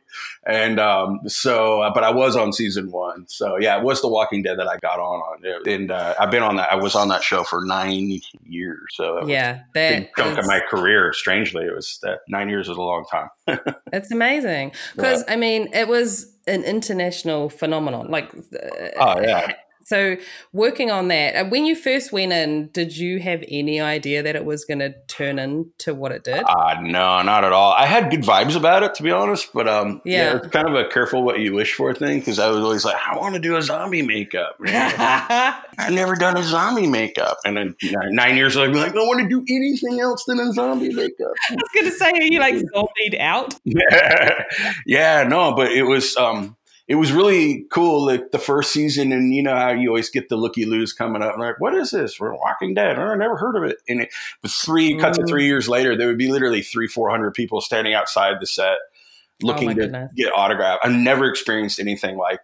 and 0.47 0.79
um, 0.81 1.21
so, 1.27 1.83
uh, 1.83 1.92
but 1.92 2.05
I 2.05 2.11
was 2.11 2.37
on 2.37 2.53
season 2.53 2.90
one. 2.90 3.27
So 3.29 3.57
yeah, 3.59 3.79
it 3.79 3.85
was 3.85 4.01
The 4.01 4.09
Walking 4.09 4.42
Dead 4.42 4.59
that 4.59 4.68
I 4.68 4.79
got 4.79 4.99
on 4.99 5.21
on, 5.21 5.68
and 5.68 5.90
uh, 5.90 6.14
I've 6.18 6.31
been 6.31 6.42
on 6.42 6.57
that. 6.57 6.73
I 6.73 6.77
was 6.77 6.94
on 6.94 7.09
that 7.09 7.23
show 7.23 7.44
for 7.44 7.64
nine 7.64 8.21
years. 8.44 8.81
So 8.92 9.27
yeah, 9.27 9.61
that 9.75 9.90
big 9.90 10.09
chunk 10.16 10.38
of 10.38 10.47
my 10.47 10.61
career. 10.61 11.12
Strangely, 11.12 11.64
it 11.64 11.75
was 11.75 11.99
that 12.03 12.21
nine 12.29 12.49
years 12.49 12.68
is 12.68 12.77
a 12.77 12.83
long 12.83 13.05
time. 13.11 13.29
It's 13.90 14.11
amazing 14.11 14.73
because 14.94 15.25
I 15.29 15.37
mean 15.37 15.71
it 15.73 15.88
was 15.88 16.35
an 16.47 16.62
international 16.62 17.49
phenomenon. 17.49 18.09
Like, 18.09 18.35
uh, 18.35 18.90
Oh 18.99 19.21
yeah. 19.21 19.55
So 19.88 20.16
working 20.53 20.90
on 20.90 21.09
that. 21.09 21.35
uh, 21.35 21.48
When 21.48 21.64
you 21.64 21.74
first 21.74 22.12
went 22.12 22.33
in, 22.33 22.68
did 22.68 22.96
you 22.96 23.20
have 23.20 23.42
any 23.48 23.81
idea 23.81 24.22
that 24.22 24.37
it 24.37 24.44
was 24.44 24.64
going 24.64 24.81
to 24.81 24.94
turn 25.09 25.38
into 25.38 25.94
what 25.94 26.12
it 26.12 26.24
did? 26.24 26.44
Uh, 26.46 26.77
no, 26.83 27.22
not 27.22 27.44
at 27.44 27.53
all. 27.53 27.72
I 27.72 27.87
had 27.87 28.11
good 28.11 28.22
vibes 28.22 28.55
about 28.57 28.83
it, 28.83 28.94
to 28.96 29.03
be 29.03 29.11
honest. 29.11 29.48
But 29.55 29.66
um, 29.68 30.01
yeah, 30.05 30.16
Yeah. 30.33 30.37
it's 30.37 30.48
kind 30.48 30.68
of 30.68 30.74
a 30.74 30.88
careful 30.88 31.22
what 31.22 31.38
you 31.40 31.55
wish 31.55 31.74
for 31.74 31.94
thing 31.94 32.18
because 32.18 32.38
I 32.38 32.48
was 32.48 32.59
always 32.59 32.85
like, 32.85 32.96
I 33.07 33.16
want 33.16 33.35
to 33.35 33.40
do 33.40 33.57
a 33.57 33.62
zombie 33.62 34.03
makeup. 34.03 34.57
I've 34.66 35.92
never 35.92 36.14
done 36.16 36.37
a 36.37 36.42
zombie 36.42 36.87
makeup, 36.87 37.38
and 37.44 37.57
then 37.57 37.74
nine 38.11 38.37
years 38.37 38.57
later, 38.57 38.68
I'd 38.70 38.74
be 38.74 38.79
like, 38.81 38.92
I 38.92 38.98
want 38.98 39.20
to 39.22 39.29
do 39.29 39.42
anything 39.48 40.01
else 40.01 40.24
than 40.27 40.38
a 40.40 40.53
zombie 40.53 40.92
makeup. 40.92 41.33
I 41.51 41.55
was 41.55 41.70
going 41.74 41.87
to 41.87 41.92
say, 41.92 42.11
are 42.11 42.22
you 42.22 42.40
like 42.40 42.55
zombied 42.74 43.16
out? 43.18 43.55
yeah, 44.87 45.24
no, 45.29 45.55
but 45.55 45.72
it 45.72 45.85
was 45.85 46.16
um, 46.16 46.57
it 46.88 46.94
was 46.94 47.12
really 47.12 47.66
cool. 47.70 48.07
Like 48.07 48.31
the 48.31 48.38
first 48.38 48.72
season, 48.72 49.12
and 49.12 49.35
you 49.35 49.42
know 49.42 49.55
how 49.55 49.70
you 49.70 49.90
always 49.90 50.09
get 50.11 50.29
the 50.29 50.37
looky 50.37 50.64
loos 50.64 50.92
coming 50.92 51.22
up, 51.22 51.35
and 51.35 51.42
like, 51.42 51.61
what 51.61 51.74
is 51.74 51.90
this? 51.90 52.18
We're 52.18 52.35
Walking 52.35 52.74
Dead. 52.74 52.98
I 52.98 53.14
never 53.14 53.37
heard 53.37 53.57
of 53.57 53.62
it. 53.64 53.77
And 53.88 54.01
it 54.01 54.09
was 54.42 54.55
three 54.57 54.98
cut 54.98 55.14
to 55.14 55.22
Mm. 55.22 55.29
three 55.29 55.46
years 55.46 55.68
later, 55.68 55.96
there 55.96 56.07
would 56.09 56.18
be 56.18 56.33
literally 56.33 56.62
three, 56.62 56.88
four 56.88 57.11
hundred 57.11 57.35
people 57.35 57.61
standing 57.61 57.94
outside 57.94 58.37
the 58.40 58.46
set 58.46 58.79
Oh 59.44 59.46
looking 59.46 59.68
to 59.68 59.74
goodness. 59.74 60.11
get 60.16 60.33
autograph. 60.35 60.81
I've 60.83 60.92
never 60.92 61.27
experienced 61.27 61.79
anything 61.79 62.16
like 62.16 62.40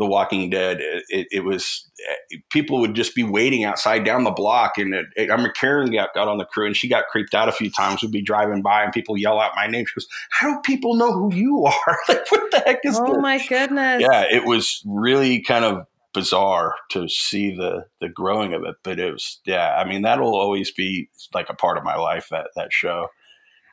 The 0.00 0.06
Walking 0.06 0.48
Dead. 0.48 0.78
It, 0.80 1.28
it, 1.30 1.44
was 1.44 1.86
eh, 2.08 2.38
people 2.50 2.80
would 2.80 2.94
just 2.94 3.14
be 3.14 3.22
waiting 3.22 3.64
outside 3.64 4.02
down 4.02 4.24
the 4.24 4.30
block, 4.30 4.78
and 4.78 4.94
it, 4.94 5.06
it, 5.14 5.28
I 5.28 5.34
remember 5.34 5.52
Karen 5.52 5.92
got, 5.92 6.14
got 6.14 6.26
on 6.26 6.38
the 6.38 6.46
crew, 6.46 6.66
and 6.66 6.74
she 6.74 6.88
got 6.88 7.06
creeped 7.08 7.34
out 7.34 7.50
a 7.50 7.52
few 7.52 7.70
times. 7.70 8.00
We'd 8.00 8.10
be 8.10 8.22
driving 8.22 8.62
by, 8.62 8.82
and 8.82 8.92
people 8.94 9.18
yell 9.18 9.38
out 9.38 9.52
my 9.54 9.66
name. 9.66 9.84
She 9.84 9.94
goes, 9.94 10.08
"How 10.30 10.54
do 10.54 10.60
people 10.62 10.96
know 10.96 11.12
who 11.12 11.34
you 11.34 11.64
are? 11.66 11.98
like, 12.08 12.28
what 12.32 12.50
the 12.50 12.60
heck 12.60 12.80
is 12.82 12.98
Oh 12.98 13.12
this?" 13.12 13.18
my 13.20 13.46
goodness. 13.46 14.00
yeah, 14.00 14.24
it 14.30 14.46
was 14.46 14.82
really 14.86 15.42
kind 15.42 15.66
of 15.66 15.86
bizarre 16.14 16.74
to 16.92 17.06
see 17.06 17.54
the 17.54 17.84
the 18.00 18.08
growing 18.08 18.54
of 18.54 18.64
it, 18.64 18.76
but 18.82 18.98
it 18.98 19.12
was 19.12 19.40
yeah. 19.44 19.76
I 19.76 19.86
mean, 19.86 20.00
that'll 20.02 20.34
always 20.34 20.70
be 20.70 21.10
like 21.34 21.50
a 21.50 21.54
part 21.54 21.76
of 21.76 21.84
my 21.84 21.96
life 21.96 22.28
that 22.30 22.48
that 22.56 22.72
show 22.72 23.08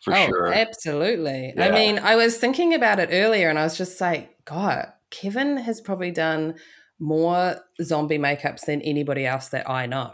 for 0.03 0.13
oh, 0.13 0.25
sure. 0.25 0.53
absolutely. 0.53 1.53
I 1.57 1.71
mean, 1.71 1.99
I 1.99 2.15
was 2.15 2.37
thinking 2.37 2.73
about 2.73 2.99
it 2.99 3.09
earlier 3.11 3.49
and 3.49 3.57
I 3.57 3.63
was 3.63 3.77
just 3.77 3.99
like, 3.99 4.45
God, 4.45 4.91
Kevin 5.11 5.57
has 5.57 5.81
probably 5.81 6.11
done 6.11 6.55
more 6.99 7.57
zombie 7.81 8.17
makeups 8.17 8.61
than 8.65 8.81
anybody 8.81 9.25
else 9.25 9.49
that 9.49 9.69
I 9.69 9.85
know 9.85 10.13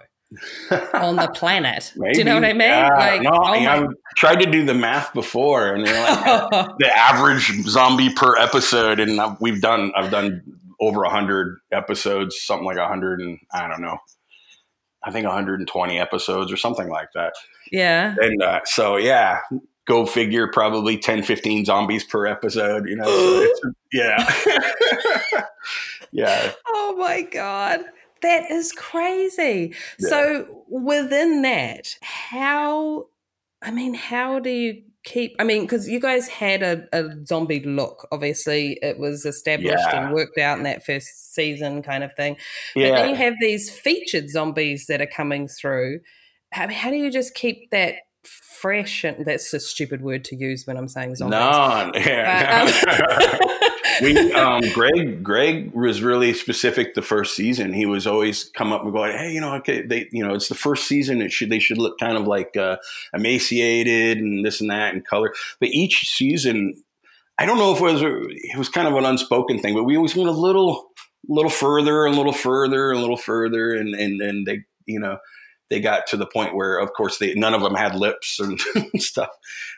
on 0.94 1.16
the 1.16 1.28
planet. 1.34 1.94
Do 1.96 2.18
you 2.18 2.24
know 2.24 2.36
what 2.36 2.46
I 2.46 2.54
mean? 2.54 2.62
Yeah, 2.62 2.90
like, 2.90 3.22
no, 3.22 3.32
oh 3.32 3.44
I, 3.44 3.84
I 3.84 3.86
tried 4.16 4.40
to 4.42 4.50
do 4.50 4.66
the 4.66 4.74
math 4.74 5.14
before, 5.14 5.74
and 5.74 5.84
like 5.84 6.50
the 6.80 6.92
average 6.96 7.52
zombie 7.64 8.14
per 8.14 8.36
episode, 8.38 9.00
and 9.00 9.20
I've, 9.20 9.38
we've 9.40 9.62
done 9.62 9.92
I've 9.96 10.12
done 10.12 10.42
over 10.80 11.04
hundred 11.06 11.58
episodes, 11.72 12.42
something 12.42 12.66
like 12.66 12.78
hundred 12.78 13.22
and 13.22 13.40
I 13.54 13.68
don't 13.68 13.82
know, 13.82 13.98
I 15.04 15.12
think 15.12 15.26
120 15.26 16.00
episodes 16.00 16.52
or 16.52 16.58
something 16.58 16.90
like 16.90 17.10
that. 17.14 17.34
yeah. 17.72 18.16
And 18.20 18.42
uh, 18.42 18.62
so 18.66 18.98
yeah, 18.98 19.40
go 19.86 20.06
figure, 20.06 20.48
probably 20.52 20.98
10, 20.98 21.24
15 21.24 21.66
zombies 21.66 22.04
per 22.04 22.26
episode. 22.26 22.88
You 22.88 22.96
know, 22.98 23.06
so 23.06 23.72
yeah, 23.92 24.34
yeah. 26.12 26.52
Oh 26.68 26.96
my 26.98 27.22
God. 27.22 27.82
That 28.22 28.50
is 28.50 28.72
crazy. 28.72 29.76
Yeah. 30.00 30.10
So 30.10 30.64
within 30.70 31.42
that, 31.42 31.96
how, 32.02 33.08
I 33.62 33.72
mean, 33.72 33.94
how 33.94 34.40
do 34.40 34.50
you 34.50 34.82
keep, 35.04 35.36
I 35.40 35.44
mean, 35.44 35.64
because 35.64 35.90
you 35.90 36.00
guys 36.00 36.30
had 36.30 36.64
a, 36.64 36.88
a 36.94 37.10
zombie 37.26 37.60
look. 37.66 38.08
Obviously, 38.14 38.80
it 38.82 38.98
was 38.98 39.26
established 39.26 39.84
Yeah. 39.92 40.06
and 40.06 40.14
worked 40.14 40.38
out 40.38 40.58
in 40.58 40.64
that 40.64 40.86
first 40.86 41.34
season 41.34 41.82
kind 41.84 42.02
of 42.04 42.14
thing. 42.14 42.38
But 42.74 42.82
then 42.84 43.10
you 43.10 43.16
have 43.16 43.34
these 43.42 43.70
featured 43.70 44.30
zombies 44.30 44.86
that 44.88 45.02
are 45.02 45.08
coming 45.08 45.50
through. 45.50 46.00
How 46.54 46.68
do 46.68 46.96
you 46.96 47.12
just 47.12 47.34
keep 47.34 47.72
that 47.72 47.96
fresh? 48.24 49.04
And 49.04 49.26
that's 49.26 49.54
a 49.54 49.60
stupid 49.60 50.02
word 50.02 50.24
to 50.26 50.36
use 50.36 50.66
when 50.66 50.78
I'm 50.78 50.88
saying 50.88 51.16
zombies. 51.16 51.40
no, 51.40 51.92
yeah. 51.96 52.72
But, 52.86 53.42
um, 53.42 53.50
we 54.02 54.34
um 54.34 54.62
greg 54.74 55.24
greg 55.24 55.72
was 55.74 56.02
really 56.02 56.34
specific 56.34 56.94
the 56.94 57.02
first 57.02 57.36
season 57.36 57.74
he 57.74 57.86
was 57.86 58.08
always 58.08 58.46
come 58.56 58.72
up 58.72 58.84
and 58.84 58.94
going 58.94 59.12
hey 59.12 59.32
you 59.32 59.42
know 59.42 59.54
okay 59.56 59.86
they 59.86 60.08
you 60.12 60.26
know 60.26 60.34
it's 60.34 60.48
the 60.48 60.56
first 60.56 60.88
season 60.88 61.22
it 61.22 61.32
should 61.32 61.50
they 61.50 61.60
should 61.60 61.78
look 61.78 62.00
kind 62.00 62.18
of 62.18 62.26
like 62.26 62.56
uh 62.58 62.78
emaciated 63.14 64.18
and 64.18 64.46
this 64.46 64.62
and 64.62 64.70
that 64.70 64.94
and 64.94 65.06
color 65.06 65.34
but 65.60 65.70
each 65.70 66.10
season 66.10 66.74
i 67.38 67.46
don't 67.46 67.58
know 67.58 67.74
if 67.74 67.80
it 67.80 67.84
was 67.84 68.02
it 68.02 68.58
was 68.58 68.70
kind 68.70 68.88
of 68.88 68.96
an 68.96 69.06
unspoken 69.06 69.60
thing 69.60 69.74
but 69.74 69.84
we 69.84 69.96
always 69.96 70.16
went 70.16 70.30
a 70.30 70.34
little 70.34 70.90
little 71.28 71.52
further 71.52 72.06
and 72.06 72.16
a 72.16 72.18
little 72.18 72.34
further 72.34 72.90
and 72.90 72.98
a 72.98 73.02
little 73.02 73.18
further 73.18 73.74
and 73.74 73.94
and 73.96 74.20
then 74.20 74.44
they 74.46 74.64
you 74.86 75.00
know 75.00 75.18
they 75.74 75.82
got 75.82 76.06
to 76.08 76.18
the 76.18 76.28
point 76.28 76.56
where 76.56 76.78
of 76.78 76.94
course 76.94 77.18
they 77.18 77.34
none 77.34 77.56
of 77.56 77.62
them 77.62 77.74
had 77.74 77.96
lips 77.96 78.40
and 78.40 78.60
stuff 79.02 79.30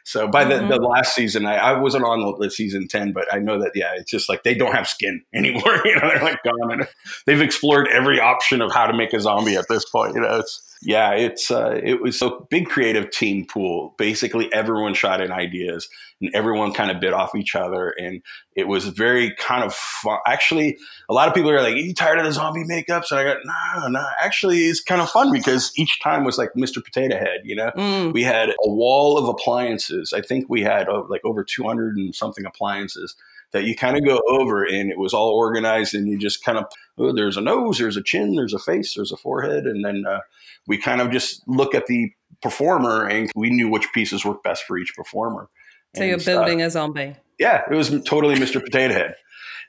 so 0.05 0.27
by 0.27 0.43
the, 0.43 0.58
the 0.58 0.75
mm-hmm. 0.75 0.84
last 0.84 1.15
season, 1.15 1.47
I, 1.47 1.55
I 1.55 1.79
wasn't 1.79 2.03
on 2.03 2.36
the 2.39 2.51
season 2.51 2.88
ten, 2.88 3.12
but 3.12 3.25
I 3.34 3.39
know 3.39 3.58
that 3.60 3.71
yeah, 3.73 3.95
it's 3.95 4.10
just 4.10 4.29
like 4.29 4.43
they 4.43 4.53
don't 4.53 4.73
have 4.73 4.88
skin 4.88 5.23
anymore. 5.34 5.81
You 5.84 5.95
know, 5.95 6.08
they're 6.08 6.23
like 6.23 6.43
gone, 6.43 6.71
and 6.71 6.88
they've 7.25 7.41
explored 7.41 7.88
every 7.88 8.19
option 8.19 8.62
of 8.62 8.71
how 8.71 8.86
to 8.86 8.95
make 8.95 9.13
a 9.13 9.19
zombie 9.19 9.55
at 9.55 9.67
this 9.67 9.84
point. 9.84 10.13
You 10.13 10.21
know, 10.21 10.38
it's 10.38 10.74
yeah, 10.86 11.12
it's 11.13 11.50
uh, 11.50 11.80
it 11.84 12.02
was 12.02 12.21
a 12.21 12.32
big 12.50 12.67
creative 12.67 13.10
team 13.10 13.45
pool. 13.45 13.95
Basically, 13.98 14.52
everyone 14.54 14.93
shot 14.93 15.19
in 15.19 15.32
ideas, 15.32 15.89
and 16.21 16.30
everyone 16.36 16.74
kind 16.74 16.91
of 16.91 17.00
bit 17.00 17.12
off 17.12 17.34
each 17.36 17.56
other, 17.56 17.89
and 17.98 18.21
it 18.56 18.67
was 18.67 18.86
very 18.88 19.34
kind 19.38 19.63
of 19.63 19.74
fun. 19.74 20.19
Actually, 20.28 20.78
a 21.10 21.13
lot 21.13 21.28
of 21.28 21.34
people 21.34 21.50
are 21.50 21.62
like, 21.62 21.74
"Are 21.74 21.78
you 21.78 21.93
tired 21.93 22.19
of 22.19 22.26
the 22.26 22.32
zombie 22.32 22.63
makeups?" 22.63 23.10
And 23.12 23.19
I 23.19 23.24
go, 23.24 23.36
"No, 23.43 23.88
no." 23.88 24.06
Actually, 24.21 24.60
it's 24.65 24.82
kind 24.82 25.02
of 25.02 25.10
fun 25.10 25.32
because 25.32 25.71
each 25.76 26.00
time 26.02 26.24
was 26.24 26.38
like 26.38 26.52
Mr. 26.56 26.84
Potato 26.84 27.17
Head. 27.17 27.41
You 27.43 27.56
know, 27.56 27.71
Mm. 27.76 28.13
we 28.13 28.24
had 28.24 28.50
a 28.50 28.69
wall 28.69 29.17
of 29.17 29.28
appliances. 29.28 30.13
I 30.13 30.21
think 30.21 30.45
we 30.50 30.62
had 30.62 30.88
uh, 30.88 31.04
like 31.10 31.21
over 31.26 31.43
200 31.43 31.98
and 31.98 32.13
something 32.13 32.45
appliances 32.45 33.15
that 33.56 33.63
you 33.63 33.74
kind 33.74 33.96
of 33.98 34.06
go 34.06 34.22
over 34.28 34.63
and 34.65 34.91
it 34.91 34.98
was 35.00 35.13
all 35.13 35.30
organized 35.30 35.96
and 35.96 36.08
you 36.10 36.18
just 36.20 36.44
kind 36.44 36.58
of, 36.58 36.65
oh, 36.98 37.13
there's 37.13 37.38
a 37.38 37.41
nose, 37.41 37.78
there's 37.78 37.96
a 37.96 38.04
chin, 38.04 38.36
there's 38.36 38.54
a 38.54 38.60
face, 38.60 38.94
there's 38.96 39.13
a 39.13 39.18
forehead. 39.18 39.65
And 39.65 39.84
then 39.84 40.04
uh, 40.06 40.20
we 40.68 40.78
kind 40.78 41.00
of 41.00 41.10
just 41.10 41.41
look 41.48 41.74
at 41.74 41.88
the 41.88 42.12
performer 42.41 43.08
and 43.08 43.32
we 43.34 43.50
knew 43.50 43.70
which 43.70 43.91
pieces 43.94 44.26
worked 44.26 44.44
best 44.44 44.65
for 44.65 44.78
each 44.78 44.94
performer. 44.94 45.48
So 45.96 46.02
And 46.02 46.10
you're 46.10 46.20
stuff. 46.20 46.34
building 46.36 46.62
a 46.62 46.70
zombie. 46.70 47.15
Yeah, 47.39 47.62
it 47.72 47.74
was 47.74 47.89
totally 48.04 48.36
Mr. 48.36 48.62
Potato 48.62 48.94
Head. 48.94 49.15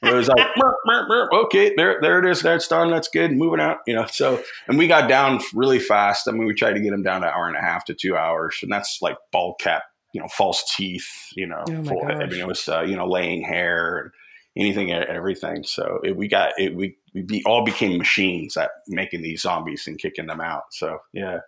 It 0.03 0.13
was 0.13 0.29
like, 0.29 0.37
"Merp, 0.59 0.75
merp, 0.87 1.09
merp. 1.09 1.45
okay, 1.45 1.73
there, 1.75 1.99
there 2.03 2.19
it 2.19 2.31
is. 2.31 2.43
That's 2.43 2.69
done. 2.69 2.91
That's 2.91 3.09
good. 3.09 3.33
Moving 3.33 3.61
out, 3.61 3.79
you 3.87 3.95
know. 3.95 4.05
So, 4.07 4.43
and 4.69 4.77
we 4.77 4.89
got 4.89 5.09
down 5.09 5.41
really 5.55 5.79
fast. 5.79 6.29
I 6.29 6.33
mean, 6.33 6.45
we 6.47 6.53
tried 6.55 6.75
to 6.75 6.81
get 6.81 6.91
them 6.91 7.03
down 7.03 7.23
to 7.23 7.29
an 7.29 7.33
hour 7.35 7.49
and 7.49 7.57
a 7.57 7.61
half 7.63 7.87
to 7.87 7.95
two 7.95 8.15
hours, 8.15 8.59
and 8.63 8.71
that's 8.71 8.99
like 9.01 9.17
bald 9.33 9.59
cap, 9.59 9.85
you 10.17 10.23
know, 10.23 10.29
false 10.29 10.65
teeth, 10.75 11.29
you 11.35 11.47
know, 11.47 11.63
Oh 11.69 11.85
full. 11.85 12.07
I 12.07 12.25
mean, 12.25 12.41
it 12.41 12.47
was, 12.47 12.67
uh, 12.71 12.81
you 12.81 12.97
know, 12.97 13.07
laying 13.07 13.43
hair 13.43 13.99
and 13.99 14.11
anything, 14.57 14.91
and 14.91 15.05
everything. 15.05 15.63
So 15.63 16.01
it, 16.03 16.17
we 16.17 16.27
got 16.27 16.55
it. 16.57 16.75
We 16.75 16.97
we 17.13 17.21
be, 17.21 17.43
all 17.45 17.67
became 17.67 17.99
machines 17.99 18.57
at 18.57 18.71
making 18.89 19.21
these 19.21 19.43
zombies 19.43 19.87
and 19.87 19.99
kicking 19.99 20.27
them 20.27 20.41
out. 20.41 20.63
So 20.71 21.01
yeah, 21.13 21.41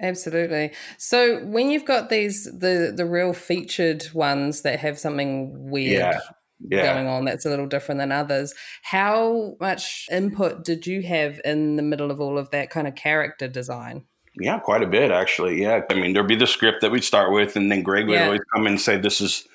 Absolutely. 0.00 0.70
So 0.98 1.44
when 1.44 1.70
you've 1.70 1.84
got 1.84 2.10
these 2.10 2.44
the 2.44 2.92
the 2.96 3.06
real 3.06 3.32
featured 3.32 4.06
ones 4.14 4.62
that 4.62 4.78
have 4.78 5.00
something 5.00 5.68
weird 5.68 5.98
Yeah. 5.98 6.20
yeah. 6.60 6.94
going 6.94 7.08
on 7.08 7.24
that's 7.24 7.44
a 7.44 7.50
little 7.50 7.66
different 7.66 7.98
than 7.98 8.12
others, 8.12 8.54
how 8.82 9.56
much 9.60 10.06
input 10.12 10.64
did 10.64 10.86
you 10.86 11.02
have 11.02 11.40
in 11.44 11.74
the 11.74 11.82
middle 11.82 12.12
of 12.12 12.20
all 12.20 12.38
of 12.38 12.50
that 12.50 12.70
kind 12.70 12.86
of 12.86 12.94
character 12.94 13.48
design? 13.48 14.04
Yeah, 14.40 14.58
quite 14.58 14.82
a 14.82 14.86
bit 14.86 15.10
actually. 15.10 15.60
Yeah, 15.60 15.82
I 15.90 15.94
mean, 15.94 16.12
there'd 16.12 16.26
be 16.26 16.36
the 16.36 16.46
script 16.46 16.80
that 16.80 16.90
we'd 16.90 17.04
start 17.04 17.32
with, 17.32 17.54
and 17.56 17.70
then 17.70 17.82
Greg 17.82 18.06
would 18.08 18.14
Yeah. 18.14 18.24
always 18.26 18.40
come 18.54 18.66
and 18.66 18.80
say, 18.80 18.96
"This 18.96 19.20
is 19.20 19.46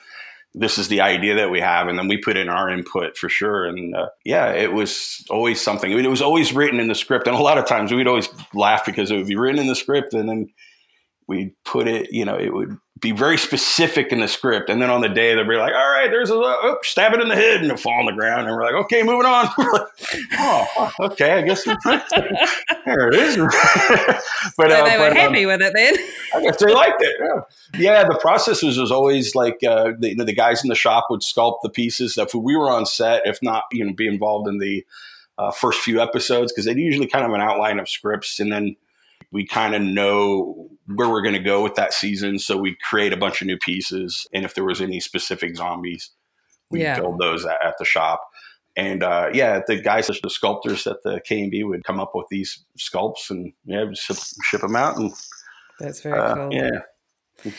this 0.53 0.77
is 0.77 0.87
the 0.87 1.01
idea 1.01 1.35
that 1.35 1.49
we 1.51 1.59
have," 1.59 1.87
and 1.87 1.97
then 1.99 2.07
we 2.07 2.17
put 2.17 2.37
in 2.37 2.47
our 2.49 2.69
input 2.69 3.17
for 3.17 3.27
sure. 3.29 3.65
And 3.65 3.95
uh, 3.95 4.09
yeah, 4.23 4.51
it 4.51 4.73
was 4.73 5.25
always 5.29 5.59
something. 5.61 5.91
I 5.91 5.95
mean, 5.95 6.05
it 6.05 6.09
was 6.09 6.21
always 6.21 6.53
written 6.53 6.79
in 6.79 6.87
the 6.87 6.95
script, 6.95 7.27
and 7.27 7.35
a 7.35 7.39
lot 7.41 7.57
of 7.57 7.65
times 7.65 7.91
we'd 7.91 8.07
always 8.07 8.29
laugh 8.53 8.85
because 8.85 9.09
it 9.11 9.17
would 9.17 9.27
be 9.27 9.35
written 9.35 9.59
in 9.59 9.67
the 9.67 9.75
script, 9.75 10.13
and 10.13 10.29
then 10.29 10.47
we'd 11.27 11.53
put 11.65 11.87
it. 11.87 12.11
You 12.11 12.25
know, 12.25 12.37
it 12.37 12.53
would 12.53 12.77
be 12.99 13.12
very 13.12 13.38
specific 13.38 14.12
in 14.12 14.21
the 14.21 14.27
script, 14.27 14.69
and 14.69 14.81
then 14.81 14.89
on 14.89 15.01
the 15.01 15.10
day 15.10 15.36
they'll 15.36 15.47
be 15.47 15.55
like, 15.55 15.73
"All 15.73 15.89
right, 15.89 16.10
there's 16.10 16.29
a 16.29 16.36
oh, 16.36 16.77
stab 16.83 17.13
it 17.13 17.21
in 17.21 17.27
the 17.27 17.36
head," 17.36 17.57
and 17.57 17.65
it'll 17.65 17.77
fall 17.77 17.99
on 17.99 18.05
the 18.05 18.13
ground, 18.13 18.47
and 18.47 18.55
we're 18.55 18.63
like, 18.63 18.73
"Okay, 18.86 19.03
moving 19.03 19.25
on." 19.25 19.47
Like, 19.67 19.88
oh, 20.39 20.91
okay, 21.01 21.33
I 21.33 21.41
guess 21.41 21.63
there 21.65 23.10
it 23.10 23.15
is. 23.15 23.38
but 24.57 24.69
So 24.69 24.75
uh, 24.77 24.86
they 24.86 24.97
were 24.97 25.10
but, 25.10 25.12
um, 25.12 25.17
happy 25.17 25.45
with 25.45 25.62
it 25.62 25.73
then. 25.75 25.95
I 26.33 26.41
guess 26.41 26.57
they 26.57 26.73
liked 26.73 27.01
it. 27.01 27.15
Yeah, 27.19 27.79
yeah 27.79 28.03
the 28.07 28.17
process 28.17 28.63
was, 28.63 28.77
was 28.77 28.91
always 28.91 29.36
like 29.36 29.62
uh, 29.63 29.91
the, 29.99 30.15
the 30.15 30.33
guys 30.33 30.63
in 30.63 30.69
the 30.69 30.75
shop 30.75 31.07
would 31.10 31.21
sculpt 31.21 31.60
the 31.63 31.69
pieces. 31.69 32.17
If 32.17 32.33
we 32.33 32.55
were 32.55 32.69
on 32.69 32.86
set, 32.86 33.23
if 33.25 33.39
not, 33.41 33.63
you 33.71 33.86
know, 33.86 33.93
be 33.93 34.07
involved 34.07 34.47
in 34.47 34.60
the 34.60 34.86
uh, 35.38 35.51
first 35.51 35.81
few 35.81 36.01
episodes 36.01 36.51
because 36.51 36.65
they 36.65 36.73
usually 36.73 37.07
kind 37.07 37.25
of 37.25 37.33
an 37.33 37.41
outline 37.41 37.79
of 37.79 37.89
scripts, 37.89 38.39
and 38.39 38.51
then 38.51 38.75
we 39.31 39.45
kind 39.45 39.75
of 39.75 39.81
know 39.81 40.69
where 40.95 41.10
we're 41.10 41.21
going 41.21 41.34
to 41.36 41.39
go 41.39 41.62
with 41.62 41.76
that 41.76 41.93
season. 41.93 42.39
So 42.39 42.58
we 42.58 42.76
create 42.89 43.13
a 43.13 43.17
bunch 43.17 43.41
of 43.41 43.47
new 43.47 43.58
pieces, 43.58 44.28
and 44.34 44.45
if 44.45 44.56
there 44.56 44.63
was 44.65 44.82
any 44.82 45.00
specific 45.00 45.56
zombies, 45.56 46.12
we 46.71 46.82
Yeah. 46.82 47.00
build 47.00 47.19
those 47.19 47.45
at, 47.45 47.58
at 47.63 47.76
the 47.80 47.86
shop. 47.86 48.21
And 48.76 49.02
uh, 49.04 49.30
yeah, 49.34 49.62
the 49.67 49.82
guys, 49.82 50.08
the 50.08 50.30
sculptors 50.30 50.86
at 50.86 51.02
the 51.04 51.19
KNB 51.28 51.67
would 51.67 51.84
come 51.84 52.00
up 52.00 52.12
with 52.13 52.28
these 52.30 52.63
sculpts, 52.78 53.30
and 53.30 53.54
yeah, 53.65 53.86
ship, 53.93 54.17
ship 54.43 54.62
them 54.62 54.76
out, 54.76 54.97
and 54.97 55.12
That's 55.80 56.02
very 56.02 56.19
uh, 56.19 56.36
cool. 56.36 56.54
yeah. 56.54 56.69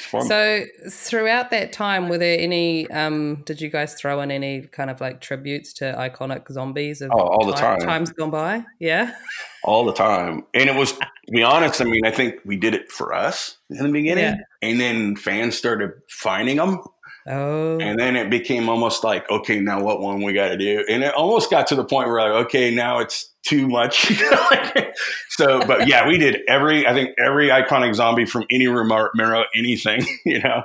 So 0.03 0.65
throughout 0.91 1.51
that 1.51 1.73
time, 1.73 2.09
were 2.09 2.19
there 2.19 2.37
any? 2.39 2.91
Um, 2.91 3.43
did 3.47 3.61
you 3.61 3.69
guys 3.71 3.95
throw 3.95 4.21
in 4.23 4.31
any 4.33 4.63
kind 4.63 4.91
of 4.91 5.01
like 5.01 5.21
tributes 5.21 5.73
to 5.75 5.95
iconic 5.97 6.51
zombies 6.51 7.01
of 7.01 7.11
Oh, 7.13 7.19
all 7.21 7.47
the 7.47 7.53
ti- 7.53 7.61
time. 7.61 7.79
times 7.81 8.11
gone 8.11 8.31
by? 8.31 8.65
Yeah. 8.81 9.15
all 9.65 9.85
the 9.85 9.93
time. 9.93 10.43
And 10.53 10.69
it 10.69 10.75
was, 10.75 10.95
to 11.29 11.33
be 11.33 11.43
honest, 11.43 11.81
I 11.83 11.85
mean, 11.85 12.07
I 12.07 12.11
think 12.11 12.37
we 12.47 12.57
did 12.57 12.75
it 12.75 12.91
for 12.91 13.13
us 13.15 13.59
in 13.69 13.77
the 13.85 13.93
beginning, 13.93 14.25
Yeah. 14.25 14.37
and 14.63 14.81
then 14.81 15.15
fans 15.15 15.57
started 15.59 15.91
finding 16.09 16.57
them, 16.57 16.81
Oh. 17.27 17.79
and 17.79 17.99
then 18.01 18.17
it 18.17 18.31
became 18.31 18.71
almost 18.71 19.05
like, 19.05 19.31
okay, 19.31 19.61
now 19.61 19.83
what 19.83 20.01
one 20.01 20.23
we 20.23 20.33
got 20.33 20.49
to 20.49 20.57
do? 20.57 20.83
And 20.89 21.03
it 21.05 21.13
almost 21.15 21.51
got 21.51 21.67
to 21.67 21.75
the 21.75 21.85
point 21.85 22.09
where 22.09 22.23
like, 22.23 22.47
okay, 22.47 22.75
now 22.75 23.01
it's 23.01 23.35
too 23.45 23.69
much. 23.69 24.07
so, 25.29 25.61
but 25.67 25.87
yeah, 25.87 26.09
we 26.09 26.17
did 26.17 26.39
every, 26.49 26.87
I 26.87 26.95
think 26.95 27.11
every 27.23 27.49
iconic 27.49 27.95
zombie 27.95 28.25
from 28.25 28.47
any 28.51 28.67
Romero 28.67 29.11
movie, 29.15 29.45
anything, 29.55 30.07
you 30.25 30.41
know. 30.41 30.63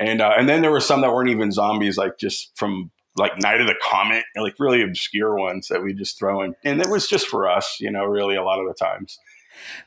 And 0.00 0.22
uh, 0.22 0.32
and 0.38 0.48
then 0.48 0.62
there 0.62 0.70
were 0.70 0.80
some 0.80 1.00
that 1.02 1.12
weren't 1.12 1.28
even 1.28 1.52
zombies, 1.52 1.98
like 1.98 2.18
just 2.18 2.56
from 2.56 2.90
like 3.16 3.36
Night 3.38 3.60
of 3.60 3.66
the 3.66 3.74
Comet, 3.82 4.24
like 4.40 4.54
really 4.58 4.80
obscure 4.80 5.34
ones 5.36 5.68
that 5.68 5.82
we 5.82 5.92
just 5.92 6.18
throw 6.18 6.40
in. 6.42 6.54
And 6.64 6.80
it 6.80 6.88
was 6.88 7.06
just 7.08 7.26
for 7.26 7.50
us, 7.50 7.76
you 7.80 7.90
know, 7.90 8.04
really 8.04 8.36
a 8.36 8.42
lot 8.44 8.60
of 8.60 8.68
the 8.68 8.74
times. 8.74 9.18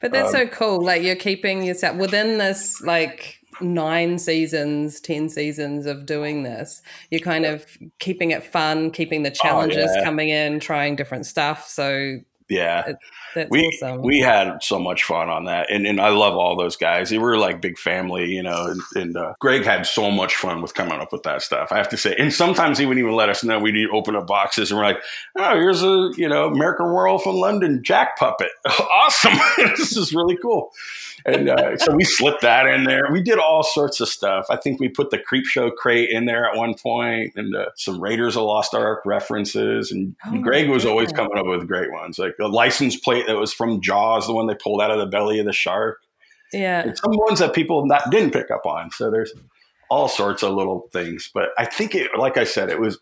But 0.02 0.12
that's 0.12 0.34
Um, 0.34 0.42
so 0.42 0.48
cool. 0.48 0.84
Like 0.84 1.02
you're 1.04 1.16
keeping 1.16 1.64
yourself 1.64 1.98
within 1.98 2.38
this 2.38 2.82
like 2.82 3.38
nine 3.60 4.18
seasons, 4.18 5.00
ten 5.00 5.30
seasons 5.30 5.86
of 5.86 6.06
doing 6.06 6.44
this. 6.44 6.82
You're 7.10 7.22
kind 7.22 7.46
of 7.46 7.66
keeping 8.00 8.32
it 8.32 8.44
fun, 8.44 8.92
keeping 8.92 9.24
the 9.24 9.32
challenges 9.32 9.90
Oh, 9.92 9.96
yeah. 10.00 10.04
coming 10.04 10.30
in, 10.30 10.60
trying 10.60 10.96
different 10.96 11.26
stuff. 11.26 11.68
So 11.68 12.18
Yeah. 12.52 12.94
that's 13.34 13.50
we 13.50 13.62
awesome. 13.82 14.02
we 14.02 14.20
had 14.20 14.62
so 14.62 14.78
much 14.78 15.06
fun 15.06 15.30
on 15.30 15.46
that, 15.46 15.72
and 15.72 15.88
and 15.88 16.02
I 16.02 16.10
love 16.10 16.36
all 16.36 16.58
those 16.58 16.76
guys. 16.76 17.10
They 17.10 17.18
were 17.18 17.38
like 17.38 17.62
big 17.62 17.78
family, 17.78 18.26
you 18.26 18.44
know. 18.44 18.66
And, 18.66 18.82
and 18.96 19.18
uh, 19.18 19.34
Greg 19.40 19.64
had 19.64 19.86
so 19.86 20.12
much 20.12 20.36
fun 20.36 20.62
with 20.62 20.74
coming 20.74 21.00
up 21.00 21.14
with 21.14 21.24
that 21.24 21.42
stuff. 21.42 21.72
I 21.72 21.78
have 21.78 21.88
to 21.90 21.98
say, 21.98 22.14
and 22.18 22.34
sometimes 22.34 22.78
he 22.78 22.86
wouldn't 22.86 23.04
even 23.04 23.16
let 23.16 23.30
us 23.30 23.42
know 23.42 23.58
we'd 23.58 23.88
open 23.94 24.18
up 24.18 24.28
boxes, 24.28 24.70
and 24.70 24.78
we're 24.78 24.86
like, 24.86 25.02
"Oh, 25.38 25.56
here's 25.56 25.82
a 25.82 26.12
you 26.18 26.28
know 26.28 26.48
American 26.48 26.94
Werewolf 26.94 27.24
from 27.24 27.38
London 27.38 27.82
Jack 27.84 28.18
puppet, 28.18 28.52
awesome! 28.66 29.40
this 29.58 29.96
is 29.96 30.14
really 30.14 30.38
cool." 30.42 30.72
And 31.26 31.50
uh, 31.50 31.78
so 31.78 31.96
we 31.96 32.04
slipped 32.06 32.42
that 32.42 32.68
in 32.68 32.84
there. 32.84 33.04
We 33.12 33.22
did 33.22 33.38
all 33.40 33.64
sorts 33.64 34.00
of 34.00 34.08
stuff. 34.08 34.46
I 34.50 34.56
think 34.58 34.80
we 34.80 34.90
put 34.90 35.10
the 35.10 35.20
Creepshow 35.20 35.76
crate 35.76 36.10
in 36.10 36.26
there 36.26 36.46
at 36.46 36.56
one 36.56 36.76
point, 36.76 37.34
and 37.36 37.56
uh, 37.56 37.66
some 37.76 38.00
Raiders 38.00 38.36
of 38.36 38.44
Lost 38.44 38.74
Ark 38.74 39.02
references. 39.06 39.92
And 39.92 40.16
Oh, 40.26 40.38
Greg 40.40 40.70
was 40.70 40.86
always 40.86 41.12
coming 41.12 41.38
up 41.38 41.46
with 41.46 41.68
great 41.68 41.92
ones, 41.92 42.20
like 42.20 42.36
a 42.40 42.48
license 42.48 42.96
plate 42.96 43.28
that 43.28 43.38
was 43.38 43.54
from 43.54 43.82
Jaws, 43.82 44.28
the 44.28 44.34
one 44.34 44.48
they 44.48 44.56
pulled 44.56 44.82
out 44.82 44.92
of 44.92 45.00
the 45.00 45.06
belly 45.06 45.40
of 45.40 45.46
the 45.46 45.54
shark, 45.54 46.00
yeah. 46.54 46.82
and 46.82 46.98
some 46.98 47.12
ones 47.14 47.40
that 47.40 47.54
people 47.54 47.86
not 47.86 48.10
didn't 48.12 48.32
pick 48.32 48.52
up 48.52 48.66
on. 48.66 48.92
So 48.92 49.10
there's 49.10 49.34
all 49.90 50.08
sorts 50.08 50.44
of 50.44 50.54
little 50.54 50.88
things. 50.94 51.30
But 51.34 51.50
I 51.58 51.66
think 51.66 51.96
it, 51.96 52.12
like 52.18 52.38
I 52.38 52.44
said, 52.44 52.70
it 52.70 52.80
was. 52.80 53.00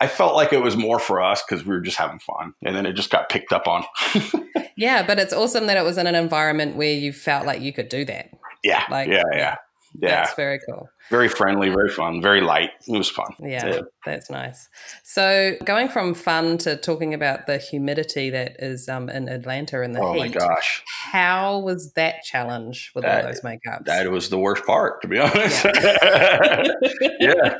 I 0.00 0.06
felt 0.06 0.36
like 0.36 0.52
it 0.52 0.62
was 0.62 0.76
more 0.76 1.00
for 1.00 1.20
us 1.20 1.42
because 1.42 1.64
we 1.66 1.74
were 1.74 1.80
just 1.80 1.96
having 1.96 2.20
fun, 2.20 2.54
and 2.64 2.76
then 2.76 2.86
it 2.86 2.92
just 2.92 3.10
got 3.10 3.28
picked 3.28 3.52
up 3.52 3.66
on. 3.66 3.84
Yeah, 4.78 5.04
but 5.06 5.18
it's 5.18 5.32
awesome 5.32 5.66
that 5.66 5.76
it 5.76 5.82
was 5.84 5.98
in 5.98 6.06
an 6.06 6.14
environment 6.14 6.76
where 6.76 6.92
you 6.92 7.12
felt 7.12 7.44
like 7.44 7.60
you 7.60 7.72
could 7.72 7.88
do 7.88 8.04
that. 8.06 8.30
yeah, 8.62 8.84
Like- 8.90 9.08
yeah, 9.08 9.22
yeah, 9.32 9.56
yeah. 10.00 10.22
That's 10.24 10.34
very 10.34 10.60
cool. 10.68 10.88
very 11.10 11.28
friendly, 11.28 11.68
very 11.70 11.88
fun, 11.88 12.20
very 12.22 12.40
light. 12.40 12.70
It 12.86 12.96
was 12.96 13.08
fun. 13.10 13.32
Yeah, 13.40 13.80
that's 14.06 14.30
nice. 14.30 14.68
So 15.04 15.56
going 15.64 15.88
from 15.88 16.14
fun 16.14 16.58
to 16.58 16.76
talking 16.76 17.14
about 17.14 17.46
the 17.46 17.58
humidity 17.58 18.30
that 18.30 18.56
is 18.58 18.88
um, 18.88 19.08
in 19.08 19.28
Atlanta 19.28 19.82
and 19.82 19.94
the 19.94 20.00
Oh 20.00 20.14
my 20.14 20.28
gosh, 20.28 20.82
How 21.12 21.58
was 21.58 21.92
that 21.94 22.22
challenge 22.24 22.92
with 22.94 23.04
That- 23.04 23.24
all 23.24 23.30
those 23.30 23.40
makeups? 23.40 23.84
that 23.86 24.10
was 24.10 24.28
the 24.28 24.38
worst 24.38 24.64
part, 24.64 25.02
to 25.02 25.08
be 25.08 25.18
honest. 25.18 25.64
yeah. 27.20 27.58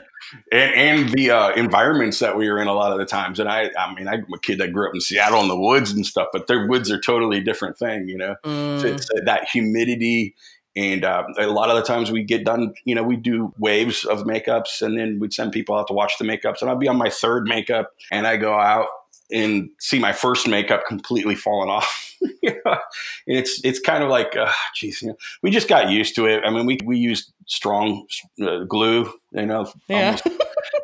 And, 0.53 0.75
and 0.75 1.09
the 1.13 1.31
uh, 1.31 1.51
environments 1.53 2.19
that 2.19 2.37
we 2.37 2.51
were 2.51 2.61
in 2.61 2.69
a 2.69 2.73
lot 2.73 2.93
of 2.93 2.99
the 2.99 3.07
times. 3.07 3.39
And 3.41 3.49
I, 3.49 3.71
I 3.79 3.95
mean, 3.95 4.09
I'm 4.09 4.27
a 4.35 4.39
kid 4.39 4.59
that 4.59 4.73
grew 4.73 4.89
up 4.89 4.95
in 4.95 5.01
Seattle 5.01 5.41
in 5.41 5.49
the 5.49 5.59
woods 5.59 5.93
and 5.93 6.05
stuff, 6.05 6.29
but 6.33 6.47
their 6.49 6.67
woods 6.67 6.91
are 6.91 7.01
totally 7.01 7.41
different 7.41 7.79
thing, 7.79 8.09
you 8.09 8.19
know? 8.19 8.35
Mm, 8.45 8.81
So 8.81 8.87
it's 8.89 9.09
uh, 9.11 9.21
that 9.25 9.49
humidity. 9.49 10.35
And 10.79 11.05
uh, 11.05 11.25
a 11.37 11.49
lot 11.49 11.71
of 11.71 11.77
the 11.77 11.83
times 11.83 12.13
we 12.13 12.23
get 12.23 12.45
done, 12.45 12.73
you 12.85 12.95
know, 12.95 13.03
we 13.03 13.17
do 13.17 13.53
waves 13.59 14.05
of 14.05 14.21
makeups 14.21 14.81
and 14.81 14.97
then 14.97 15.19
we'd 15.19 15.33
send 15.33 15.51
people 15.51 15.75
out 15.75 15.89
to 15.89 15.93
watch 15.93 16.13
the 16.19 16.25
makeups. 16.25 16.63
And 16.63 16.71
I'd 16.71 16.79
be 16.79 16.87
on 16.87 16.97
my 16.97 17.11
third 17.11 17.49
makeup 17.49 17.91
and 18.13 18.29
I 18.29 18.37
go 18.37 18.55
out 18.55 18.87
and 19.29 19.71
see 19.81 19.99
my 19.99 20.13
first 20.13 20.47
makeup 20.47 20.85
completely 20.87 21.35
falling 21.35 21.69
off. 21.69 22.05
You 22.43 22.51
know? 22.65 22.73
and 23.29 23.39
it's 23.39 23.61
it's 23.63 23.79
kind 23.79 24.03
of 24.03 24.11
like, 24.11 24.35
uh, 24.37 24.51
geez, 24.75 25.03
you 25.03 25.09
know, 25.09 25.17
we 25.41 25.53
just 25.53 25.69
got 25.69 25.89
used 25.89 26.17
to 26.17 26.27
it. 26.27 26.43
I 26.45 26.51
mean, 26.51 26.67
we, 26.67 26.79
we 26.85 26.99
used 26.99 27.31
strong 27.47 28.09
uh, 28.43 28.65
glue, 28.65 29.13
you 29.31 29.47
know, 29.47 29.73
yeah. 29.87 30.17
almost 30.19 30.27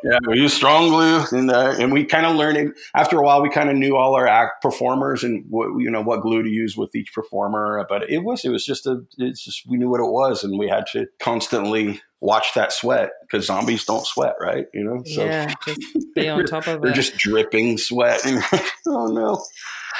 yeah, 0.05 0.19
we 0.27 0.39
use 0.39 0.53
strong 0.53 0.89
glue, 0.89 1.23
and 1.31 1.49
uh, 1.49 1.73
and 1.79 1.91
we 1.91 2.05
kind 2.05 2.27
of 2.27 2.35
learned 2.35 2.57
it. 2.57 2.73
After 2.95 3.17
a 3.17 3.23
while, 3.23 3.41
we 3.41 3.49
kind 3.49 3.71
of 3.71 3.75
knew 3.75 3.95
all 3.95 4.15
our 4.15 4.27
act 4.27 4.61
performers 4.61 5.23
and 5.23 5.43
what 5.49 5.79
you 5.79 5.89
know 5.89 6.01
what 6.01 6.21
glue 6.21 6.43
to 6.43 6.49
use 6.49 6.77
with 6.77 6.95
each 6.95 7.11
performer. 7.11 7.83
But 7.89 8.07
it 8.09 8.19
was 8.19 8.45
it 8.45 8.49
was 8.49 8.63
just 8.63 8.85
a 8.85 9.01
it's 9.17 9.43
just 9.43 9.63
we 9.67 9.77
knew 9.77 9.89
what 9.89 9.99
it 9.99 10.11
was, 10.11 10.43
and 10.43 10.59
we 10.59 10.69
had 10.69 10.85
to 10.91 11.07
constantly 11.19 11.99
watch 12.21 12.53
that 12.53 12.71
sweat 12.71 13.09
because 13.21 13.47
zombies 13.47 13.83
don't 13.83 14.05
sweat, 14.05 14.35
right? 14.39 14.67
You 14.75 14.83
know, 14.83 15.01
so 15.05 15.25
yeah, 15.25 15.51
just 15.65 15.81
be 16.13 16.29
on 16.29 16.45
top 16.45 16.67
of 16.67 16.83
they're 16.83 16.91
it. 16.91 16.95
just 16.95 17.17
dripping 17.17 17.79
sweat. 17.79 18.23
And 18.27 18.43
oh 18.87 19.07
no, 19.07 19.43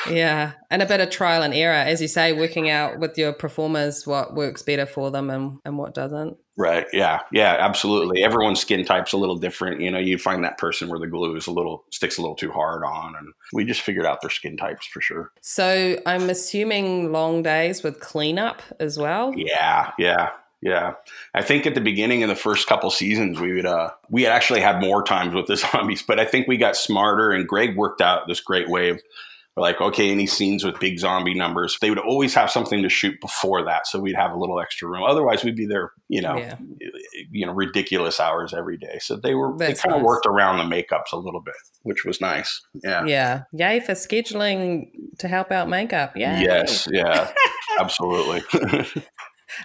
yeah, 0.09 0.53
and 0.69 0.81
a 0.81 0.85
bit 0.85 1.01
of 1.01 1.09
trial 1.09 1.43
and 1.43 1.53
error, 1.53 1.73
as 1.73 2.01
you 2.01 2.07
say, 2.07 2.33
working 2.33 2.69
out 2.69 2.99
with 2.99 3.17
your 3.17 3.33
performers 3.33 4.05
what 4.05 4.35
works 4.35 4.61
better 4.61 4.85
for 4.85 5.11
them 5.11 5.29
and, 5.29 5.59
and 5.65 5.77
what 5.77 5.93
doesn't. 5.93 6.37
right? 6.57 6.85
Yeah, 6.93 7.21
yeah, 7.31 7.55
absolutely. 7.59 8.23
Everyone's 8.23 8.59
skin 8.59 8.85
type's 8.85 9.13
a 9.13 9.17
little 9.17 9.35
different. 9.35 9.81
You 9.81 9.91
know, 9.91 9.99
you 9.99 10.17
find 10.17 10.43
that 10.43 10.57
person 10.57 10.89
where 10.89 10.99
the 10.99 11.07
glue 11.07 11.35
is 11.35 11.47
a 11.47 11.51
little 11.51 11.83
sticks 11.91 12.17
a 12.17 12.21
little 12.21 12.35
too 12.35 12.51
hard 12.51 12.83
on, 12.83 13.15
and 13.15 13.33
we 13.53 13.65
just 13.65 13.81
figured 13.81 14.05
out 14.05 14.21
their 14.21 14.29
skin 14.29 14.57
types 14.57 14.85
for 14.85 15.01
sure. 15.01 15.31
So 15.41 15.99
I'm 16.05 16.29
assuming 16.29 17.11
long 17.11 17.43
days 17.43 17.83
with 17.83 17.99
cleanup 17.99 18.61
as 18.79 18.97
well. 18.97 19.33
Yeah, 19.35 19.91
yeah, 19.99 20.29
yeah. 20.61 20.93
I 21.33 21.41
think 21.41 21.65
at 21.67 21.75
the 21.75 21.81
beginning 21.81 22.23
of 22.23 22.29
the 22.29 22.35
first 22.35 22.67
couple 22.67 22.89
seasons, 22.89 23.39
we 23.39 23.53
would 23.53 23.65
uh 23.65 23.91
we 24.09 24.25
actually 24.25 24.61
had 24.61 24.79
more 24.81 25.03
times 25.03 25.33
with 25.33 25.47
the 25.47 25.57
zombies, 25.57 26.01
but 26.01 26.19
I 26.19 26.25
think 26.25 26.47
we 26.47 26.57
got 26.57 26.75
smarter. 26.75 27.31
And 27.31 27.47
Greg 27.47 27.75
worked 27.75 28.01
out 28.01 28.27
this 28.27 28.39
great 28.39 28.69
way 28.69 28.89
of 28.89 29.01
like, 29.57 29.79
okay, 29.79 30.11
any 30.11 30.25
scenes 30.27 30.63
with 30.65 30.79
big 30.79 30.99
zombie 30.99 31.33
numbers, 31.33 31.77
they 31.79 31.89
would 31.89 31.99
always 31.99 32.33
have 32.33 32.51
something 32.51 32.83
to 32.83 32.89
shoot 32.89 33.19
before 33.21 33.63
that, 33.63 33.87
so 33.87 33.99
we'd 33.99 34.15
have 34.15 34.31
a 34.31 34.37
little 34.37 34.59
extra 34.59 34.87
room. 34.89 35.03
Otherwise, 35.03 35.43
we'd 35.45 35.55
be 35.55 35.65
there, 35.65 35.91
you 36.09 36.21
know, 36.21 36.37
Yeah. 36.37 36.55
you 37.31 37.45
know, 37.45 37.53
ridiculous 37.53 38.19
hours 38.19 38.53
every 38.53 38.77
day. 38.77 38.97
So 38.99 39.15
they 39.15 39.33
were 39.33 39.55
That's 39.57 39.81
they 39.81 39.87
kind 39.87 39.95
of 39.95 40.01
nice. 40.01 40.07
worked 40.07 40.25
around 40.25 40.57
the 40.57 40.75
makeups 40.75 41.13
a 41.13 41.17
little 41.17 41.41
bit, 41.41 41.55
which 41.83 42.03
was 42.05 42.19
nice. 42.19 42.61
Yeah. 42.83 43.05
Yeah. 43.05 43.43
Yay 43.53 43.79
for 43.79 43.93
scheduling 43.93 44.89
to 45.19 45.27
help 45.29 45.51
out 45.51 45.69
makeup. 45.69 46.17
Yeah. 46.17 46.39
Yes. 46.41 46.87
Yeah. 46.91 47.31
Absolutely. 47.79 48.43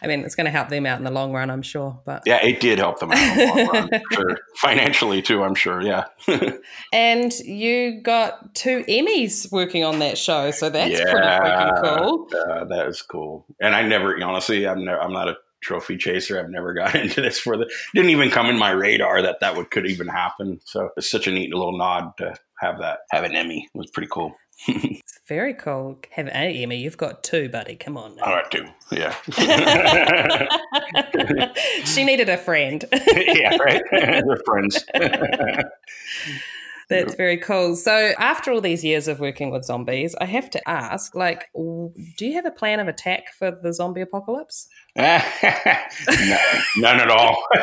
I 0.03 0.07
mean, 0.07 0.21
it's 0.21 0.35
going 0.35 0.47
to 0.47 0.51
help 0.51 0.69
them 0.69 0.87
out 0.87 0.99
in 0.99 1.05
the 1.05 1.11
long 1.11 1.33
run, 1.33 1.51
I'm 1.51 1.63
sure. 1.63 2.01
But 2.05 2.23
yeah, 2.27 2.45
it 2.45 2.61
did 2.61 2.79
help 2.79 2.99
them 2.99 3.13
out 3.13 3.19
in 3.19 3.39
the 3.39 3.55
long 3.55 3.67
run, 3.69 4.03
sure. 4.13 4.39
Financially 4.57 5.23
too, 5.23 5.43
I'm 5.43 5.55
sure. 5.55 5.81
Yeah. 5.83 6.07
and 6.93 7.33
you 7.41 8.01
got 8.03 8.55
two 8.55 8.85
Emmys 8.89 9.51
working 9.53 9.85
on 9.85 9.99
that 10.01 10.19
show, 10.19 10.51
so 10.51 10.71
that's 10.71 11.01
pretty 11.01 11.15
freaking 11.15 11.83
cool. 11.83 12.29
Uh, 12.33 12.65
that 12.65 12.87
is 12.87 13.03
cool. 13.03 13.47
And 13.61 13.75
I 13.75 13.83
never, 13.83 14.23
honestly, 14.23 14.67
I'm, 14.67 14.85
ne- 14.85 14.93
I'm 14.93 15.13
not 15.13 15.29
a 15.29 15.37
trophy 15.61 15.97
chaser. 15.97 16.39
I've 16.39 16.51
never 16.51 16.73
got 16.75 16.95
into 16.95 17.21
this 17.21 17.39
for 17.39 17.57
the, 17.57 17.71
didn't 17.95 18.11
even 18.11 18.31
come 18.31 18.47
in 18.47 18.59
my 18.59 18.71
radar 18.71 19.23
that 19.23 19.41
that 19.41 19.57
would 19.57 19.71
could 19.71 19.87
even 19.87 20.09
happen. 20.09 20.61
So 20.65 20.91
it's 20.97 21.11
such 21.11 21.27
a 21.27 21.33
neat 21.33 21.55
little 21.55 21.77
nod 21.77 22.17
to 22.19 22.35
have 22.61 22.79
that, 22.81 23.01
have 23.11 23.25
an 23.25 23.35
Emmy. 23.35 23.69
It 23.75 23.79
was 23.79 23.91
pretty 23.91 24.09
cool. 24.11 24.35
It's 24.69 25.21
very 25.27 25.55
cool. 25.55 25.99
Have 26.11 26.27
an 26.27 26.33
Emmy. 26.33 26.77
You've 26.79 26.97
got 26.97 27.25
two, 27.25 27.49
buddy. 27.49 27.77
Come 27.77 27.97
on. 27.97 28.13
All 28.21 28.29
Now. 28.29 28.35
right, 28.37 28.51
too. 28.51 28.67
Yeah. 28.91 29.15
she 31.85 32.05
needed 32.05 32.29
a 32.29 32.37
friend. 32.37 32.85
yeah, 32.93 33.57
right. 33.57 33.83
They're 33.91 34.41
friends. 34.45 34.85
That's 36.89 37.15
very 37.15 37.37
cool. 37.37 37.77
So, 37.77 38.13
after 38.19 38.51
all 38.51 38.61
these 38.61 38.85
years 38.85 39.07
of 39.07 39.21
working 39.21 39.51
with 39.51 39.65
zombies, 39.65 40.17
I 40.21 40.25
have 40.25 40.51
to 40.51 40.69
ask, 40.69 41.15
like, 41.15 41.49
do 41.55 41.93
you 42.27 42.33
have 42.35 42.47
a 42.47 42.51
plan 42.51 42.81
of 42.81 42.89
attack 42.89 43.33
for 43.39 43.53
the 43.53 43.73
zombie 43.73 44.01
apocalypse? 44.01 44.69
No, 44.97 46.39
none 46.77 47.01
at 47.01 47.09
all. 47.09 47.43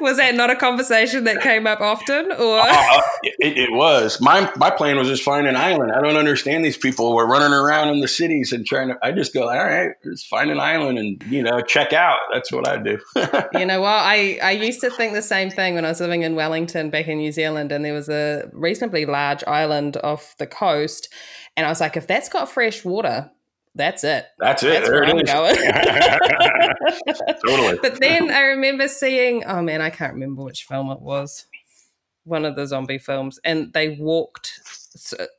Was 0.00 0.18
that 0.18 0.34
not 0.34 0.50
a 0.50 0.56
conversation 0.56 1.24
that 1.24 1.40
came 1.40 1.66
up 1.66 1.80
often, 1.80 2.30
or 2.32 2.60
Uh, 2.60 3.00
it, 3.22 3.56
it 3.56 3.72
was 3.72 4.20
my 4.20 4.50
my 4.56 4.70
plan 4.70 4.96
was 4.98 5.08
just 5.08 5.22
find 5.22 5.46
an 5.46 5.56
island. 5.56 5.92
I 5.92 6.00
don't 6.00 6.16
understand 6.16 6.64
these 6.64 6.76
people. 6.76 7.14
We're 7.14 7.26
running 7.26 7.52
around 7.52 7.88
in 7.88 8.00
the 8.00 8.08
cities 8.08 8.52
and 8.52 8.66
trying 8.66 8.88
to. 8.88 8.98
I 9.02 9.12
just 9.12 9.32
go, 9.32 9.48
all 9.48 9.64
right, 9.64 9.92
just 10.04 10.26
find 10.26 10.50
an 10.50 10.60
island 10.60 10.98
and 10.98 11.22
you 11.28 11.42
know 11.42 11.60
check 11.60 11.92
out. 11.92 12.18
That's 12.32 12.52
what 12.52 12.68
I 12.68 12.76
do. 12.78 12.98
you 13.58 13.66
know 13.66 13.80
what? 13.80 13.88
I, 13.90 14.38
I 14.42 14.50
used 14.52 14.80
to 14.80 14.90
think 14.90 15.14
the 15.14 15.22
same 15.22 15.50
thing 15.50 15.74
when 15.74 15.84
I 15.84 15.88
was 15.88 16.00
living 16.00 16.22
in 16.22 16.34
Wellington 16.34 16.90
back 16.90 17.08
in 17.08 17.18
New 17.18 17.32
Zealand, 17.32 17.72
and 17.72 17.84
there 17.84 17.94
was 17.94 18.08
a 18.08 18.50
reasonably 18.52 19.06
large 19.06 19.42
island 19.46 19.96
off 20.02 20.34
the 20.38 20.46
coast. 20.46 21.08
And 21.56 21.66
I 21.66 21.68
was 21.68 21.80
like, 21.80 21.96
if 21.96 22.06
that's 22.06 22.28
got 22.28 22.50
fresh 22.50 22.84
water, 22.84 23.30
that's 23.74 24.04
it. 24.04 24.26
That's 24.38 24.62
it. 24.62 24.68
That's 24.70 24.88
there 24.88 25.00
where 25.00 25.10
I'm 25.10 25.18
it 25.18 25.28
is. 25.28 25.32
going. 25.32 25.56
totally. 27.46 27.78
But 27.82 28.00
then 28.00 28.30
I 28.30 28.40
remember 28.42 28.88
seeing, 28.88 29.44
oh 29.44 29.62
man, 29.62 29.80
I 29.80 29.90
can't 29.90 30.14
remember 30.14 30.42
which 30.42 30.64
film 30.64 30.90
it 30.90 31.00
was. 31.00 31.46
One 32.24 32.44
of 32.44 32.54
the 32.54 32.66
zombie 32.66 32.98
films, 32.98 33.40
and 33.44 33.72
they 33.72 33.96
walked 33.98 34.60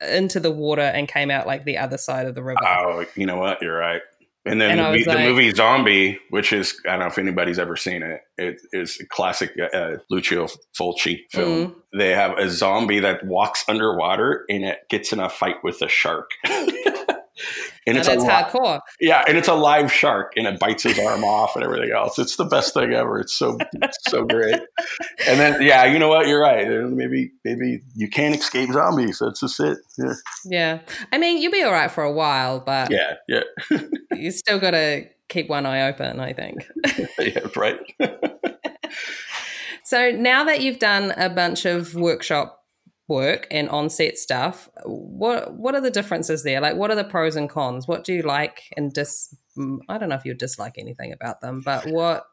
into 0.02 0.40
the 0.42 0.52
water 0.52 0.82
and 0.82 1.08
came 1.08 1.32
out 1.32 1.48
like 1.48 1.64
the 1.64 1.78
other 1.78 1.98
side 1.98 2.26
of 2.26 2.36
the 2.36 2.44
river. 2.44 2.60
Oh, 2.62 3.06
you 3.16 3.26
know 3.26 3.38
what? 3.38 3.62
You're 3.62 3.78
right. 3.78 4.02
And 4.46 4.60
then 4.60 4.78
And 4.78 4.94
the, 5.00 5.04
the 5.06 5.10
like- 5.10 5.20
movie 5.26 5.52
Zombie, 5.54 6.20
which 6.30 6.52
is 6.52 6.76
I 6.86 6.92
don't 6.92 7.00
know 7.00 7.06
if 7.06 7.18
anybody's 7.18 7.58
ever 7.60 7.78
seen 7.78 8.04
it. 8.04 8.20
It 8.38 8.60
is 8.74 9.00
a 9.00 9.06
classic 9.06 9.52
uh, 9.74 9.92
Lucio 10.10 10.48
Fulci 10.78 11.22
film. 11.32 11.68
Mm. 11.70 11.76
They 11.98 12.10
have 12.10 12.38
a 12.38 12.50
zombie 12.50 13.00
that 13.00 13.26
walks 13.26 13.64
underwater 13.70 14.44
and 14.50 14.66
it 14.66 14.80
gets 14.90 15.14
in 15.14 15.22
a 15.22 15.30
fight 15.30 15.64
with 15.64 15.82
a 15.82 15.88
shark. 15.88 16.32
and 17.86 17.98
And 17.98 17.98
it's 17.98 18.08
a 18.08 18.16
li- 18.16 18.28
hardcore. 18.30 18.80
yeah, 19.00 19.24
and 19.28 19.38
it's 19.38 19.48
a 19.48 19.54
live 19.54 19.92
shark, 19.92 20.34
and 20.38 20.48
it 20.48 20.60
bites 20.60 20.84
his 20.84 20.98
arm 21.00 21.24
off 21.24 21.56
and 21.56 21.64
everything 21.64 21.92
else. 21.92 22.18
It's 22.20 22.36
the 22.38 22.46
best 22.46 22.74
thing 22.74 22.94
ever. 22.94 23.20
It's 23.20 23.34
so 23.34 23.58
it's 23.82 23.98
so 24.10 24.24
great. 24.26 24.60
And 25.28 25.40
then 25.40 25.62
yeah, 25.62 25.86
you 25.86 26.00
know 26.00 26.08
what? 26.10 26.28
You're 26.28 26.42
right. 26.42 26.68
Maybe 26.68 27.32
maybe 27.44 27.82
you 27.96 28.10
can't 28.10 28.36
escape 28.36 28.72
zombies. 28.72 29.20
That's 29.20 29.40
just 29.42 29.60
it. 29.60 29.78
Yeah, 29.98 30.14
Yeah. 30.46 30.80
I 31.12 31.18
mean, 31.18 31.42
you'll 31.42 31.52
be 31.52 31.64
all 31.64 31.72
right 31.72 31.92
for 31.92 32.04
a 32.04 32.12
while, 32.12 32.60
but 32.60 32.92
yeah, 32.92 33.16
yeah, 33.28 33.44
you 34.14 34.32
still 34.32 34.60
got 34.60 34.72
to 34.72 35.06
keep 35.30 35.50
one 35.50 35.66
eye 35.66 35.88
open, 35.88 36.20
I 36.20 36.34
think. 36.34 36.68
yeah 37.20 37.40
right. 37.56 37.80
So 39.86 40.12
now 40.12 40.46
that 40.46 40.62
you've 40.62 40.80
done 40.80 41.12
a 41.18 41.30
bunch 41.30 41.66
of 41.66 41.94
workshop 41.94 42.63
work 43.14 43.48
and 43.52 43.70
on-set 43.70 44.18
stuff, 44.18 44.70
what 44.86 45.54
what 45.54 45.76
are 45.76 45.82
the 45.82 45.92
differences 45.92 46.44
there? 46.44 46.60
Like, 46.60 46.76
what 46.76 46.92
are 46.92 46.96
the 46.96 47.04
pros 47.04 47.36
and 47.36 47.50
cons? 47.50 47.88
What 47.88 48.04
do 48.04 48.14
you 48.14 48.24
like 48.24 48.64
and 48.76 48.92
dis? 48.92 49.36
mm, 49.58 49.80
I 49.90 49.98
don't 49.98 50.10
know 50.10 50.16
if 50.16 50.26
you 50.26 50.34
dislike 50.34 50.76
anything 50.78 51.14
about 51.14 51.42
them, 51.42 51.62
but 51.64 51.86
what? 51.86 52.26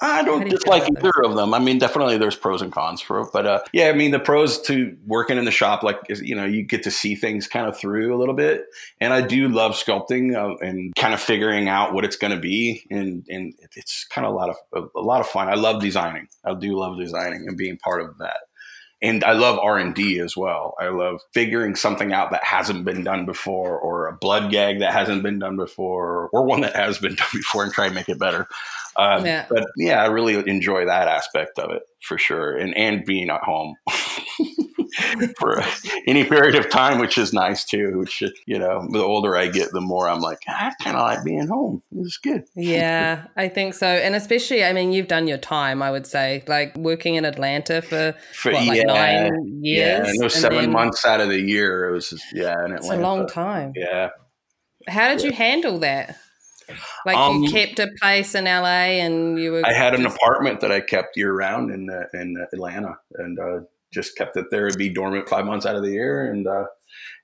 I 0.00 0.24
don't 0.24 0.42
do 0.42 0.50
dislike 0.50 0.82
either 0.82 1.12
of 1.24 1.36
them. 1.36 1.54
I 1.54 1.60
mean, 1.60 1.78
definitely 1.78 2.18
there's 2.18 2.34
pros 2.34 2.62
and 2.62 2.72
cons 2.72 3.00
for 3.00 3.20
it, 3.20 3.28
but 3.32 3.46
uh, 3.46 3.60
yeah, 3.72 3.90
I 3.90 3.92
mean, 3.92 4.10
the 4.10 4.18
pros 4.18 4.60
to 4.62 4.96
working 5.06 5.38
in 5.38 5.44
the 5.44 5.52
shop, 5.52 5.84
like 5.84 5.98
is, 6.08 6.20
you 6.20 6.34
know, 6.34 6.44
you 6.44 6.64
get 6.64 6.82
to 6.82 6.90
see 6.90 7.14
things 7.14 7.46
kind 7.46 7.68
of 7.68 7.78
through 7.78 8.12
a 8.14 8.18
little 8.18 8.34
bit, 8.34 8.64
and 9.00 9.12
I 9.12 9.20
do 9.20 9.48
love 9.48 9.72
sculpting 9.72 10.34
uh, 10.34 10.56
and 10.56 10.92
kind 10.96 11.14
of 11.14 11.20
figuring 11.20 11.68
out 11.68 11.94
what 11.94 12.04
it's 12.04 12.16
going 12.16 12.32
to 12.34 12.40
be, 12.40 12.84
and 12.90 13.24
and 13.28 13.54
it's 13.76 14.04
kind 14.06 14.26
of 14.26 14.32
a 14.32 14.36
lot 14.36 14.50
of 14.50 14.90
a 14.96 15.00
lot 15.00 15.20
of 15.20 15.28
fun. 15.28 15.48
I 15.48 15.54
love 15.54 15.80
designing. 15.80 16.26
I 16.44 16.54
do 16.54 16.76
love 16.76 16.98
designing 16.98 17.46
and 17.46 17.56
being 17.56 17.76
part 17.76 18.02
of 18.02 18.18
that. 18.18 18.38
And 19.04 19.22
I 19.22 19.32
love 19.32 19.58
R 19.58 19.76
and 19.76 19.94
D 19.94 20.18
as 20.18 20.34
well. 20.34 20.74
I 20.80 20.88
love 20.88 21.20
figuring 21.34 21.76
something 21.76 22.14
out 22.14 22.30
that 22.30 22.42
hasn't 22.42 22.86
been 22.86 23.04
done 23.04 23.26
before, 23.26 23.78
or 23.78 24.08
a 24.08 24.14
blood 24.14 24.50
gag 24.50 24.78
that 24.80 24.94
hasn't 24.94 25.22
been 25.22 25.38
done 25.38 25.56
before, 25.56 26.30
or 26.32 26.42
one 26.46 26.62
that 26.62 26.74
has 26.74 26.96
been 26.96 27.14
done 27.14 27.28
before, 27.34 27.64
and 27.64 27.72
try 27.72 27.84
and 27.84 27.94
make 27.94 28.08
it 28.08 28.18
better. 28.18 28.48
Uh, 28.96 29.22
Yeah. 29.24 29.46
But 29.50 29.66
yeah, 29.76 30.02
I 30.02 30.06
really 30.06 30.34
enjoy 30.48 30.84
that 30.86 31.08
aspect 31.08 31.58
of 31.58 31.70
it 31.72 31.82
for 32.02 32.18
sure, 32.18 32.56
and 32.56 32.76
and 32.76 33.04
being 33.04 33.30
at 33.30 33.42
home 33.42 33.74
for 35.38 35.60
any 36.06 36.24
period 36.24 36.54
of 36.54 36.68
time, 36.70 36.98
which 36.98 37.18
is 37.18 37.32
nice 37.32 37.64
too. 37.64 37.98
Which 37.98 38.22
you 38.46 38.58
know, 38.58 38.86
the 38.90 39.00
older 39.02 39.36
I 39.36 39.48
get, 39.48 39.70
the 39.72 39.80
more 39.80 40.08
I'm 40.08 40.20
like, 40.20 40.38
I 40.46 40.72
kind 40.82 40.96
of 40.96 41.02
like 41.02 41.24
being 41.24 41.48
home. 41.48 41.82
It's 41.92 42.18
good. 42.18 42.44
Yeah, 42.54 43.24
I 43.36 43.48
think 43.48 43.74
so, 43.74 43.86
and 43.86 44.14
especially, 44.14 44.64
I 44.64 44.72
mean, 44.72 44.92
you've 44.92 45.08
done 45.08 45.26
your 45.26 45.38
time. 45.38 45.82
I 45.82 45.90
would 45.90 46.06
say, 46.06 46.44
like 46.46 46.76
working 46.76 47.14
in 47.16 47.24
Atlanta 47.24 47.82
for, 47.82 48.14
For 48.34 48.52
what, 48.52 48.66
like 48.66 48.78
yeah, 48.78 48.84
nine 48.84 49.58
yeah, 49.62 49.96
years. 49.98 50.08
and 50.08 50.20
it 50.20 50.24
was 50.24 50.34
and 50.34 50.42
seven 50.42 50.58
then- 50.58 50.72
months 50.72 51.04
out 51.04 51.20
of 51.20 51.28
the 51.28 51.40
year. 51.40 51.88
It 51.88 51.92
was 51.92 52.10
just, 52.10 52.24
yeah, 52.32 52.54
in 52.64 52.72
It's 52.72 52.84
Atlanta. 52.84 53.02
a 53.02 53.02
long 53.02 53.26
time. 53.28 53.72
Yeah. 53.74 54.10
How 54.88 55.08
did 55.08 55.22
you 55.22 55.32
handle 55.32 55.78
that? 55.78 56.16
Like 57.06 57.16
Um, 57.16 57.42
you 57.42 57.50
kept 57.50 57.78
a 57.78 57.88
place 58.00 58.34
in 58.34 58.44
LA, 58.44 59.00
and 59.04 59.38
you 59.38 59.52
were. 59.52 59.62
I 59.66 59.72
had 59.72 59.94
an 59.94 60.06
apartment 60.06 60.60
that 60.60 60.72
I 60.72 60.80
kept 60.80 61.16
year 61.16 61.32
round 61.32 61.70
in 61.70 61.88
uh, 61.90 62.06
in 62.18 62.36
Atlanta, 62.52 62.96
and 63.16 63.38
uh, 63.38 63.60
just 63.92 64.16
kept 64.16 64.36
it 64.36 64.46
there. 64.50 64.66
It'd 64.66 64.78
be 64.78 64.88
dormant 64.88 65.28
five 65.28 65.44
months 65.44 65.66
out 65.66 65.76
of 65.76 65.82
the 65.82 65.90
year, 65.92 66.30
and 66.30 66.46
uh, 66.46 66.64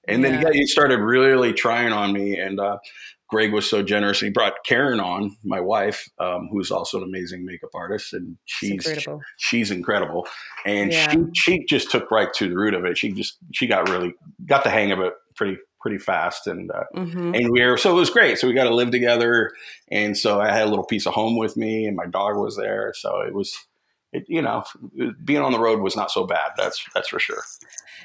and 0.09 0.25
then 0.25 0.35
Yeah. 0.35 0.43
yeah, 0.49 0.53
he 0.53 0.67
started 0.67 0.99
really 1.01 1.53
trying 1.53 1.93
on 1.93 2.13
me, 2.13 2.39
and 2.39 2.61
uh, 2.61 2.79
Greg 3.29 3.53
was 3.53 3.69
so 3.71 3.83
generous. 3.83 4.21
He 4.21 4.29
brought 4.31 4.55
Karen 4.67 4.99
on, 4.99 5.37
my 5.45 5.61
wife, 5.61 6.09
um, 6.19 6.49
who's 6.51 6.71
also 6.73 6.99
an 6.99 7.05
amazing 7.05 7.45
makeup 7.45 7.71
artist, 7.75 8.13
and 8.13 8.37
she's 8.45 8.73
incredible. 8.73 9.21
she's 9.37 9.71
incredible, 9.71 10.27
and 10.67 10.93
Yeah. 10.93 11.11
she 11.11 11.19
she 11.35 11.65
just 11.67 11.91
took 11.91 12.11
right 12.11 12.33
to 12.35 12.49
the 12.49 12.57
root 12.57 12.75
of 12.75 12.85
it. 12.85 12.99
She 12.99 13.13
just 13.13 13.39
she 13.53 13.67
got 13.67 13.89
really 13.89 14.15
got 14.47 14.65
the 14.65 14.71
hang 14.71 14.91
of 14.93 15.01
it 15.01 15.13
pretty 15.37 15.59
pretty 15.81 15.99
fast, 15.99 16.47
and 16.47 16.71
uh, 16.71 16.85
hmm 16.95 17.35
and 17.35 17.51
we 17.51 17.65
were 17.65 17.77
so 17.77 17.91
it 17.93 17.95
was 17.95 18.11
great. 18.11 18.39
So 18.39 18.47
we 18.47 18.55
got 18.55 18.65
to 18.65 18.75
live 18.75 18.91
together, 18.91 19.53
and 19.91 20.17
so 20.17 20.41
I 20.41 20.53
had 20.53 20.67
a 20.67 20.71
little 20.71 20.85
piece 20.85 21.07
of 21.07 21.15
home 21.15 21.37
with 21.37 21.57
me, 21.57 21.87
and 21.87 21.97
my 21.97 22.07
dog 22.07 22.37
was 22.37 22.57
there. 22.57 22.93
So 22.97 23.21
it 23.21 23.35
was, 23.35 23.57
it, 24.13 24.25
you 24.29 24.43
know, 24.43 24.65
being 25.25 25.41
on 25.41 25.53
the 25.53 25.61
road 25.61 25.81
was 25.81 25.97
not 25.97 26.11
so 26.11 26.27
bad. 26.27 26.53
That's 26.57 26.85
that's 26.95 27.09
for 27.09 27.21
sure. 27.21 27.43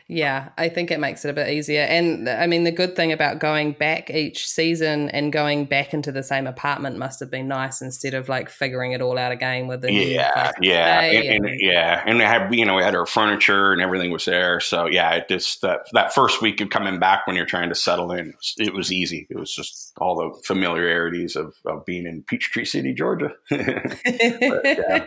Yeah, 0.08 0.50
I 0.58 0.70
think 0.70 0.92
it 0.92 1.00
makes 1.00 1.26
it 1.26 1.30
a 1.30 1.34
bit 1.34 1.50
easier. 1.50 1.82
And 1.82 2.30
I 2.30 2.46
mean, 2.46 2.64
the 2.64 2.72
good 2.72 2.96
thing 2.96 3.12
about 3.12 3.40
going 3.40 3.72
back 3.72 4.12
each 4.12 4.48
season 4.48 5.10
and 5.10 5.34
going 5.34 5.66
back 5.66 5.96
into 5.96 6.12
the 6.12 6.22
same 6.22 6.46
apartment 6.46 7.00
must 7.00 7.20
have 7.22 7.32
been 7.32 7.48
nice 7.48 7.82
instead 7.82 8.14
of 8.14 8.30
like 8.30 8.52
figuring 8.52 8.92
it 8.92 9.02
all 9.02 9.18
out 9.18 9.32
again 9.32 9.66
with 9.66 9.82
the 9.82 9.92
Yeah, 9.92 10.52
yeah, 10.62 11.02
and, 11.02 11.46
and, 11.46 11.60
yeah, 11.60 12.04
and 12.06 12.20
we 12.20 12.24
had 12.24 12.54
you 12.54 12.66
know 12.66 12.76
we 12.76 12.84
had 12.84 12.94
our 12.94 13.08
furniture 13.08 13.74
and 13.74 13.82
everything 13.82 14.12
was 14.12 14.26
there. 14.26 14.60
So 14.60 14.86
yeah, 14.86 15.12
it 15.16 15.28
just 15.28 15.62
that 15.62 15.88
that 15.94 16.14
first 16.14 16.40
week 16.40 16.62
of 16.62 16.70
coming 16.70 17.00
back 17.00 17.26
when 17.26 17.36
you're 17.36 17.48
trying 17.48 17.70
to 17.70 17.76
settle 17.76 18.12
in, 18.12 18.36
it 18.58 18.76
was 18.76 18.92
easy. 18.92 19.26
It 19.32 19.40
was 19.40 19.54
just 19.54 19.94
all 19.98 20.16
the 20.16 20.42
familiarities 20.44 21.36
of, 21.36 21.56
of 21.66 21.86
being 21.86 22.06
in 22.06 22.22
Peachtree 22.24 22.66
City, 22.66 22.94
Georgia. 22.94 23.32
yeah. 23.50 23.82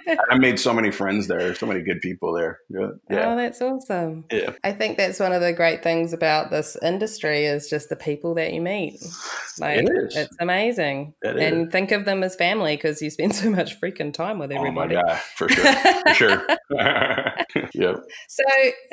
Uh, 0.09 0.17
I 0.31 0.39
made 0.39 0.59
so 0.59 0.73
many 0.73 0.88
friends 0.91 1.27
there, 1.29 1.55
so 1.55 1.67
many 1.67 1.81
good 1.83 2.01
people 2.01 2.33
there. 2.33 2.59
Yeah, 2.69 2.89
Oh, 3.11 3.37
that's 3.37 3.61
awesome. 3.63 4.25
yeah. 4.33 4.53
I 4.65 4.73
think 4.73 4.97
that's 4.97 5.19
one 5.21 5.33
of 5.33 5.41
the 5.41 5.53
great 5.53 5.83
things 5.83 6.13
about 6.13 6.51
this 6.51 6.77
industry 6.83 7.45
is 7.47 7.69
just 7.69 7.89
the 7.89 7.97
people 7.97 8.35
that 8.35 8.53
you 8.53 8.61
meet. 8.61 9.01
Like 9.59 9.79
It 9.81 9.89
is. 9.91 10.17
it's 10.17 10.37
amazing. 10.41 11.15
It 11.23 11.37
is. 11.37 11.43
and 11.43 11.73
think 11.73 11.91
of 11.93 12.05
them 12.05 12.23
as 12.23 12.37
family 12.37 12.77
because 12.77 13.01
you 13.03 13.11
spend 13.11 13.35
so 13.35 13.51
much 13.51 13.81
freaking 13.81 14.13
time 14.13 14.39
with 14.39 14.51
Oh 14.53 14.55
my 14.57 14.61
everybody. 14.85 14.95
god, 14.95 15.19
for 15.37 15.49
sure, 15.49 15.73
for 15.75 16.15
sure. 16.15 16.47
yep. 17.75 17.97
So, 18.29 18.45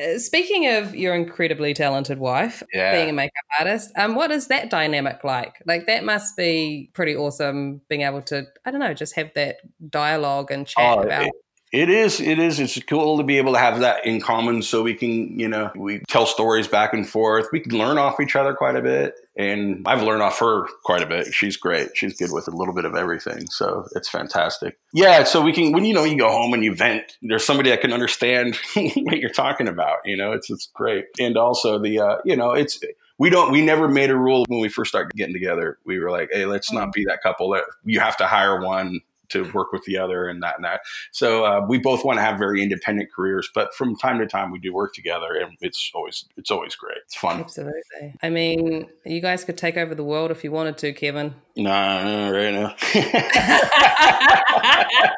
uh, 0.04 0.18
speaking 0.18 0.68
of 0.68 0.96
your 0.96 1.14
incredibly 1.14 1.74
talented 1.74 2.20
wife 2.20 2.64
Yeah. 2.74 2.94
being 2.94 3.10
a 3.10 3.14
makeup 3.14 3.32
artist, 3.60 3.92
um, 3.98 4.16
what 4.16 4.32
is 4.32 4.48
that 4.48 4.70
dynamic 4.70 5.24
like? 5.24 5.54
Like, 5.66 5.88
that 5.88 6.04
must 6.04 6.36
be 6.38 6.90
pretty 6.94 7.16
awesome 7.16 7.82
being 7.90 8.02
able 8.02 8.22
to, 8.24 8.44
I 8.66 8.72
don't 8.72 8.80
know, 8.80 8.94
just 8.94 9.16
have 9.16 9.32
that 9.36 9.58
dialogue 9.90 10.52
and 10.52 10.66
chat 10.66 10.98
Oh, 10.98 11.02
about. 11.02 11.28
it- 11.28 11.34
it 11.76 11.90
is. 11.90 12.22
It 12.22 12.40
is. 12.40 12.60
It's 12.62 12.82
cool 12.84 13.18
to 13.18 13.24
be 13.24 13.38
able 13.38 13.52
to 13.52 13.60
have 13.60 13.82
that 13.82 14.06
in 14.06 14.22
common, 14.22 14.62
so 14.62 14.82
we 14.82 14.94
can, 14.94 15.38
you 15.38 15.50
know, 15.50 15.72
we 15.76 16.00
tell 16.08 16.26
stories 16.26 16.70
back 16.70 16.94
and 16.94 17.08
forth. 17.08 17.48
We 17.52 17.60
can 17.60 17.78
learn 17.78 17.98
off 17.98 18.22
each 18.22 18.36
other 18.38 18.54
quite 18.54 18.78
a 18.78 18.82
bit, 18.82 19.16
and 19.36 19.86
I've 19.86 20.02
learned 20.02 20.22
off 20.22 20.40
her 20.40 20.68
quite 20.84 21.02
a 21.02 21.06
bit. 21.06 21.34
She's 21.34 21.58
great. 21.58 21.90
She's 21.94 22.18
good 22.18 22.32
with 22.32 22.48
a 22.48 22.56
little 22.56 22.74
bit 22.74 22.86
of 22.86 22.96
everything, 22.96 23.48
so 23.50 23.86
it's 23.94 24.08
fantastic. 24.08 24.78
Yeah. 24.94 25.26
So 25.26 25.42
we 25.42 25.52
can, 25.52 25.74
when 25.74 25.84
you 25.84 25.94
know, 25.94 26.06
you 26.06 26.18
go 26.18 26.32
home 26.32 26.54
and 26.54 26.64
you 26.64 26.74
vent. 26.74 27.18
There's 27.22 27.46
somebody 27.46 27.72
that 27.72 27.82
can 27.82 27.92
understand 27.92 28.56
what 28.76 29.20
you're 29.20 29.30
talking 29.30 29.68
about. 29.68 29.98
You 30.06 30.16
know, 30.16 30.32
it's 30.32 30.50
it's 30.50 30.68
great, 30.74 31.08
and 31.20 31.36
also 31.36 31.78
the, 31.78 32.00
uh, 32.00 32.18
you 32.24 32.38
know, 32.38 32.54
it's 32.54 32.80
we 33.18 33.30
don't 33.30 33.52
we 33.52 33.62
never 33.62 33.90
made 33.90 34.10
a 34.10 34.18
rule 34.18 34.46
when 34.48 34.62
we 34.62 34.70
first 34.70 34.90
started 34.90 35.12
getting 35.16 35.34
together 35.34 35.78
we 35.86 36.00
were 36.00 36.12
like 36.12 36.28
hey 36.34 36.46
let's 36.46 36.74
not 36.74 36.92
be 36.92 37.06
that 37.06 37.22
couple 37.24 37.50
that 37.52 37.64
you 37.86 38.02
have 38.02 38.18
to 38.18 38.26
hire 38.26 38.62
one 38.62 39.00
to 39.30 39.50
work 39.52 39.72
with 39.72 39.84
the 39.86 39.98
other 39.98 40.28
and 40.28 40.44
that 40.44 40.56
and 40.56 40.66
that 40.66 40.82
so 41.12 41.46
uh, 41.46 41.66
we 41.68 41.78
both 41.78 42.04
want 42.04 42.18
to 42.18 42.22
have 42.22 42.38
very 42.38 42.62
independent 42.62 43.10
careers 43.12 43.50
but 43.54 43.74
from 43.74 43.96
time 43.96 44.20
to 44.20 44.28
time 44.28 44.52
we 44.52 44.60
do 44.60 44.74
work 44.74 44.94
together 44.94 45.34
and 45.34 45.56
it's 45.62 45.92
always 45.94 46.26
it's 46.38 46.52
always 46.52 46.76
great 46.76 46.98
it's 47.06 47.16
fun 47.16 47.40
Absolutely. 47.40 48.14
I 48.22 48.30
mean, 48.30 48.88
you 49.06 49.22
guys 49.22 49.44
could 49.44 49.58
take 49.58 49.78
over 49.78 49.96
the 49.96 50.04
world 50.04 50.32
if 50.32 50.44
you 50.44 50.52
wanted 50.52 50.78
to, 50.80 50.94
Kevin. 50.94 51.34
no, 51.56 52.04
no 52.04 52.32
right 52.32 52.54
now 52.54 52.76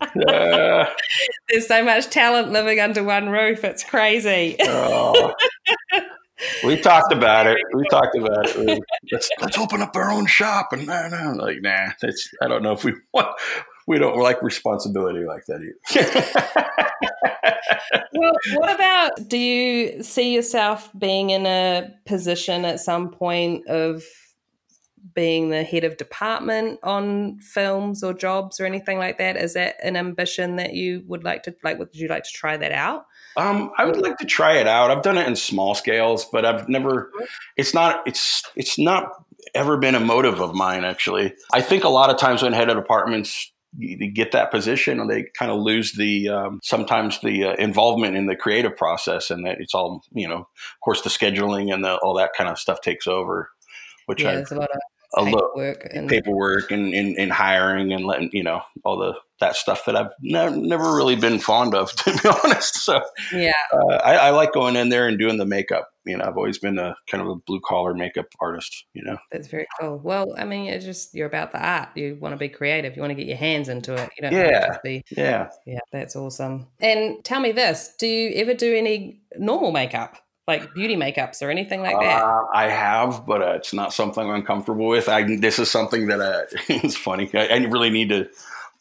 uh, 0.00 0.86
There's 1.48 1.68
so 1.68 1.84
much 1.84 2.10
talent 2.10 2.50
living 2.50 2.80
under 2.80 3.04
one 3.04 3.28
roof. 3.28 3.64
It's 3.64 3.84
crazy. 3.84 4.56
oh. 4.60 5.34
We 6.64 6.80
talked 6.80 7.12
about 7.12 7.46
it 7.46 7.58
we 7.74 7.84
talked 7.88 8.16
about 8.16 8.48
it 8.48 8.56
We- 8.56 8.80
let's, 9.12 9.30
let's 9.40 9.58
open 9.58 9.82
up 9.82 9.94
our 9.96 10.10
own 10.10 10.26
shop 10.26 10.72
and 10.72 10.86
nah, 10.86 11.08
nah. 11.08 11.32
like 11.32 11.58
nah 11.60 11.90
that's 12.00 12.28
i 12.42 12.48
don't 12.48 12.62
know 12.62 12.72
if 12.72 12.84
we 12.84 12.94
want 13.12 13.28
we 13.86 13.98
don't 13.98 14.18
like 14.18 14.42
responsibility 14.42 15.24
like 15.24 15.44
that 15.46 15.60
either 15.60 16.68
well, 18.12 18.32
what 18.54 18.74
about 18.74 19.28
do 19.28 19.38
you 19.38 20.02
see 20.02 20.34
yourself 20.34 20.90
being 20.98 21.30
in 21.30 21.46
a 21.46 21.90
position 22.06 22.64
at 22.64 22.80
some 22.80 23.10
point 23.10 23.66
of 23.66 24.02
being 25.14 25.50
the 25.50 25.62
head 25.62 25.84
of 25.84 25.96
department 25.96 26.78
on 26.82 27.38
films 27.40 28.02
or 28.02 28.14
jobs 28.14 28.60
or 28.60 28.66
anything 28.66 28.98
like 28.98 29.18
that? 29.18 29.36
Is 29.36 29.54
that 29.54 29.76
an 29.82 29.96
ambition 29.96 30.56
that 30.56 30.74
you 30.74 31.02
would 31.06 31.24
like 31.24 31.42
to 31.44 31.54
like? 31.62 31.78
Would 31.78 31.90
you 31.92 32.08
like 32.08 32.24
to 32.24 32.32
try 32.32 32.56
that 32.56 32.72
out? 32.72 33.06
Um, 33.36 33.72
I 33.78 33.84
would 33.84 33.96
like 33.96 34.18
to 34.18 34.26
try 34.26 34.56
it 34.56 34.66
out. 34.66 34.90
I've 34.90 35.02
done 35.02 35.18
it 35.18 35.26
in 35.26 35.36
small 35.36 35.74
scales, 35.74 36.26
but 36.30 36.44
I've 36.44 36.68
never. 36.68 37.10
It's 37.56 37.74
not. 37.74 38.02
It's 38.06 38.42
it's 38.56 38.78
not 38.78 39.10
ever 39.54 39.76
been 39.76 39.94
a 39.94 40.00
motive 40.00 40.40
of 40.40 40.54
mine. 40.54 40.84
Actually, 40.84 41.34
I 41.52 41.60
think 41.60 41.84
a 41.84 41.88
lot 41.88 42.10
of 42.10 42.18
times 42.18 42.42
when 42.42 42.52
head 42.52 42.68
of 42.68 42.76
departments 42.76 43.52
you 43.78 44.10
get 44.10 44.32
that 44.32 44.50
position, 44.50 45.00
and 45.00 45.08
they 45.08 45.24
kind 45.38 45.50
of 45.50 45.60
lose 45.60 45.92
the 45.92 46.28
um, 46.28 46.60
sometimes 46.62 47.20
the 47.20 47.44
uh, 47.44 47.54
involvement 47.54 48.16
in 48.16 48.26
the 48.26 48.36
creative 48.36 48.76
process, 48.76 49.30
and 49.30 49.46
that 49.46 49.60
it's 49.60 49.74
all 49.74 50.04
you 50.12 50.28
know. 50.28 50.40
Of 50.40 50.80
course, 50.84 51.02
the 51.02 51.10
scheduling 51.10 51.72
and 51.72 51.84
the, 51.84 51.96
all 51.96 52.14
that 52.14 52.32
kind 52.36 52.50
of 52.50 52.58
stuff 52.58 52.80
takes 52.82 53.06
over, 53.06 53.50
which 54.06 54.22
Yeah, 54.22 54.30
I 54.30 54.34
there's 54.36 54.52
a 54.52 54.56
lot 54.56 54.68
of 54.74 54.80
a 55.14 55.24
paperwork 55.24 55.88
and 55.92 56.08
paperwork 56.08 56.70
and, 56.70 56.94
and, 56.94 57.16
and 57.18 57.32
hiring 57.32 57.92
and 57.92 58.04
letting 58.06 58.30
you 58.32 58.42
know 58.42 58.62
all 58.84 58.98
the 58.98 59.14
that 59.42 59.56
stuff 59.56 59.84
that 59.84 59.96
I've 59.96 60.12
never 60.20 60.56
never 60.56 60.94
really 60.96 61.16
been 61.16 61.38
fond 61.38 61.74
of 61.74 61.92
to 61.96 62.12
be 62.22 62.28
honest. 62.44 62.76
So 62.76 63.00
yeah, 63.32 63.52
uh, 63.72 63.94
I, 63.96 64.14
I 64.14 64.30
like 64.30 64.52
going 64.52 64.76
in 64.76 64.88
there 64.88 65.06
and 65.08 65.18
doing 65.18 65.36
the 65.36 65.44
makeup. 65.44 65.88
You 66.04 66.16
know, 66.16 66.24
I've 66.24 66.36
always 66.36 66.58
been 66.58 66.78
a 66.78 66.96
kind 67.08 67.22
of 67.22 67.28
a 67.28 67.36
blue 67.36 67.60
collar 67.60 67.94
makeup 67.94 68.26
artist. 68.40 68.84
You 68.92 69.04
know, 69.04 69.18
that's 69.30 69.48
very 69.48 69.66
cool. 69.78 69.98
Well, 70.02 70.34
I 70.36 70.44
mean, 70.44 70.66
it's 70.68 70.84
just 70.84 71.14
you're 71.14 71.26
about 71.28 71.52
the 71.52 71.64
art. 71.64 71.90
You 71.96 72.16
want 72.20 72.32
to 72.32 72.38
be 72.38 72.48
creative. 72.48 72.96
You 72.96 73.02
want 73.02 73.10
to 73.12 73.14
get 73.14 73.26
your 73.26 73.36
hands 73.36 73.68
into 73.68 73.94
it. 73.94 74.10
You 74.16 74.22
don't 74.22 74.32
Yeah. 74.32 74.78
be 74.82 75.04
yeah. 75.16 75.50
yeah. 75.66 75.78
That's 75.92 76.16
awesome. 76.16 76.66
And 76.80 77.22
tell 77.24 77.40
me 77.40 77.52
this: 77.52 77.94
Do 77.98 78.06
you 78.06 78.32
ever 78.36 78.54
do 78.54 78.74
any 78.74 79.20
normal 79.36 79.70
makeup, 79.70 80.16
like 80.48 80.74
beauty 80.74 80.96
makeups 80.96 81.40
or 81.40 81.50
anything 81.50 81.82
like 81.82 81.98
that? 82.00 82.22
Uh, 82.22 82.46
I 82.52 82.68
have, 82.68 83.24
but 83.24 83.40
uh, 83.42 83.52
it's 83.52 83.72
not 83.72 83.92
something 83.92 84.28
I'm 84.28 84.42
comfortable 84.42 84.88
with. 84.88 85.08
I 85.08 85.36
this 85.36 85.60
is 85.60 85.70
something 85.70 86.08
that 86.08 86.20
uh, 86.20 86.42
it's 86.68 86.96
funny. 86.96 87.30
I, 87.34 87.46
I 87.46 87.56
really 87.58 87.90
need 87.90 88.08
to 88.08 88.28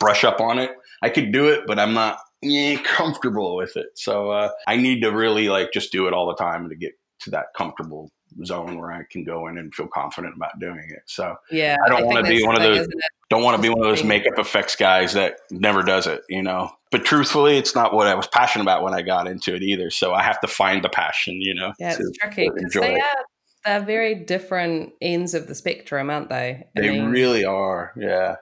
brush 0.01 0.23
up 0.23 0.39
on 0.41 0.59
it. 0.59 0.71
I 1.01 1.09
could 1.09 1.31
do 1.31 1.47
it, 1.49 1.61
but 1.67 1.79
I'm 1.79 1.93
not 1.93 2.19
eh, 2.43 2.77
comfortable 2.83 3.55
with 3.55 3.75
it. 3.77 3.87
So 3.95 4.31
uh, 4.31 4.49
I 4.67 4.75
need 4.77 5.01
to 5.01 5.11
really 5.11 5.49
like 5.49 5.71
just 5.73 5.91
do 5.91 6.07
it 6.07 6.13
all 6.13 6.27
the 6.27 6.35
time 6.35 6.69
to 6.69 6.75
get 6.75 6.93
to 7.21 7.29
that 7.31 7.47
comfortable 7.55 8.09
zone 8.45 8.79
where 8.79 8.91
I 8.91 9.03
can 9.11 9.23
go 9.23 9.47
in 9.47 9.57
and 9.57 9.73
feel 9.73 9.87
confident 9.87 10.35
about 10.35 10.59
doing 10.59 10.85
it. 10.89 11.01
So 11.05 11.35
yeah, 11.51 11.75
I 11.85 11.89
don't 11.89 12.05
wanna 12.05 12.23
be 12.23 12.43
one 12.45 12.55
of 12.55 12.61
those- 12.63 12.87
don't 13.29 13.43
want 13.43 13.55
to 13.55 13.61
be 13.61 13.69
one 13.69 13.79
of 13.79 13.85
those 13.85 14.03
makeup 14.03 14.37
effects 14.37 14.75
guys 14.75 15.13
that 15.13 15.35
never 15.51 15.83
does 15.83 16.05
it, 16.05 16.21
you 16.27 16.43
know. 16.43 16.69
But 16.91 17.05
truthfully, 17.05 17.57
it's 17.57 17.73
not 17.73 17.93
what 17.93 18.07
I 18.07 18.13
was 18.15 18.27
passionate 18.27 18.63
about 18.63 18.83
when 18.83 18.93
I 18.93 19.01
got 19.03 19.25
into 19.25 19.55
it 19.55 19.63
either. 19.63 19.89
So 19.89 20.13
I 20.13 20.21
have 20.21 20.41
to 20.41 20.47
find 20.49 20.83
the 20.83 20.89
passion, 20.89 21.35
you 21.39 21.53
know. 21.55 21.71
Yeah, 21.79 21.95
to- 21.95 22.03
it's 22.03 22.17
tricky 22.17 22.49
because 22.53 22.73
they 22.73 22.95
it. 22.95 23.01
are 23.01 23.25
they're 23.63 23.79
very 23.85 24.15
different 24.15 24.93
ends 25.01 25.33
of 25.33 25.47
the 25.47 25.55
spectrum, 25.55 26.09
aren't 26.09 26.29
they? 26.29 26.65
I 26.77 26.81
They 26.81 26.89
mean, 26.89 27.09
really 27.09 27.45
are, 27.45 27.93
yeah. 27.95 28.35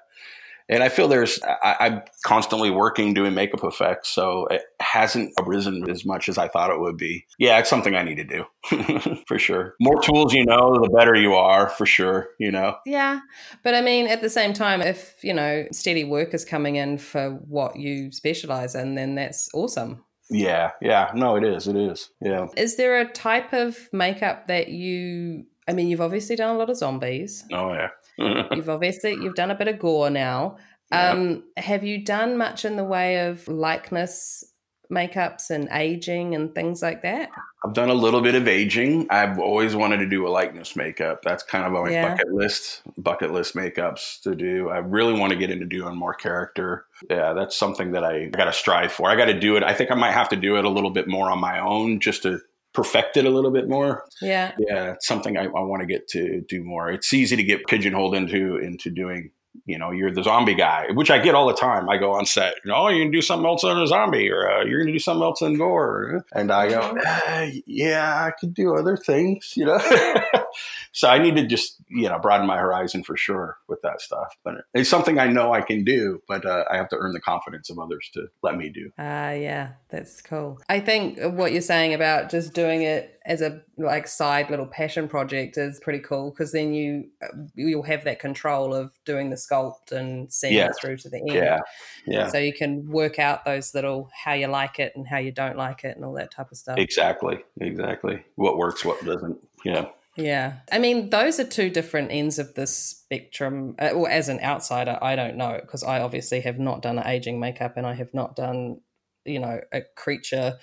And 0.69 0.83
I 0.83 0.89
feel 0.89 1.07
there's, 1.07 1.39
I, 1.43 1.75
I'm 1.79 2.01
constantly 2.23 2.69
working 2.69 3.13
doing 3.13 3.33
makeup 3.33 3.63
effects, 3.63 4.09
so 4.09 4.45
it 4.47 4.61
hasn't 4.79 5.33
arisen 5.39 5.89
as 5.89 6.05
much 6.05 6.29
as 6.29 6.37
I 6.37 6.47
thought 6.47 6.69
it 6.69 6.79
would 6.79 6.95
be. 6.95 7.25
Yeah, 7.39 7.57
it's 7.57 7.69
something 7.69 7.95
I 7.95 8.03
need 8.03 8.17
to 8.17 8.23
do 8.23 9.19
for 9.27 9.39
sure. 9.39 9.73
More 9.81 9.99
tools 10.01 10.33
you 10.33 10.45
know, 10.45 10.79
the 10.79 10.89
better 10.95 11.15
you 11.15 11.33
are 11.33 11.69
for 11.69 11.85
sure, 11.85 12.29
you 12.39 12.51
know? 12.51 12.75
Yeah, 12.85 13.19
but 13.63 13.73
I 13.73 13.81
mean, 13.81 14.07
at 14.07 14.21
the 14.21 14.29
same 14.29 14.53
time, 14.53 14.81
if 14.81 15.15
you 15.23 15.33
know 15.33 15.65
steady 15.71 16.03
work 16.03 16.33
is 16.33 16.45
coming 16.45 16.75
in 16.75 16.97
for 16.97 17.31
what 17.31 17.75
you 17.75 18.11
specialize 18.11 18.75
in, 18.75 18.95
then 18.95 19.15
that's 19.15 19.49
awesome. 19.53 20.03
Yeah, 20.29 20.71
yeah. 20.81 21.11
No, 21.15 21.35
it 21.35 21.43
is. 21.43 21.67
It 21.67 21.75
is. 21.75 22.09
Yeah. 22.21 22.47
Is 22.55 22.77
there 22.77 22.99
a 22.99 23.11
type 23.11 23.53
of 23.53 23.77
makeup 23.91 24.47
that 24.47 24.69
you? 24.69 25.45
I 25.67 25.73
mean, 25.73 25.87
you've 25.87 26.01
obviously 26.01 26.35
done 26.35 26.55
a 26.55 26.57
lot 26.57 26.69
of 26.69 26.77
zombies. 26.77 27.45
Oh, 27.51 27.73
yeah. 27.73 27.89
You've 28.55 28.69
obviously 28.69 29.11
you've 29.13 29.35
done 29.35 29.51
a 29.51 29.55
bit 29.55 29.67
of 29.67 29.79
gore 29.79 30.09
now. 30.09 30.57
Yeah. 30.91 31.11
Um, 31.11 31.43
have 31.57 31.83
you 31.83 32.03
done 32.03 32.37
much 32.37 32.65
in 32.65 32.75
the 32.75 32.83
way 32.83 33.27
of 33.27 33.47
likeness 33.47 34.43
makeups 34.91 35.51
and 35.51 35.69
aging 35.71 36.33
and 36.33 36.53
things 36.55 36.81
like 36.81 37.03
that? 37.03 37.29
I've 37.63 37.73
done 37.73 37.89
a 37.89 37.93
little 37.93 38.21
bit 38.21 38.35
of 38.35 38.47
aging. 38.47 39.05
I've 39.09 39.37
always 39.37 39.75
wanted 39.75 39.97
to 39.97 40.07
do 40.07 40.25
a 40.25 40.29
likeness 40.29 40.75
makeup. 40.75 41.21
That's 41.23 41.43
kind 41.43 41.65
of 41.65 41.75
on 41.75 41.83
my 41.85 41.91
Yeah. 41.91 42.09
bucket 42.09 42.31
list, 42.33 42.81
bucket 42.97 43.31
list 43.31 43.55
makeups 43.55 44.21
to 44.21 44.33
do. 44.33 44.69
I 44.69 44.77
really 44.77 45.13
want 45.13 45.31
to 45.31 45.37
get 45.37 45.51
into 45.51 45.65
doing 45.65 45.95
more 45.95 46.13
character. 46.13 46.85
Yeah, 47.09 47.33
that's 47.33 47.55
something 47.55 47.91
that 47.91 48.03
I 48.03 48.25
got 48.27 48.45
to 48.45 48.53
strive 48.53 48.91
for. 48.91 49.09
I 49.09 49.15
got 49.15 49.25
to 49.25 49.39
do 49.39 49.57
it. 49.57 49.63
I 49.63 49.73
think 49.73 49.91
I 49.91 49.95
might 49.95 50.13
have 50.13 50.29
to 50.29 50.35
do 50.35 50.57
it 50.57 50.65
a 50.65 50.69
little 50.69 50.89
bit 50.91 51.07
more 51.07 51.29
on 51.29 51.39
my 51.39 51.59
own 51.59 51.99
just 51.99 52.23
to 52.23 52.39
perfect 52.73 53.17
it 53.17 53.25
a 53.25 53.29
little 53.29 53.51
bit 53.51 53.67
more. 53.67 54.05
Yeah, 54.21 54.53
Yeah, 54.59 54.93
it's 54.93 55.07
something 55.07 55.37
I, 55.37 55.45
I 55.45 55.61
want 55.61 55.81
to 55.81 55.87
get 55.87 56.07
to 56.09 56.41
do 56.47 56.63
more. 56.63 56.89
It's 56.89 57.13
easy 57.13 57.35
to 57.35 57.43
get 57.43 57.65
pigeonholed 57.67 58.15
into 58.15 58.57
into 58.57 58.89
doing. 58.89 59.31
You 59.65 59.77
know, 59.77 59.91
you're 59.91 60.11
the 60.11 60.23
zombie 60.23 60.55
guy, 60.55 60.87
which 60.93 61.11
I 61.11 61.19
get 61.19 61.35
all 61.35 61.47
the 61.47 61.53
time. 61.53 61.89
I 61.89 61.97
go 61.97 62.13
on 62.13 62.25
set, 62.25 62.55
you 62.63 62.71
know, 62.71 62.77
oh, 62.77 62.87
you're 62.89 63.05
gonna 63.05 63.11
do 63.11 63.21
something 63.21 63.45
else 63.45 63.63
on 63.63 63.81
a 63.81 63.87
zombie, 63.87 64.29
or 64.29 64.49
uh, 64.49 64.63
you're 64.63 64.79
gonna 64.79 64.93
do 64.93 64.99
something 64.99 65.23
else 65.23 65.41
in 65.41 65.57
gore, 65.57 66.25
and 66.33 66.51
I 66.51 66.69
go, 66.69 66.97
"Uh, 67.05 67.47
yeah, 67.65 68.25
I 68.25 68.31
could 68.31 68.53
do 68.53 68.75
other 68.75 68.97
things, 68.97 69.53
you 69.55 69.65
know. 69.65 69.79
so 70.91 71.07
I 71.07 71.17
need 71.17 71.35
to 71.35 71.45
just, 71.45 71.77
you 71.89 72.09
know, 72.09 72.19
broaden 72.19 72.47
my 72.47 72.57
horizon 72.57 73.03
for 73.03 73.17
sure 73.17 73.57
with 73.67 73.81
that 73.81 74.01
stuff. 74.01 74.35
But 74.43 74.55
it's 74.73 74.89
something 74.89 75.19
I 75.19 75.27
know 75.27 75.53
I 75.53 75.61
can 75.61 75.83
do, 75.83 76.21
but 76.27 76.45
uh, 76.45 76.65
I 76.71 76.77
have 76.77 76.89
to 76.89 76.97
earn 76.97 77.13
the 77.13 77.21
confidence 77.21 77.69
of 77.69 77.79
others 77.79 78.09
to 78.13 78.27
let 78.41 78.57
me 78.57 78.69
do. 78.69 78.91
Ah, 78.97 79.31
yeah, 79.31 79.73
that's 79.89 80.21
cool. 80.21 80.59
I 80.69 80.79
think 80.79 81.19
what 81.21 81.51
you're 81.51 81.61
saying 81.61 81.93
about 81.93 82.29
just 82.29 82.53
doing 82.53 82.83
it 82.83 83.18
as 83.29 83.41
a 83.41 83.61
like 83.77 84.07
side 84.07 84.49
little 84.49 84.65
passion 84.65 85.07
project 85.07 85.55
is 85.55 85.79
pretty 85.79 85.99
cool 85.99 86.31
because 86.31 86.51
then 86.51 86.73
you 86.73 87.07
uh, 87.21 87.27
you'll 87.53 87.83
have 87.83 88.03
that 88.03 88.19
control 88.19 88.73
of 88.73 88.91
doing 89.05 89.29
the 89.29 89.35
sculpt 89.35 89.91
and 89.91 90.33
seeing 90.33 90.55
Yeah. 90.55 90.69
it 90.69 90.75
through 90.81 90.97
to 90.97 91.09
the 91.09 91.19
end. 91.19 91.33
Yeah, 91.33 91.59
yeah. 92.07 92.27
So 92.29 92.39
you 92.39 92.51
can 92.51 92.89
work 92.89 93.19
out 93.19 93.45
those 93.45 93.75
little 93.75 94.09
how 94.25 94.33
you 94.33 94.47
like 94.47 94.79
it 94.79 94.93
and 94.95 95.07
how 95.07 95.19
you 95.19 95.31
don't 95.31 95.55
like 95.55 95.83
it 95.83 95.95
and 95.95 96.03
all 96.03 96.13
that 96.13 96.31
type 96.31 96.51
of 96.51 96.57
stuff. 96.57 96.79
Exactly, 96.79 97.37
exactly. 97.61 98.25
What 98.35 98.57
works, 98.57 98.83
what 98.83 99.05
doesn't. 99.05 99.37
Yeah. 99.63 99.89
Yeah. 100.15 100.55
I 100.71 100.79
mean, 100.79 101.11
those 101.11 101.39
are 101.39 101.45
two 101.45 101.69
different 101.69 102.11
ends 102.11 102.39
of 102.39 102.55
the 102.55 102.65
spectrum. 102.65 103.75
Uh, 103.77 103.91
well, 103.93 104.07
as 104.07 104.27
an 104.27 104.39
outsider, 104.39 104.97
I 105.03 105.15
don't 105.15 105.37
know 105.37 105.59
because 105.61 105.83
I 105.83 106.01
obviously 106.01 106.41
have 106.41 106.57
not 106.57 106.81
done 106.81 106.97
aging 107.05 107.39
makeup 107.39 107.77
and 107.77 107.85
I 107.85 107.93
have 107.93 108.11
not 108.11 108.35
done, 108.35 108.81
you 109.23 109.39
know, 109.39 109.61
a 109.71 109.81
creature 109.95 110.57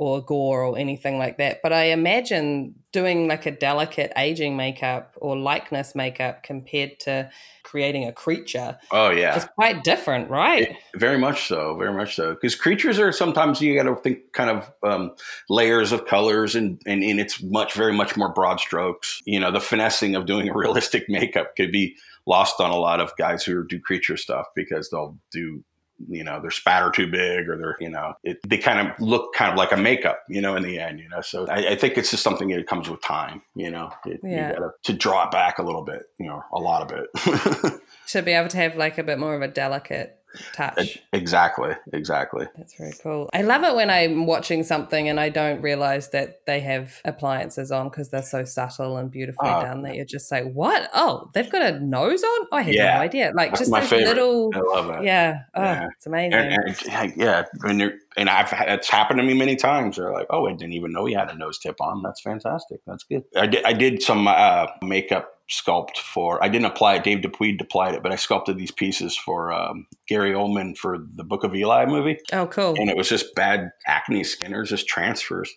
or 0.00 0.22
gore 0.22 0.64
or 0.64 0.78
anything 0.78 1.18
like 1.18 1.36
that. 1.36 1.60
But 1.62 1.74
I 1.74 1.84
imagine 1.92 2.74
doing 2.90 3.28
like 3.28 3.44
a 3.44 3.50
delicate 3.50 4.10
aging 4.16 4.56
makeup 4.56 5.12
or 5.18 5.36
likeness 5.36 5.94
makeup 5.94 6.42
compared 6.42 6.98
to 7.00 7.30
creating 7.64 8.06
a 8.06 8.12
creature 8.12 8.78
Oh 8.90 9.10
yeah. 9.10 9.36
it's 9.36 9.44
quite 9.44 9.84
different, 9.84 10.30
right? 10.30 10.74
Very 10.96 11.18
much 11.18 11.46
so, 11.46 11.76
very 11.76 11.92
much 11.92 12.16
so. 12.16 12.32
Because 12.32 12.54
creatures 12.54 12.98
are 12.98 13.12
sometimes 13.12 13.60
you 13.60 13.74
got 13.74 13.94
to 13.94 13.94
think 13.94 14.32
kind 14.32 14.48
of 14.48 14.72
um, 14.82 15.12
layers 15.50 15.92
of 15.92 16.06
colors, 16.06 16.54
and, 16.54 16.80
and 16.86 17.02
and 17.02 17.20
it's 17.20 17.42
much 17.42 17.74
very 17.74 17.92
much 17.92 18.16
more 18.16 18.32
broad 18.32 18.58
strokes. 18.58 19.20
You 19.26 19.38
know, 19.38 19.52
the 19.52 19.60
finessing 19.60 20.16
of 20.16 20.24
doing 20.24 20.48
a 20.48 20.54
realistic 20.56 21.04
makeup 21.10 21.56
could 21.56 21.70
be 21.70 21.94
lost 22.26 22.58
on 22.58 22.70
a 22.70 22.76
lot 22.76 23.00
of 23.00 23.14
guys 23.18 23.44
who 23.44 23.66
do 23.66 23.78
creature 23.78 24.16
stuff 24.16 24.46
because 24.56 24.88
they'll 24.88 25.18
do. 25.30 25.62
You 26.08 26.24
know, 26.24 26.40
their 26.40 26.50
spatter 26.50 26.90
too 26.90 27.06
big, 27.10 27.48
or 27.48 27.56
they're 27.56 27.76
you 27.80 27.90
know, 27.90 28.14
it, 28.24 28.38
they 28.48 28.58
kind 28.58 28.88
of 28.88 28.98
look 29.00 29.34
kind 29.34 29.50
of 29.50 29.56
like 29.56 29.72
a 29.72 29.76
makeup. 29.76 30.20
You 30.28 30.40
know, 30.40 30.56
in 30.56 30.62
the 30.62 30.78
end, 30.78 31.00
you 31.00 31.08
know. 31.08 31.20
So 31.20 31.46
I, 31.48 31.70
I 31.70 31.76
think 31.76 31.98
it's 31.98 32.10
just 32.10 32.22
something 32.22 32.48
that 32.48 32.66
comes 32.66 32.88
with 32.88 33.02
time. 33.02 33.42
You 33.54 33.70
know, 33.70 33.90
it, 34.06 34.20
Yeah. 34.22 34.48
you 34.48 34.54
gotta 34.54 34.70
to 34.84 34.92
draw 34.92 35.24
it 35.26 35.30
back 35.30 35.58
a 35.58 35.62
little 35.62 35.82
bit. 35.84 36.02
You 36.18 36.26
know, 36.26 36.42
a 36.52 36.58
lot 36.58 36.90
of 36.90 36.98
it. 36.98 37.80
To 38.10 38.22
be 38.22 38.32
able 38.32 38.48
to 38.48 38.56
have 38.56 38.74
like 38.74 38.98
a 38.98 39.04
bit 39.04 39.20
more 39.20 39.36
of 39.36 39.42
a 39.42 39.46
delicate 39.46 40.16
touch. 40.52 40.98
exactly, 41.12 41.74
exactly. 41.92 42.46
That's 42.56 42.74
very 42.76 42.92
cool. 43.02 43.28
I 43.32 43.42
love 43.42 43.62
it 43.64 43.74
when 43.74 43.90
I'm 43.90 44.26
watching 44.26 44.62
something 44.62 45.08
and 45.08 45.18
I 45.18 45.28
don't 45.28 45.60
realize 45.62 46.10
that 46.10 46.46
they 46.46 46.60
have 46.60 47.00
appliances 47.04 47.70
on 47.72 47.88
because 47.88 48.10
they're 48.10 48.22
so 48.22 48.44
subtle 48.44 48.96
and 48.96 49.10
beautifully 49.10 49.48
Oh. 49.48 49.62
done 49.62 49.82
that 49.82 49.94
you're 49.96 50.04
just 50.04 50.30
like, 50.30 50.50
what? 50.52 50.88
Oh, 50.94 51.30
they've 51.34 51.50
got 51.50 51.62
a 51.62 51.80
nose 51.80 52.22
on? 52.22 52.46
I 52.52 52.62
had 52.62 52.74
Yeah. 52.74 52.94
no 52.96 53.00
idea. 53.02 53.32
Like 53.34 53.50
That's 53.50 53.60
just 53.60 53.70
my 53.70 53.80
favorite. 53.80 54.06
little, 54.08 54.50
I 54.54 54.58
love 54.60 54.86
that. 54.88 55.04
yeah. 55.04 55.40
Oh, 55.54 55.62
Yeah. 55.62 55.88
it's 55.96 56.06
amazing. 56.06 56.34
And, 56.34 56.76
and, 56.92 57.16
yeah, 57.16 57.42
and, 57.64 57.80
you're- 57.80 57.96
and 58.16 58.28
I've 58.28 58.50
had- 58.50 58.68
it's 58.70 58.88
happened 58.88 59.18
to 59.20 59.24
me 59.24 59.34
many 59.34 59.56
times. 59.56 59.96
They're 59.96 60.12
like, 60.12 60.26
"Oh, 60.30 60.46
I 60.46 60.52
didn't 60.52 60.72
even 60.74 60.92
know 60.92 61.06
he 61.06 61.14
had 61.14 61.30
a 61.30 61.34
nose 61.36 61.58
tip 61.58 61.80
on. 61.80 62.02
That's 62.02 62.20
fantastic. 62.20 62.80
That's 62.86 63.04
good." 63.04 63.22
I 63.36 63.46
did, 63.46 63.64
I 63.64 63.72
did 63.72 64.02
some 64.02 64.26
uh, 64.28 64.66
makeup 64.82 65.32
sculpt 65.50 65.96
for. 65.98 66.42
I 66.42 66.48
didn't 66.48 66.66
apply 66.66 66.94
it. 66.96 67.04
Dave 67.04 67.22
Dupuy 67.22 67.56
applied 67.60 67.94
it, 67.94 68.02
but 68.02 68.12
I 68.12 68.16
sculpted 68.16 68.56
these 68.56 68.70
pieces 68.70 69.16
for 69.16 69.52
um, 69.52 69.86
Gary 70.08 70.32
Oldman 70.32 70.76
for 70.78 70.98
the 70.98 71.24
Book 71.24 71.44
of 71.44 71.54
Eli 71.54 71.86
movie, 71.86 72.18
oh, 72.32 72.46
cool. 72.46 72.74
and 72.78 72.88
it 72.88 72.96
was 72.96 73.08
just 73.08 73.34
bad 73.34 73.70
acne 73.86 74.24
skin. 74.24 74.54
It 74.54 74.64
just 74.64 74.86
transfers, 74.88 75.52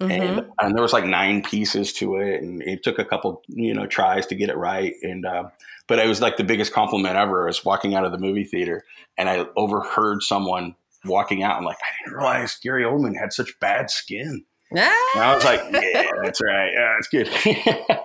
Mhm. 0.00 0.10
and 0.10 0.46
and 0.60 0.74
there 0.74 0.82
was 0.82 0.92
like 0.92 1.04
nine 1.04 1.42
pieces 1.42 1.92
to 1.94 2.16
it, 2.16 2.42
and 2.42 2.62
it 2.62 2.82
took 2.82 2.98
a 2.98 3.04
couple 3.04 3.42
you 3.48 3.74
know 3.74 3.86
tries 3.86 4.26
to 4.26 4.34
get 4.34 4.50
it 4.50 4.56
right, 4.56 4.94
and. 5.02 5.24
Uh, 5.26 5.44
but 5.86 5.98
it 5.98 6.06
was 6.06 6.20
like 6.20 6.36
the 6.36 6.44
biggest 6.44 6.74
compliment 6.74 7.16
ever. 7.16 7.44
I 7.44 7.46
was 7.46 7.64
walking 7.64 7.94
out 7.94 8.04
of 8.04 8.12
the 8.12 8.18
movie 8.18 8.44
theater 8.44 8.84
and 9.16 9.26
I 9.26 9.46
overheard 9.56 10.22
someone 10.22 10.74
walking 11.06 11.42
out. 11.42 11.56
I'm 11.56 11.64
like, 11.64 11.78
I 11.80 11.88
didn't 12.04 12.14
realize 12.18 12.58
Gary 12.62 12.82
Oldman 12.84 13.18
had 13.18 13.32
such 13.32 13.58
bad 13.58 13.88
skin. 13.90 14.44
And 14.70 14.80
I 14.80 15.34
was 15.34 15.44
like, 15.44 15.60
yeah, 15.72 16.10
that's 16.22 16.40
right. 16.42 16.70
Yeah, 16.74 16.94
that's 16.96 17.08
good. 17.08 17.28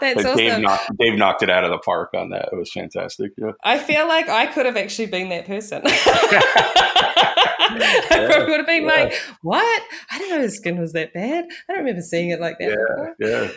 That's 0.00 0.24
awesome. 0.24 0.36
Dave 0.36 0.58
knocked, 0.60 0.90
Dave 0.98 1.18
knocked 1.18 1.42
it 1.42 1.50
out 1.50 1.64
of 1.64 1.70
the 1.70 1.78
park 1.78 2.10
on 2.14 2.30
that. 2.30 2.48
It 2.52 2.56
was 2.56 2.72
fantastic. 2.72 3.32
Yeah. 3.36 3.52
I 3.62 3.78
feel 3.78 4.08
like 4.08 4.28
I 4.28 4.46
could 4.46 4.66
have 4.66 4.76
actually 4.76 5.06
been 5.06 5.28
that 5.28 5.46
person. 5.46 5.82
I 5.84 5.90
probably 8.30 8.50
would 8.50 8.58
have 8.60 8.66
been 8.66 8.82
Yeah. 8.84 8.88
like, 8.88 9.12
what? 9.42 9.82
I 10.10 10.18
didn't 10.18 10.36
know 10.36 10.40
his 10.42 10.56
skin 10.56 10.80
was 10.80 10.92
that 10.94 11.12
bad. 11.14 11.44
I 11.68 11.72
don't 11.72 11.78
remember 11.80 12.00
seeing 12.00 12.30
it 12.30 12.40
like 12.40 12.58
that 12.58 12.70
before. 12.70 13.14
Yeah. 13.20 13.50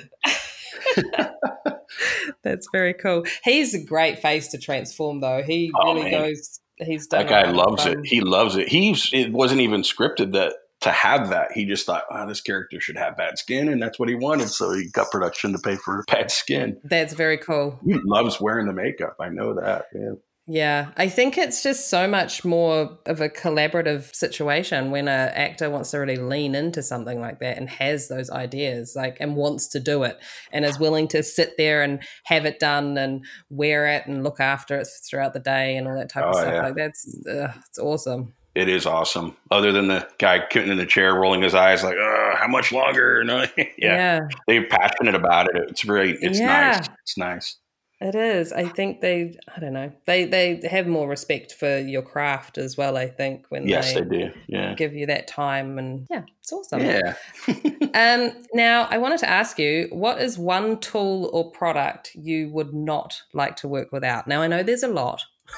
That's 2.43 2.67
very 2.71 2.93
cool. 2.93 3.23
He's 3.43 3.73
a 3.73 3.83
great 3.83 4.19
face 4.19 4.47
to 4.49 4.57
transform, 4.57 5.21
though. 5.21 5.41
He 5.43 5.71
Oh, 5.75 5.93
really 5.95 6.11
man. 6.11 6.21
goes. 6.21 6.59
He's 6.77 7.07
done 7.07 7.25
That 7.25 7.45
guy 7.45 7.51
loves 7.51 7.85
it. 7.85 7.99
He 8.03 8.21
loves 8.21 8.55
it. 8.55 8.67
He's, 8.67 9.09
it 9.13 9.31
wasn't 9.31 9.61
even 9.61 9.81
scripted 9.81 10.33
that 10.33 10.53
to 10.83 10.91
have 10.91 11.29
that. 11.29 11.51
He 11.53 11.65
just 11.65 11.85
thought, 11.85 12.03
oh, 12.11 12.27
this 12.27 12.41
character 12.41 12.79
should 12.79 12.97
have 12.97 13.17
bad 13.17 13.37
skin, 13.37 13.67
and 13.67 13.81
that's 13.81 13.99
what 13.99 14.09
he 14.09 14.15
wanted. 14.15 14.49
So 14.49 14.71
he 14.73 14.89
got 14.89 15.11
production 15.11 15.51
to 15.53 15.59
pay 15.59 15.75
for 15.75 16.03
bad 16.07 16.31
skin. 16.31 16.77
That's 16.83 17.13
very 17.13 17.37
cool. 17.37 17.79
He 17.85 17.95
loves 18.05 18.39
wearing 18.39 18.67
the 18.67 18.73
makeup. 18.73 19.15
I 19.19 19.29
know 19.29 19.55
that. 19.55 19.85
Yeah. 19.93 20.11
Yeah, 20.45 20.91
I 20.97 21.07
think 21.07 21.37
it's 21.37 21.63
just 21.63 21.89
so 21.89 22.05
much 22.05 22.43
more 22.43 22.97
of 23.05 23.21
a 23.21 23.29
collaborative 23.29 24.13
situation 24.13 24.91
when 24.91 25.07
an 25.07 25.29
actor 25.29 25.69
wants 25.69 25.91
to 25.91 25.99
really 25.99 26.17
lean 26.17 26.53
into 26.53 26.83
something 26.83 27.21
like 27.21 27.39
that 27.39 27.57
and 27.57 27.69
has 27.69 28.09
those 28.09 28.29
ideas, 28.29 28.91
like, 28.93 29.15
and 29.21 29.37
wants 29.37 29.69
to 29.69 29.79
do 29.79 30.03
it 30.03 30.19
and 30.51 30.65
is 30.65 30.77
willing 30.77 31.07
to 31.07 31.23
sit 31.23 31.53
there 31.57 31.81
and 31.81 32.03
have 32.25 32.45
it 32.45 32.59
done 32.59 32.97
and 32.97 33.23
wear 33.49 33.87
it 33.87 34.05
and 34.05 34.25
look 34.25 34.41
after 34.41 34.77
it 34.79 34.87
throughout 35.09 35.31
the 35.33 35.39
day 35.39 35.77
and 35.77 35.87
all 35.87 35.95
that 35.95 36.09
type 36.09 36.25
of 36.25 36.35
Oh, 36.35 36.39
stuff. 36.39 36.53
yeah. 36.53 36.61
Like, 36.61 36.75
that's 36.75 37.17
uh, 37.25 37.53
it's 37.69 37.79
awesome. 37.79 38.33
It 38.55 38.69
is 38.69 38.85
awesome. 38.85 39.35
Other 39.49 39.71
than 39.71 39.87
the 39.87 40.07
guy 40.19 40.43
sitting 40.51 40.71
in 40.71 40.77
the 40.77 40.85
chair 40.85 41.15
rolling 41.15 41.41
his 41.41 41.55
eyes 41.55 41.83
like, 41.83 41.97
"Uh, 41.97 42.35
how 42.35 42.47
much 42.47 42.71
longer? 42.71 43.23
No, 43.25 43.45
yeah. 43.57 43.65
yeah, 43.77 44.19
they're 44.47 44.67
passionate 44.67 45.15
about 45.15 45.47
it. 45.47 45.69
It's 45.69 45.83
great. 45.83 46.17
It's 46.21 46.39
Yeah. 46.39 46.71
nice. 46.77 46.89
It's 47.01 47.17
nice. 47.17 47.57
it 48.01 48.15
is. 48.15 48.51
I 48.51 48.65
think 48.67 48.99
they, 49.01 49.37
I 49.55 49.59
don't 49.61 49.71
know, 49.73 49.91
they 50.05 50.25
they 50.25 50.59
have 50.69 50.85
more 50.87 51.07
respect 51.07 51.53
for 51.53 51.77
your 51.79 52.01
craft 52.01 52.57
as 52.57 52.75
well. 52.77 52.97
I 52.97 53.07
think 53.07 53.45
when 53.49 53.65
Yes, 53.67 53.93
they, 53.93 54.01
they 54.01 54.17
do. 54.17 54.31
Yeah. 54.47 54.73
give 54.75 54.93
you 54.93 55.05
that 55.07 55.27
time 55.27 55.79
and 55.79 56.05
yeah, 56.11 56.23
it's 56.39 56.51
awesome. 56.53 56.81
Yeah. 56.81 57.13
Um, 57.95 58.31
now, 58.55 58.87
I 58.89 58.97
wanted 58.97 59.19
to 59.19 59.29
ask 59.29 59.59
you, 59.59 59.87
what 59.91 60.19
is 60.19 60.35
one 60.39 60.79
tool 60.79 61.29
or 61.31 61.51
product 61.51 62.15
you 62.15 62.49
would 62.49 62.73
not 62.73 63.21
like 63.33 63.55
to 63.57 63.67
work 63.67 63.91
without? 63.91 64.27
Now, 64.27 64.41
I 64.41 64.47
know 64.47 64.63
there's 64.63 64.81
a 64.81 64.87
lot 64.87 65.21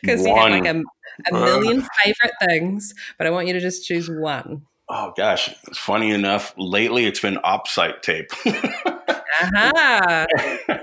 because 0.00 0.24
you 0.24 0.34
have 0.36 0.50
like 0.52 0.66
a, 0.66 0.82
a 1.30 1.34
Uh. 1.34 1.44
million 1.44 1.86
favorite 2.02 2.34
things, 2.48 2.94
but 3.18 3.26
I 3.26 3.30
want 3.30 3.46
you 3.46 3.52
to 3.54 3.60
just 3.60 3.86
choose 3.86 4.08
one. 4.10 4.62
Oh 4.88 5.12
gosh, 5.16 5.48
it's 5.66 5.78
funny 5.78 6.10
enough. 6.10 6.52
Lately, 6.58 7.06
it's 7.06 7.20
been 7.20 7.36
OpSite 7.44 8.02
tape. 8.02 8.30
Aha! 9.42 10.26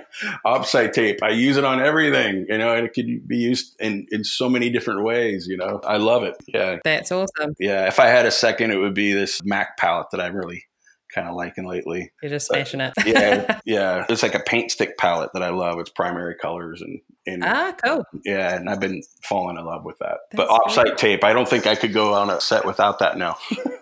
OpSite 0.46 0.92
tape. 0.94 1.20
I 1.24 1.30
use 1.30 1.58
it 1.58 1.64
on 1.64 1.80
everything. 1.82 2.46
You 2.50 2.58
know, 2.58 2.74
and 2.76 2.86
it 2.86 2.94
could 2.94 3.28
be 3.28 3.38
used 3.38 3.76
in 3.80 4.08
in 4.12 4.24
so 4.24 4.50
many 4.50 4.70
different 4.70 5.04
ways. 5.04 5.48
You 5.48 5.58
know, 5.58 5.80
I 5.86 5.98
love 5.98 6.24
it. 6.24 6.36
Yeah, 6.48 6.78
That's 6.84 7.12
awesome. 7.12 7.54
yeah. 7.60 7.88
If 7.88 8.00
I 8.00 8.08
had 8.08 8.26
a 8.26 8.32
second, 8.32 8.72
it 8.72 8.78
would 8.78 8.94
be 8.94 9.14
this 9.14 9.42
Mac 9.44 9.78
palette 9.78 10.08
that 10.12 10.20
I'm 10.22 10.36
really 10.36 10.66
kind 11.14 11.28
of 11.28 11.36
liking 11.36 11.68
lately. 11.68 12.12
You're 12.22 12.32
just 12.32 12.48
smashing 12.48 12.82
it. 12.82 12.94
Yeah, 13.06 13.60
yeah. 13.66 14.06
It's 14.10 14.24
like 14.24 14.36
a 14.36 14.40
paint 14.40 14.72
stick 14.72 14.98
palette 14.98 15.32
that 15.34 15.44
I 15.44 15.50
love. 15.50 15.80
It's 15.80 15.90
primary 15.90 16.36
colors 16.36 16.82
and 16.82 17.02
and 17.26 17.44
ah, 17.44 17.74
cool. 17.84 18.04
yeah, 18.26 18.56
and 18.56 18.70
I've 18.70 18.80
been 18.80 19.04
falling 19.24 19.58
in 19.58 19.66
love 19.66 19.86
with 19.86 20.00
that. 20.00 20.18
but 20.34 20.48
That's 20.48 20.78
OpSite 20.78 20.98
tape, 20.98 21.24
I 21.24 21.34
don't 21.34 21.48
think 21.48 21.68
I 21.68 21.76
could 21.76 21.94
go 21.94 22.14
on 22.14 22.30
a 22.30 22.42
set 22.42 22.66
without 22.66 23.00
that 23.00 23.18
now. 23.18 23.38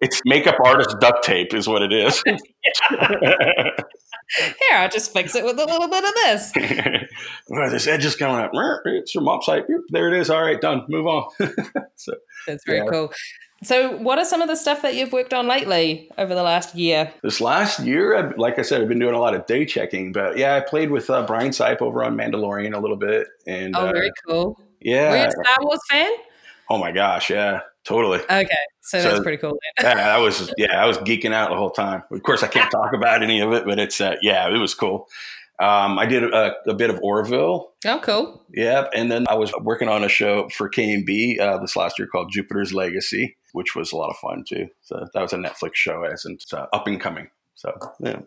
it's 0.00 0.20
makeup 0.24 0.56
artist 0.64 0.96
duct 1.00 1.24
tape, 1.24 1.54
is 1.54 1.68
what 1.68 1.82
it 1.82 1.92
is. 1.92 2.22
Here, 4.36 4.78
I'll 4.78 4.88
just 4.88 5.12
fix 5.12 5.34
it 5.34 5.44
with 5.44 5.58
a 5.58 5.64
little 5.66 5.88
bit 5.88 6.02
of 6.04 6.14
this. 6.14 6.52
well, 7.48 7.70
this 7.70 7.86
edge 7.86 8.04
is 8.04 8.16
coming 8.16 8.36
up. 8.42 8.50
It's 8.86 9.12
from 9.12 9.24
OpSite. 9.24 9.64
Yep, 9.68 9.80
There 9.90 10.12
it 10.12 10.18
is. 10.18 10.30
All 10.30 10.42
right, 10.42 10.60
done. 10.60 10.82
Move 10.88 11.06
on. 11.06 11.28
so, 11.96 12.14
That's 12.46 12.64
very 12.66 12.78
Yeah. 12.78 12.86
cool. 12.90 13.12
So, 13.62 13.96
what 13.98 14.18
are 14.18 14.24
some 14.24 14.42
of 14.42 14.48
the 14.48 14.56
stuff 14.56 14.82
that 14.82 14.94
you've 14.94 15.12
worked 15.12 15.32
on 15.32 15.46
lately 15.46 16.10
over 16.18 16.34
the 16.34 16.42
last 16.42 16.74
year? 16.74 17.12
this 17.22 17.40
last 17.40 17.80
year, 17.80 18.34
like 18.36 18.58
I 18.58 18.62
said, 18.62 18.82
I've 18.82 18.88
been 18.88 18.98
doing 18.98 19.14
a 19.14 19.20
lot 19.20 19.34
of 19.34 19.46
day 19.46 19.64
checking. 19.64 20.12
But 20.12 20.36
yeah, 20.36 20.54
I 20.56 20.60
played 20.60 20.90
with 20.90 21.08
uh, 21.08 21.24
Brian 21.26 21.50
Sipe 21.50 21.80
over 21.80 22.02
on 22.04 22.16
Mandalorian 22.16 22.74
a 22.74 22.80
little 22.80 22.96
bit, 22.96 23.26
and 23.46 23.74
Oh, 23.76 23.86
uh, 23.88 23.92
very 23.92 24.10
cool. 24.26 24.46
Were 24.84 24.90
you 24.90 24.96
yeah. 24.96 25.26
a 25.26 25.30
Star 25.30 25.56
Wars 25.60 25.80
fan? 25.90 26.10
Oh 26.70 26.78
my 26.78 26.92
gosh, 26.92 27.30
yeah, 27.30 27.60
totally. 27.84 28.20
Okay, 28.20 28.48
so, 28.82 29.00
that's 29.02 29.16
So- 29.16 29.22
pretty 29.22 29.38
cool. 29.38 29.58
Yeah, 29.82 30.14
I 30.14 30.18
was 30.18 30.52
yeah, 30.56 30.80
I 30.82 30.86
was 30.86 30.98
geeking 30.98 31.32
out 31.32 31.50
the 31.50 31.56
whole 31.56 31.70
time. 31.70 32.02
Of 32.10 32.22
course, 32.22 32.42
I 32.42 32.46
can't 32.48 32.70
talk 32.70 32.92
about 32.94 33.22
any 33.22 33.40
of 33.40 33.52
it, 33.52 33.64
but 33.66 33.78
it's 33.78 34.00
uh, 34.00 34.16
yeah, 34.22 34.48
it 34.48 34.58
was 34.58 34.74
cool. 34.74 35.06
Um, 35.60 35.98
I 36.00 36.06
did 36.06 36.24
a, 36.24 36.52
a 36.66 36.74
bit 36.74 36.90
of 36.90 36.98
Orville, 37.00 37.70
Oh, 37.86 38.00
cool. 38.02 38.42
yeah, 38.52 38.86
and 38.92 39.10
then 39.10 39.26
I 39.28 39.34
was 39.36 39.52
working 39.60 39.88
on 39.88 40.02
a 40.02 40.08
show 40.08 40.48
for 40.48 40.68
KNB 40.68 41.38
uh, 41.38 41.58
this 41.58 41.76
last 41.76 41.96
year 41.98 42.08
called 42.08 42.32
Jupiter's 42.32 42.74
Legacy, 42.74 43.36
which 43.52 43.76
was 43.76 43.92
a 43.92 43.96
lot 43.96 44.10
of 44.10 44.16
fun 44.16 44.42
too. 44.48 44.66
So 44.82 45.06
that 45.14 45.20
was 45.22 45.32
a 45.32 45.36
Netflix 45.36 45.74
show, 45.76 46.02
as 46.02 46.24
it's, 46.24 46.52
uh, 46.52 46.66
up 46.72 46.88
and 46.88 47.00
coming. 47.00 47.28
So 47.54 47.72
yeah. 48.00 48.20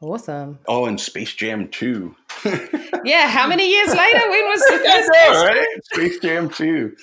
Awesome. 0.00 0.58
Oh, 0.66 0.86
and 0.86 0.98
Space 1.00 1.34
Jam 1.34 1.68
Two. 1.68 2.14
Yeah, 3.04 3.28
how 3.28 3.46
many 3.46 3.68
years 3.68 3.88
later? 3.88 4.30
When 4.30 4.44
was 4.48 4.60
the 4.60 4.78
first 4.84 4.86
know, 4.86 5.02
Space 5.02 5.48
right? 5.48 5.66
Space 5.84 6.18
Jam 6.20 6.50
Two. 6.50 6.96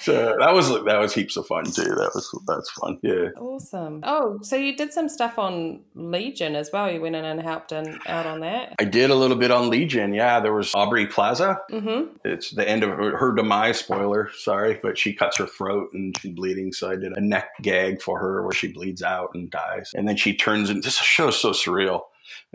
So 0.00 0.36
that 0.38 0.52
was 0.52 0.68
that 0.84 0.98
was 0.98 1.14
heaps 1.14 1.36
of 1.36 1.46
fun 1.46 1.64
too. 1.64 1.82
That 1.82 2.10
was 2.14 2.42
that's 2.46 2.70
fun. 2.70 2.98
Yeah. 3.02 3.28
Awesome. 3.38 4.00
Oh, 4.04 4.38
so 4.42 4.56
you 4.56 4.76
did 4.76 4.92
some 4.92 5.08
stuff 5.08 5.38
on 5.38 5.80
Legion 5.94 6.56
as 6.56 6.70
well. 6.72 6.90
You 6.90 7.00
went 7.00 7.16
in 7.16 7.24
and 7.24 7.40
helped 7.40 7.72
in, 7.72 7.98
out 8.06 8.26
on 8.26 8.40
that. 8.40 8.74
I 8.78 8.84
did 8.84 9.10
a 9.10 9.14
little 9.14 9.36
bit 9.36 9.50
on 9.50 9.70
Legion. 9.70 10.14
Yeah, 10.14 10.40
there 10.40 10.52
was 10.52 10.74
Aubrey 10.74 11.06
Plaza. 11.06 11.58
Mm-hmm. 11.70 12.16
It's 12.24 12.50
the 12.50 12.68
end 12.68 12.82
of 12.82 12.90
her, 12.90 13.16
her 13.16 13.34
demise. 13.34 13.78
Spoiler, 13.78 14.30
sorry, 14.36 14.78
but 14.82 14.98
she 14.98 15.14
cuts 15.14 15.38
her 15.38 15.46
throat 15.46 15.90
and 15.94 16.16
she's 16.18 16.32
bleeding. 16.32 16.72
So 16.72 16.90
I 16.90 16.96
did 16.96 17.12
a 17.12 17.20
neck 17.20 17.50
gag 17.62 18.02
for 18.02 18.18
her 18.18 18.42
where 18.42 18.52
she 18.52 18.68
bleeds 18.68 19.02
out 19.02 19.30
and 19.34 19.50
dies, 19.50 19.92
and 19.94 20.08
then 20.08 20.16
she 20.16 20.34
turns 20.34 20.70
into 20.70 20.82
this 20.82 20.96
show 20.96 21.28
is 21.28 21.36
so 21.36 21.50
surreal. 21.50 22.02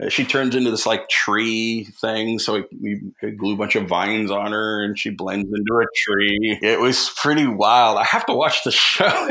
Uh, 0.01 0.09
She 0.09 0.26
turns 0.26 0.55
into 0.55 0.72
this 0.72 0.86
like 0.86 1.09
tree 1.09 1.86
thing. 1.99 2.39
So 2.39 2.63
we, 2.82 3.01
we 3.22 3.32
glue 3.32 3.53
a 3.53 3.57
bunch 3.57 3.76
of 3.76 3.88
vines 3.88 4.32
on 4.32 4.51
her, 4.51 4.84
and 4.84 4.97
she 4.97 5.09
blends 5.09 5.47
into 5.47 5.74
a 5.76 5.86
tree. 5.95 6.59
It 6.61 6.80
was 6.80 7.11
pretty 7.17 7.47
wild. 7.47 7.97
I 7.97 8.03
have 8.03 8.26
to 8.28 8.34
watch 8.34 8.63
the 8.63 8.72
show 8.72 9.28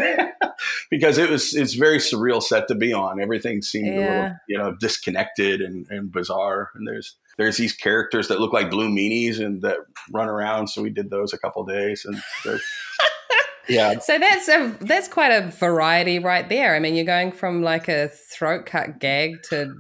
because 0.91 1.19
it 1.19 1.31
was 1.31 1.55
it's 1.55 1.75
very 1.75 1.99
surreal 1.99 2.43
set 2.43 2.69
to 2.69 2.75
be 2.75 2.93
on. 2.93 3.21
Everything 3.21 3.63
seemed 3.63 3.89
a 3.89 3.99
little 3.99 4.37
you 4.49 4.59
know 4.59 4.75
disconnected 4.79 5.61
and, 5.61 5.87
and 5.91 6.13
bizarre. 6.13 6.71
And 6.75 6.87
there's 6.87 7.17
there's 7.39 7.57
these 7.57 7.73
characters 7.73 8.29
that 8.29 8.41
look 8.41 8.53
like 8.53 8.71
blue 8.71 8.89
meanies 8.89 9.45
and 9.45 9.63
that 9.63 9.79
run 10.13 10.29
around. 10.29 10.69
So 10.69 10.83
we 10.83 10.91
did 10.91 11.11
those 11.11 11.33
a 11.33 11.39
couple 11.39 11.65
days, 11.65 12.05
and 12.05 12.21
yeah, 13.69 13.99
So 13.99 14.19
that's 14.19 14.49
a 14.49 14.77
that's 14.81 15.09
quite 15.09 15.31
a 15.31 15.49
variety 15.49 16.19
right 16.19 16.49
there. 16.49 16.75
I 16.75 16.81
mean, 16.81 16.95
you're 16.95 17.05
going 17.05 17.33
from 17.33 17.63
like 17.63 17.89
a 17.89 18.09
throat 18.09 18.67
cut 18.67 18.99
gag 18.99 19.43
to 19.51 19.75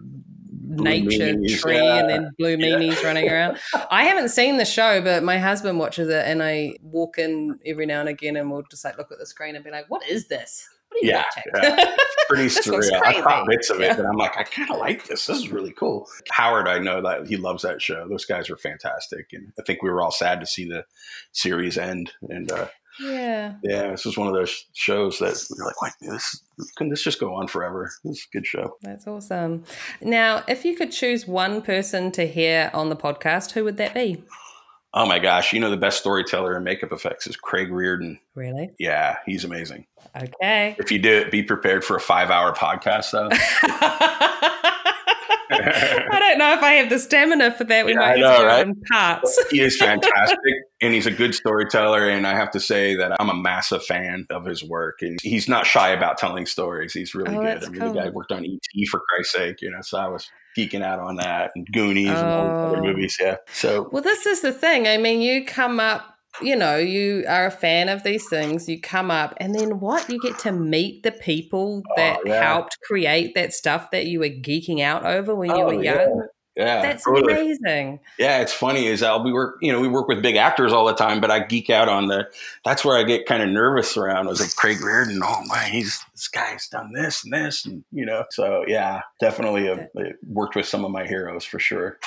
nature 0.85 1.35
meanies, 1.35 1.59
tree 1.61 1.77
yeah. 1.77 1.97
and 1.99 2.09
then 2.11 2.31
blue 2.39 2.51
Yeah. 2.59 2.77
meanies 2.77 3.03
running 3.05 3.29
around. 3.31 3.59
I 3.91 4.05
haven't 4.05 4.29
seen 4.31 4.57
the 4.57 4.65
show, 4.65 5.01
but 5.03 5.23
my 5.23 5.39
husband 5.39 5.79
watches 5.79 6.09
it, 6.09 6.25
and 6.27 6.43
I 6.43 6.75
walk 6.83 7.19
in 7.19 7.59
every 7.67 7.87
now 7.87 8.01
and 8.01 8.09
again, 8.09 8.37
and 8.37 8.51
we'll 8.51 8.63
just 8.71 8.85
like 8.85 8.99
look 8.99 9.13
at 9.13 9.19
the 9.19 9.27
screen 9.27 9.55
and 9.57 9.65
be 9.65 9.71
like, 9.71 9.87
"What 9.89 10.07
is 10.09 10.29
this? 10.29 10.69
What 10.89 11.03
are 11.03 11.05
you 11.07 11.11
Yeah, 11.13 11.25
watching?" 11.55 11.79
yeah. 11.79 11.97
pretty 12.29 12.47
surreal. 12.49 13.03
I 13.03 13.21
caught 13.21 13.47
bits 13.47 13.71
of 13.71 13.81
it, 13.81 13.85
Yeah. 13.85 13.97
but 13.97 14.07
I'm 14.07 14.17
like, 14.17 14.37
I 14.39 14.43
kind 14.45 14.71
of 14.71 14.79
like 14.79 15.07
this. 15.07 15.27
This 15.27 15.39
is 15.39 15.51
really 15.51 15.73
cool. 15.73 16.07
Howard, 16.31 16.67
I 16.69 16.79
know 16.79 17.03
that 17.03 17.27
he 17.27 17.37
loves 17.37 17.63
that 17.63 17.83
show. 17.83 18.07
Those 18.09 18.25
guys 18.25 18.49
are 18.51 18.57
fantastic, 18.57 19.27
and 19.33 19.53
I 19.59 19.63
think 19.63 19.83
we 19.83 19.91
were 19.91 20.01
all 20.03 20.11
sad 20.11 20.41
to 20.41 20.47
see 20.47 20.67
the 20.69 20.85
series 21.33 21.77
end. 21.79 22.13
And 22.29 22.51
uh, 22.51 22.69
yeah. 23.01 23.55
yeah, 23.63 23.91
this 23.91 24.07
is 24.07 24.17
one 24.17 24.29
of 24.29 24.35
those 24.35 24.65
shows 24.73 25.19
that 25.19 25.43
you're 25.57 25.67
like, 25.67 25.81
wait, 25.83 25.93
this 26.01 26.43
can 26.77 26.89
this 26.89 27.03
just 27.03 27.21
go 27.21 27.35
on 27.35 27.49
forever? 27.49 27.91
This 28.05 28.19
is 28.19 28.29
a 28.33 28.37
good 28.37 28.47
show. 28.47 28.77
That's 28.83 29.07
awesome. 29.07 29.65
Now, 30.01 30.43
if 30.49 30.65
you 30.65 30.77
could 30.77 30.93
choose 30.93 31.27
one 31.27 31.63
person 31.63 32.11
to 32.13 32.27
hear 32.27 32.71
on 32.75 32.89
the 32.89 32.97
podcast, 32.97 33.53
who 33.53 33.65
would 33.65 33.77
that 33.77 33.95
be? 33.95 34.23
Oh 34.95 35.07
my 35.07 35.19
gosh, 35.19 35.53
you 35.53 35.61
know 35.61 35.71
the 35.71 35.77
best 35.77 35.99
storyteller 35.99 36.57
in 36.57 36.65
makeup 36.65 36.93
effects 36.93 37.27
is 37.27 37.37
Craig 37.37 37.71
Reardon. 37.71 38.19
Really? 38.35 38.71
Yeah, 38.79 39.19
he's 39.27 39.45
amazing. 39.45 39.87
Okay. 40.17 40.77
If 40.79 40.91
you 40.91 40.99
do 40.99 41.11
it, 41.11 41.31
be 41.31 41.43
prepared 41.43 41.85
for 41.85 41.97
a 41.97 42.01
five 42.01 42.31
hour 42.31 42.55
podcast 42.55 43.11
though. 43.13 43.29
I 46.11 46.19
don't 46.21 46.39
know 46.39 46.53
if 46.55 46.63
I 46.63 46.73
have 46.75 46.91
the 46.91 46.99
stamina 46.99 47.53
for 47.53 47.65
that. 47.65 47.87
We 47.87 47.93
Yeah, 47.93 47.99
might 47.99 48.13
I 48.13 48.21
know, 48.21 48.37
do 48.39 48.43
it 48.43 48.47
right? 48.47 48.67
in 48.67 48.75
parts. 48.91 49.45
he 49.51 49.61
is 49.61 49.77
fantastic 49.81 50.39
and 50.81 50.95
he's 50.95 51.07
a 51.07 51.11
good 51.11 51.35
storyteller 51.35 52.09
and 52.09 52.27
i 52.27 52.35
have 52.37 52.51
to 52.53 52.61
say 52.61 52.95
that 52.95 53.13
i'm 53.21 53.29
a 53.31 53.35
massive 53.35 53.85
fan 53.85 54.27
of 54.31 54.45
his 54.45 54.63
work 54.63 54.99
and 55.03 55.19
he's 55.23 55.49
not 55.49 55.67
shy 55.67 55.89
about 55.91 56.19
telling 56.19 56.47
stories 56.47 56.93
he's 56.93 57.15
really 57.15 57.35
Oh, 57.37 57.41
good 57.43 57.65
i 57.65 57.69
mean 57.69 57.81
cool. 57.81 57.93
the 57.93 57.99
guy 57.99 58.09
worked 58.11 58.31
on 58.31 58.45
E.T. 58.45 58.87
for 58.87 59.01
christ's 59.09 59.33
sake 59.35 59.61
you 59.61 59.71
know 59.71 59.81
so 59.81 59.99
i 59.99 60.07
was 60.07 60.31
geeking 60.57 60.83
out 60.83 60.99
on 61.01 61.17
that 61.17 61.51
and 61.57 61.67
goonies 61.73 62.09
and 62.09 62.31
all 62.31 62.45
the 62.63 62.69
other 62.69 62.79
Oh. 62.79 62.83
movies 62.93 63.17
yeah 63.21 63.37
so 63.53 63.89
Well, 63.91 64.03
this 64.03 64.27
is 64.27 64.41
the 64.43 64.53
thing. 64.53 64.87
I 64.87 64.97
mean, 64.99 65.21
you 65.21 65.45
come 65.45 65.81
up, 65.81 66.18
you 66.43 66.55
know, 66.57 66.77
you 66.77 67.25
are 67.29 67.47
a 67.47 67.51
fan 67.51 67.89
of 67.89 68.03
these 68.05 68.29
things, 68.29 68.69
you 68.69 68.81
come 68.81 69.11
up, 69.11 69.35
and 69.39 69.55
then 69.55 69.81
what? 69.81 70.09
You 70.09 70.21
get 70.21 70.39
to 70.41 70.53
meet 70.53 71.03
the 71.03 71.13
people 71.13 71.83
that 71.97 72.19
Oh, 72.21 72.23
yeah. 72.29 72.43
helped 72.53 72.79
create 72.85 73.35
that 73.35 73.53
stuff 73.53 73.91
that 73.91 74.07
you 74.07 74.21
were 74.21 74.27
geeking 74.27 74.81
out 74.81 75.05
over 75.05 75.35
when 75.35 75.51
you 75.51 75.57
Oh, 75.63 75.67
were 75.67 75.83
young. 75.83 76.27
yeah 76.57 76.83
That's 76.83 77.05
totally. 77.05 77.33
amazing. 77.33 78.01
yeah 78.19 78.41
it's 78.41 78.53
funny 78.53 78.87
is 78.87 79.03
I'll 79.03 79.23
we 79.23 79.33
work 79.33 79.59
you 79.63 79.73
know 79.73 79.81
we 79.81 79.87
work 79.89 80.09
with 80.09 80.23
big 80.23 80.35
actors 80.37 80.73
all 80.73 80.85
the 80.87 80.95
time 80.95 81.21
but 81.21 81.31
i 81.31 81.39
geek 81.45 81.71
out 81.71 81.89
on 81.89 82.09
the 82.09 82.27
that's 82.65 82.85
where 82.85 82.99
i 82.99 83.05
get 83.05 83.27
kind 83.27 83.43
of 83.45 83.49
nervous 83.49 83.97
around 83.97 84.27
i 84.27 84.31
was 84.31 84.41
like 84.41 84.55
craig 84.57 84.81
reardon 84.81 85.21
oh 85.25 85.43
my 85.47 85.61
he's 85.65 86.05
this 86.15 86.27
guy's 86.27 86.67
done 86.69 86.93
this 86.93 87.23
and 87.23 87.33
this 87.33 87.65
and 87.65 87.85
you 87.93 88.05
know 88.05 88.25
so 88.31 88.65
yeah 88.67 89.03
definitely 89.21 89.69
uh, 89.69 89.77
worked 90.27 90.57
with 90.57 90.67
some 90.67 90.85
of 90.85 90.91
my 90.91 91.07
heroes 91.07 91.45
for 91.45 91.61
sure 91.61 91.99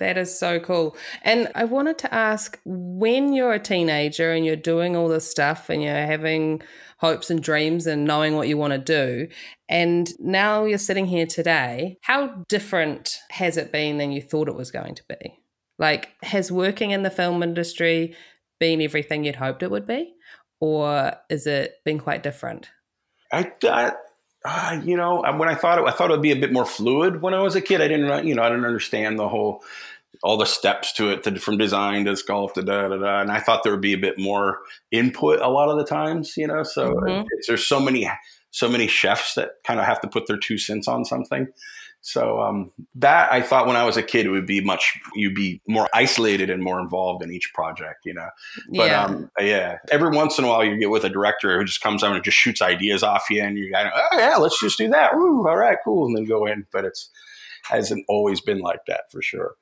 That 0.00 0.18
is 0.18 0.36
so 0.36 0.58
cool. 0.58 0.96
And 1.22 1.48
I 1.54 1.64
wanted 1.64 1.98
to 1.98 2.12
ask 2.12 2.58
when 2.64 3.32
you're 3.32 3.52
a 3.52 3.60
teenager 3.60 4.32
and 4.32 4.44
you're 4.44 4.56
doing 4.56 4.96
all 4.96 5.08
this 5.08 5.30
stuff 5.30 5.70
and 5.70 5.82
you're 5.82 5.94
having 5.94 6.62
hopes 6.98 7.30
and 7.30 7.42
dreams 7.42 7.86
and 7.86 8.04
knowing 8.04 8.34
what 8.34 8.48
you 8.48 8.56
want 8.56 8.72
to 8.72 8.78
do, 8.78 9.28
and 9.68 10.10
now 10.18 10.64
you're 10.64 10.78
sitting 10.78 11.06
here 11.06 11.26
today, 11.26 11.98
how 12.02 12.44
different 12.48 13.18
has 13.30 13.56
it 13.56 13.72
been 13.72 13.98
than 13.98 14.12
you 14.12 14.20
thought 14.20 14.48
it 14.48 14.56
was 14.56 14.70
going 14.70 14.94
to 14.94 15.04
be? 15.08 15.38
Like, 15.78 16.10
has 16.22 16.50
working 16.52 16.90
in 16.90 17.02
the 17.02 17.10
film 17.10 17.42
industry 17.42 18.14
been 18.60 18.80
everything 18.80 19.24
you'd 19.24 19.36
hoped 19.36 19.62
it 19.62 19.70
would 19.70 19.86
be? 19.86 20.14
Or 20.60 21.12
is 21.28 21.46
it 21.46 21.74
been 21.84 21.98
quite 21.98 22.22
different? 22.22 22.70
I, 23.32 23.50
I 23.64 23.92
uh, 24.44 24.80
you 24.84 24.96
know, 24.96 25.22
when 25.36 25.48
I 25.48 25.54
thought 25.54 25.78
it, 25.78 25.84
I 25.84 25.92
thought 25.92 26.10
it 26.10 26.14
would 26.14 26.22
be 26.22 26.32
a 26.32 26.36
bit 26.36 26.52
more 26.52 26.66
fluid 26.66 27.22
when 27.22 27.34
I 27.34 27.40
was 27.40 27.54
a 27.54 27.60
kid. 27.60 27.80
I 27.80 27.88
didn't, 27.88 28.26
you 28.26 28.34
know, 28.34 28.42
I 28.42 28.48
didn't 28.48 28.64
understand 28.64 29.18
the 29.18 29.28
whole 29.28 29.62
all 30.22 30.36
the 30.36 30.46
steps 30.46 30.92
to 30.92 31.10
it 31.10 31.24
to, 31.24 31.38
from 31.38 31.58
design 31.58 32.04
to 32.04 32.12
sculpt 32.12 32.54
to 32.54 32.62
da 32.62 32.88
da 32.88 32.96
da. 32.96 33.20
And 33.20 33.30
I 33.30 33.40
thought 33.40 33.62
there 33.62 33.72
would 33.72 33.80
be 33.80 33.92
a 33.92 33.98
bit 33.98 34.18
more 34.18 34.58
input 34.90 35.40
a 35.40 35.48
lot 35.48 35.68
of 35.68 35.78
the 35.78 35.84
times, 35.84 36.36
you 36.36 36.46
know. 36.46 36.62
So 36.62 36.94
mm-hmm. 36.94 37.26
there's 37.46 37.66
so 37.66 37.80
many 37.80 38.10
so 38.50 38.68
many 38.68 38.86
chefs 38.86 39.34
that 39.34 39.52
kind 39.64 39.80
of 39.80 39.86
have 39.86 40.00
to 40.02 40.08
put 40.08 40.26
their 40.26 40.36
two 40.36 40.58
cents 40.58 40.86
on 40.86 41.04
something. 41.04 41.48
So 42.04 42.40
um, 42.40 42.72
that 42.96 43.32
I 43.32 43.40
thought 43.40 43.68
when 43.68 43.76
I 43.76 43.84
was 43.84 43.96
a 43.96 44.02
kid 44.02 44.26
it 44.26 44.30
would 44.30 44.46
be 44.46 44.60
much 44.60 44.98
you'd 45.14 45.36
be 45.36 45.62
more 45.68 45.88
isolated 45.94 46.50
and 46.50 46.60
more 46.62 46.80
involved 46.80 47.22
in 47.22 47.32
each 47.32 47.52
project, 47.54 48.00
you 48.04 48.12
know. 48.12 48.28
But 48.74 48.90
yeah. 48.90 49.04
Um, 49.04 49.30
yeah, 49.40 49.78
every 49.90 50.10
once 50.10 50.36
in 50.36 50.44
a 50.44 50.48
while 50.48 50.64
you 50.64 50.76
get 50.78 50.90
with 50.90 51.04
a 51.04 51.08
director 51.08 51.56
who 51.56 51.64
just 51.64 51.80
comes 51.80 52.02
out 52.02 52.14
and 52.14 52.24
just 52.24 52.36
shoots 52.36 52.60
ideas 52.60 53.04
off 53.04 53.30
you, 53.30 53.40
and 53.42 53.56
you 53.56 53.70
go, 53.70 53.88
oh 53.94 54.18
yeah, 54.18 54.36
let's 54.36 54.60
just 54.60 54.78
do 54.78 54.88
that. 54.88 55.14
Ooh, 55.14 55.46
all 55.46 55.56
right, 55.56 55.78
cool, 55.84 56.06
and 56.06 56.16
then 56.16 56.24
go 56.24 56.44
in. 56.44 56.66
But 56.72 56.84
it's 56.84 57.08
hasn't 57.70 58.04
always 58.08 58.40
been 58.40 58.58
like 58.58 58.84
that 58.88 59.10
for 59.12 59.22
sure. 59.22 59.54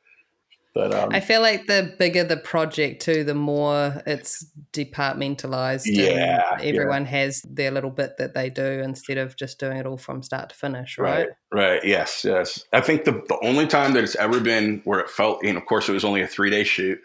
But 0.72 0.94
um, 0.94 1.10
I 1.12 1.18
feel 1.18 1.40
like 1.40 1.66
the 1.66 1.94
bigger 1.98 2.22
the 2.22 2.36
project 2.36 3.02
too, 3.02 3.24
the 3.24 3.34
more 3.34 4.02
it's 4.06 4.46
departmentalized. 4.72 5.82
Yeah, 5.86 6.58
everyone 6.62 7.02
yeah. 7.02 7.10
has 7.10 7.42
their 7.42 7.72
little 7.72 7.90
bit 7.90 8.18
that 8.18 8.34
they 8.34 8.50
do 8.50 8.62
instead 8.62 9.18
of 9.18 9.36
just 9.36 9.58
doing 9.58 9.78
it 9.78 9.86
all 9.86 9.96
from 9.96 10.22
start 10.22 10.50
to 10.50 10.54
finish. 10.54 10.96
Right. 10.96 11.28
Right. 11.50 11.72
right. 11.72 11.84
Yes. 11.84 12.24
Yes. 12.24 12.64
I 12.72 12.80
think 12.80 13.04
the 13.04 13.12
the 13.12 13.38
only 13.42 13.66
time 13.66 13.94
that 13.94 14.04
it's 14.04 14.14
ever 14.16 14.38
been 14.38 14.80
where 14.84 15.00
it 15.00 15.10
felt, 15.10 15.44
and 15.44 15.58
of 15.58 15.66
course, 15.66 15.88
it 15.88 15.92
was 15.92 16.04
only 16.04 16.22
a 16.22 16.28
three 16.28 16.50
day 16.50 16.62
shoot. 16.62 17.00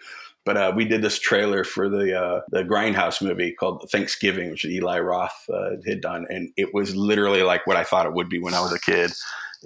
But 0.45 0.57
uh, 0.57 0.73
we 0.75 0.85
did 0.85 1.01
this 1.01 1.17
trailer 1.17 1.63
for 1.63 1.89
the 1.89 2.21
uh, 2.21 2.41
the 2.51 2.63
Grindhouse 2.63 3.19
movie 3.19 3.51
called 3.51 3.89
Thanksgiving, 3.91 4.51
which 4.51 4.63
Eli 4.63 4.99
Roth 4.99 5.49
uh, 5.51 5.77
had 5.87 6.01
done, 6.01 6.27
and 6.29 6.51
it 6.55 6.71
was 6.71 6.95
literally 6.95 7.41
like 7.41 7.65
what 7.65 7.77
I 7.77 7.83
thought 7.83 8.05
it 8.05 8.13
would 8.13 8.29
be 8.29 8.37
when 8.37 8.53
I 8.53 8.61
was 8.61 8.71
a 8.71 8.79
kid 8.79 9.11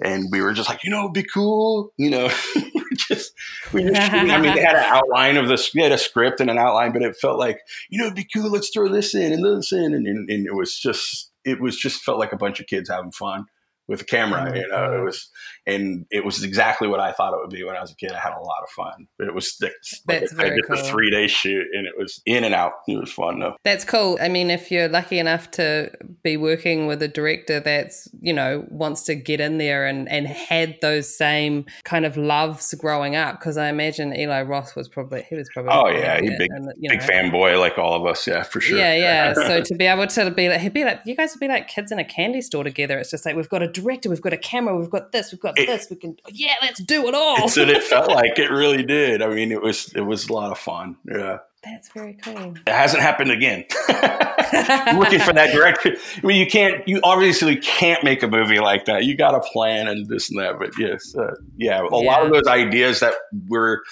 and 0.02 0.26
we 0.30 0.40
were 0.40 0.52
just 0.52 0.68
like, 0.68 0.84
you 0.84 0.90
know, 0.90 1.00
it'd 1.00 1.12
be 1.12 1.22
cool, 1.22 1.92
you 1.96 2.10
know. 2.10 2.30
we 2.54 2.96
just 2.96 3.32
we 3.72 3.82
shooting. 3.82 3.96
I 3.96 4.38
mean, 4.38 4.54
they 4.54 4.62
had 4.62 4.76
an 4.76 4.84
outline 4.84 5.36
of 5.36 5.48
this, 5.48 5.70
they 5.72 5.82
had 5.82 5.92
a 5.92 5.98
script 5.98 6.40
and 6.40 6.50
an 6.50 6.58
outline, 6.58 6.92
but 6.92 7.02
it 7.02 7.16
felt 7.16 7.38
like, 7.38 7.58
you 7.88 7.98
know, 7.98 8.06
it'd 8.06 8.16
be 8.16 8.26
cool. 8.34 8.50
Let's 8.50 8.70
throw 8.70 8.88
this 8.88 9.14
in 9.14 9.32
and 9.32 9.44
this 9.44 9.72
in, 9.72 9.94
and, 9.94 10.06
and, 10.06 10.30
and 10.30 10.46
it 10.46 10.54
was 10.54 10.78
just, 10.78 11.30
it 11.44 11.60
was 11.60 11.76
just 11.76 12.02
felt 12.02 12.18
like 12.18 12.32
a 12.32 12.36
bunch 12.36 12.60
of 12.60 12.66
kids 12.66 12.88
having 12.88 13.12
fun 13.12 13.46
with 13.88 14.02
a 14.02 14.04
camera. 14.04 14.50
Oh, 14.50 14.54
you 14.54 14.68
know, 14.68 15.00
it 15.00 15.04
was, 15.04 15.28
and 15.70 16.06
it 16.10 16.24
was 16.24 16.42
exactly 16.42 16.88
what 16.88 17.00
I 17.00 17.12
thought 17.12 17.34
it 17.34 17.40
would 17.40 17.50
be 17.50 17.64
when 17.64 17.76
I 17.76 17.80
was 17.80 17.92
a 17.92 17.96
kid. 17.96 18.12
I 18.12 18.18
had 18.18 18.32
a 18.32 18.40
lot 18.40 18.62
of 18.62 18.70
fun, 18.70 19.06
it 19.18 19.34
was 19.34 19.56
the, 19.58 19.70
That's 20.06 20.32
like, 20.34 20.46
I 20.46 20.54
did 20.54 20.66
cool. 20.66 20.76
the 20.76 20.82
three 20.82 21.10
day 21.10 21.26
shoot, 21.26 21.66
and 21.72 21.86
it 21.86 21.94
was 21.98 22.20
in 22.26 22.44
and 22.44 22.54
out. 22.54 22.72
It 22.88 22.98
was 22.98 23.12
fun 23.12 23.40
though. 23.40 23.56
That's 23.64 23.84
cool. 23.84 24.18
I 24.20 24.28
mean, 24.28 24.50
if 24.50 24.70
you're 24.70 24.88
lucky 24.88 25.18
enough 25.18 25.50
to 25.52 25.90
be 26.22 26.36
working 26.36 26.86
with 26.86 27.02
a 27.02 27.08
director 27.08 27.60
that's 27.60 28.08
you 28.20 28.32
know 28.32 28.64
wants 28.68 29.02
to 29.04 29.14
get 29.14 29.40
in 29.40 29.58
there 29.58 29.86
and 29.86 30.08
and 30.08 30.26
had 30.26 30.76
those 30.82 31.14
same 31.14 31.66
kind 31.84 32.04
of 32.04 32.16
loves 32.16 32.72
growing 32.74 33.16
up, 33.16 33.38
because 33.38 33.56
I 33.56 33.68
imagine 33.68 34.14
Eli 34.14 34.42
Roth 34.42 34.76
was 34.76 34.88
probably 34.88 35.22
he 35.28 35.36
was 35.36 35.48
probably 35.52 35.72
oh 35.72 35.88
yeah, 35.88 36.20
he 36.20 36.28
big 36.36 36.50
and, 36.50 36.72
big 36.80 37.00
know, 37.00 37.06
fanboy 37.06 37.58
like 37.58 37.78
all 37.78 37.94
of 37.94 38.06
us. 38.06 38.26
Yeah, 38.26 38.42
for 38.42 38.60
sure. 38.60 38.78
Yeah, 38.78 38.94
yeah. 38.94 39.34
so 39.34 39.62
to 39.62 39.74
be 39.74 39.86
able 39.86 40.06
to 40.06 40.30
be 40.30 40.48
like, 40.48 40.60
he'd 40.60 40.72
be 40.72 40.84
like, 40.84 41.00
you 41.04 41.14
guys 41.14 41.32
would 41.34 41.40
be 41.40 41.48
like 41.48 41.68
kids 41.68 41.92
in 41.92 41.98
a 41.98 42.04
candy 42.04 42.40
store 42.40 42.64
together. 42.64 42.98
It's 42.98 43.10
just 43.10 43.24
like 43.24 43.36
we've 43.36 43.48
got 43.48 43.62
a 43.62 43.68
director, 43.68 44.08
we've 44.08 44.20
got 44.20 44.32
a 44.32 44.38
camera, 44.38 44.76
we've 44.76 44.90
got 44.90 45.12
this, 45.12 45.32
we've 45.32 45.40
got 45.40 45.56
it, 45.62 45.66
this, 45.66 45.88
we 45.90 45.96
can 45.96 46.16
yeah, 46.28 46.54
let's 46.62 46.82
do 46.82 47.06
it 47.08 47.14
all. 47.14 47.38
That's 47.38 47.56
what 47.56 47.68
it 47.68 47.82
felt 47.82 48.08
like. 48.10 48.38
It 48.38 48.50
really 48.50 48.82
did. 48.82 49.22
I 49.22 49.28
mean, 49.28 49.52
it 49.52 49.62
was 49.62 49.92
it 49.94 50.02
was 50.02 50.28
a 50.28 50.32
lot 50.32 50.52
of 50.52 50.58
fun. 50.58 50.96
Yeah. 51.04 51.38
That's 51.62 51.90
very 51.92 52.14
cool. 52.14 52.54
It 52.66 52.72
hasn't 52.72 53.02
happened 53.02 53.30
again. 53.30 53.66
looking 53.88 55.20
for 55.20 55.34
that 55.34 55.50
director. 55.52 55.94
I 56.16 56.26
mean, 56.26 56.40
you 56.40 56.46
can't. 56.46 56.88
You 56.88 57.00
obviously 57.04 57.56
can't 57.56 58.02
make 58.02 58.22
a 58.22 58.28
movie 58.28 58.60
like 58.60 58.86
that. 58.86 59.04
You 59.04 59.14
got 59.14 59.34
a 59.34 59.40
plan 59.40 59.86
and 59.86 60.08
this 60.08 60.30
and 60.30 60.40
that. 60.40 60.58
But 60.58 60.70
yes, 60.78 61.14
uh, 61.14 61.34
yeah, 61.58 61.80
a 61.80 61.82
yeah. 61.82 62.10
lot 62.10 62.24
of 62.24 62.32
those 62.32 62.46
ideas 62.46 63.00
that 63.00 63.12
were 63.48 63.82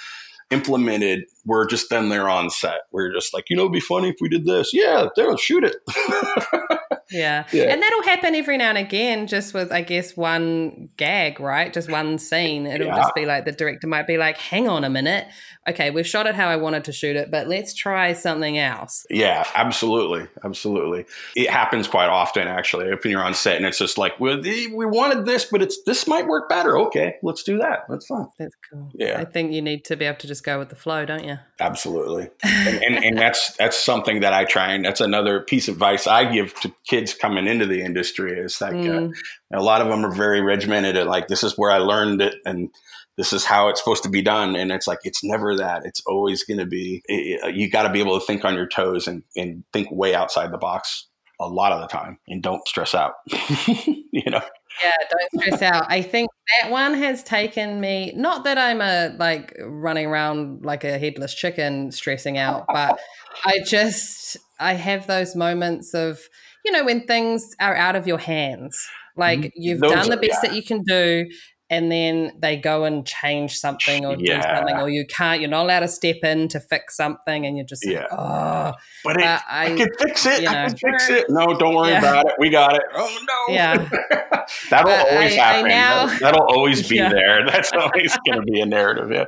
implemented 0.50 1.24
were 1.44 1.66
just 1.66 1.90
then 1.90 2.08
there 2.08 2.28
on 2.28 2.48
set. 2.48 2.80
We're 2.90 3.12
just 3.12 3.34
like, 3.34 3.50
you 3.50 3.56
know, 3.56 3.62
it'd 3.64 3.72
be 3.72 3.80
funny 3.80 4.10
if 4.10 4.16
we 4.20 4.30
did 4.30 4.46
this. 4.46 4.70
Yeah, 4.72 5.08
there, 5.14 5.36
shoot 5.36 5.64
it. 5.64 5.76
Yeah. 7.10 7.44
yeah. 7.52 7.64
And 7.64 7.82
that'll 7.82 8.02
happen 8.02 8.34
every 8.34 8.56
now 8.56 8.68
and 8.70 8.78
again, 8.78 9.26
just 9.26 9.54
with, 9.54 9.72
I 9.72 9.82
guess, 9.82 10.16
one 10.16 10.90
gag, 10.96 11.40
right? 11.40 11.72
Just 11.72 11.90
one 11.90 12.18
scene. 12.18 12.66
It'll 12.66 12.86
yeah. 12.86 12.96
just 12.96 13.14
be 13.14 13.26
like 13.26 13.44
the 13.44 13.52
director 13.52 13.86
might 13.86 14.06
be 14.06 14.16
like, 14.16 14.36
hang 14.36 14.68
on 14.68 14.84
a 14.84 14.90
minute. 14.90 15.26
Okay, 15.68 15.90
we've 15.90 16.06
shot 16.06 16.26
it 16.26 16.34
how 16.34 16.48
I 16.48 16.56
wanted 16.56 16.84
to 16.84 16.92
shoot 16.92 17.16
it, 17.16 17.30
but 17.30 17.46
let's 17.46 17.74
try 17.74 18.12
something 18.14 18.58
else. 18.58 19.06
Yeah, 19.10 19.46
absolutely. 19.54 20.26
Absolutely. 20.42 21.04
It 21.36 21.50
happens 21.50 21.88
quite 21.88 22.08
often, 22.08 22.48
actually. 22.48 22.86
If 22.88 23.04
you're 23.04 23.22
on 23.22 23.34
set 23.34 23.56
and 23.56 23.66
it's 23.66 23.78
just 23.78 23.98
like, 23.98 24.18
well, 24.18 24.40
we 24.40 24.68
wanted 24.86 25.26
this, 25.26 25.44
but 25.44 25.60
it's 25.62 25.82
this 25.84 26.06
might 26.06 26.26
work 26.26 26.48
better. 26.48 26.78
Okay, 26.78 27.16
let's 27.22 27.42
do 27.42 27.58
that. 27.58 27.80
That's 27.88 28.06
fine. 28.06 28.26
That's 28.38 28.56
cool. 28.70 28.90
Yeah. 28.94 29.20
I 29.20 29.24
think 29.24 29.52
you 29.52 29.60
need 29.60 29.84
to 29.86 29.96
be 29.96 30.04
able 30.04 30.18
to 30.18 30.26
just 30.26 30.44
go 30.44 30.58
with 30.58 30.70
the 30.70 30.76
flow, 30.76 31.04
don't 31.04 31.24
you? 31.24 31.38
Absolutely. 31.60 32.28
and, 32.44 32.82
and, 32.84 33.04
and 33.04 33.18
that's 33.18 33.56
that's 33.56 33.76
something 33.76 34.20
that 34.20 34.32
I 34.32 34.44
try 34.44 34.72
and 34.72 34.84
that's 34.84 35.00
another 35.00 35.40
piece 35.40 35.66
of 35.66 35.74
advice 35.74 36.06
I 36.06 36.30
give 36.30 36.54
to 36.60 36.72
kids 36.86 37.14
coming 37.14 37.48
into 37.48 37.66
the 37.66 37.82
industry 37.82 38.38
is 38.38 38.60
like 38.60 38.74
uh, 38.74 38.76
mm. 38.76 39.10
uh, 39.10 39.58
a 39.58 39.62
lot 39.62 39.80
of 39.80 39.88
them 39.88 40.04
are 40.04 40.14
very 40.14 40.40
regimented 40.40 40.96
at 40.96 41.08
like 41.08 41.26
this 41.26 41.42
is 41.42 41.58
where 41.58 41.72
I 41.72 41.78
learned 41.78 42.22
it 42.22 42.36
and 42.46 42.70
this 43.16 43.32
is 43.32 43.44
how 43.44 43.68
it's 43.68 43.80
supposed 43.80 44.04
to 44.04 44.08
be 44.08 44.22
done 44.22 44.54
and 44.54 44.70
it's 44.70 44.86
like 44.86 45.00
it's 45.02 45.24
never 45.24 45.56
that 45.56 45.84
it's 45.84 46.02
always 46.06 46.44
going 46.44 46.60
to 46.60 46.66
be 46.66 47.02
it, 47.06 47.54
you 47.56 47.68
got 47.68 47.82
to 47.82 47.92
be 47.92 48.00
able 48.00 48.18
to 48.18 48.24
think 48.24 48.44
on 48.44 48.54
your 48.54 48.68
toes 48.68 49.08
and, 49.08 49.24
and 49.36 49.64
think 49.72 49.88
way 49.90 50.14
outside 50.14 50.52
the 50.52 50.58
box 50.58 51.08
a 51.40 51.48
lot 51.48 51.72
of 51.72 51.80
the 51.80 51.88
time 51.88 52.18
and 52.28 52.42
don't 52.42 52.66
stress 52.68 52.94
out 52.94 53.14
you 53.66 54.30
know 54.30 54.40
yeah 54.82 54.92
don't 55.10 55.42
stress 55.42 55.62
out 55.62 55.86
i 55.88 56.00
think 56.00 56.28
that 56.62 56.70
one 56.70 56.94
has 56.94 57.22
taken 57.22 57.80
me 57.80 58.12
not 58.16 58.44
that 58.44 58.58
i'm 58.58 58.80
a 58.80 59.14
like 59.18 59.54
running 59.60 60.06
around 60.06 60.64
like 60.64 60.84
a 60.84 60.98
headless 60.98 61.34
chicken 61.34 61.90
stressing 61.90 62.38
out 62.38 62.64
but 62.68 62.98
i 63.44 63.60
just 63.64 64.36
i 64.60 64.74
have 64.74 65.06
those 65.06 65.36
moments 65.36 65.94
of 65.94 66.20
you 66.68 66.72
know, 66.72 66.84
when 66.84 67.06
things 67.06 67.54
are 67.60 67.74
out 67.74 67.96
of 67.96 68.06
your 68.06 68.18
hands. 68.18 68.88
Like 69.16 69.40
mm-hmm. 69.40 69.48
you've 69.54 69.80
Those 69.80 69.92
done 69.92 70.10
the 70.10 70.16
best 70.16 70.40
yeah. 70.42 70.50
that 70.50 70.56
you 70.56 70.62
can 70.62 70.82
do, 70.82 71.26
and 71.70 71.92
then 71.92 72.32
they 72.38 72.56
go 72.56 72.84
and 72.84 73.06
change 73.06 73.58
something 73.58 74.04
or 74.04 74.16
yeah. 74.18 74.36
do 74.36 74.42
something, 74.42 74.76
or 74.76 74.88
you 74.88 75.06
can't, 75.06 75.40
you're 75.40 75.50
not 75.50 75.64
allowed 75.64 75.80
to 75.80 75.88
step 75.88 76.16
in 76.22 76.48
to 76.48 76.60
fix 76.60 76.96
something, 76.96 77.46
and 77.46 77.56
you're 77.56 77.66
just 77.66 77.86
yeah. 77.86 78.00
Like, 78.00 78.12
oh, 78.12 78.72
but 79.04 79.20
it, 79.20 79.26
I, 79.26 79.40
I, 79.48 79.76
can 79.76 79.88
fix 79.98 80.26
it. 80.26 80.42
You 80.42 80.50
know, 80.50 80.58
I 80.58 80.68
can 80.68 80.76
fix 80.76 81.10
it. 81.10 81.26
No, 81.28 81.46
don't 81.58 81.74
worry 81.74 81.90
yeah. 81.90 81.98
about 81.98 82.26
it. 82.26 82.34
We 82.38 82.50
got 82.50 82.74
it. 82.74 82.82
Oh 82.94 83.18
no. 83.26 83.54
Yeah. 83.54 83.88
That'll 84.70 84.90
but 84.90 85.12
always 85.12 85.32
I, 85.34 85.36
happen. 85.36 85.68
Now, 85.68 86.06
that'll, 86.06 86.18
that'll, 86.20 86.46
always 86.46 86.88
be 86.88 86.96
yeah. 86.98 87.10
there. 87.10 87.46
That's 87.46 87.70
always 87.72 88.16
going 88.26 88.40
to 88.40 88.50
be 88.50 88.60
a 88.60 88.66
narrative. 88.66 89.10
Yeah. 89.10 89.26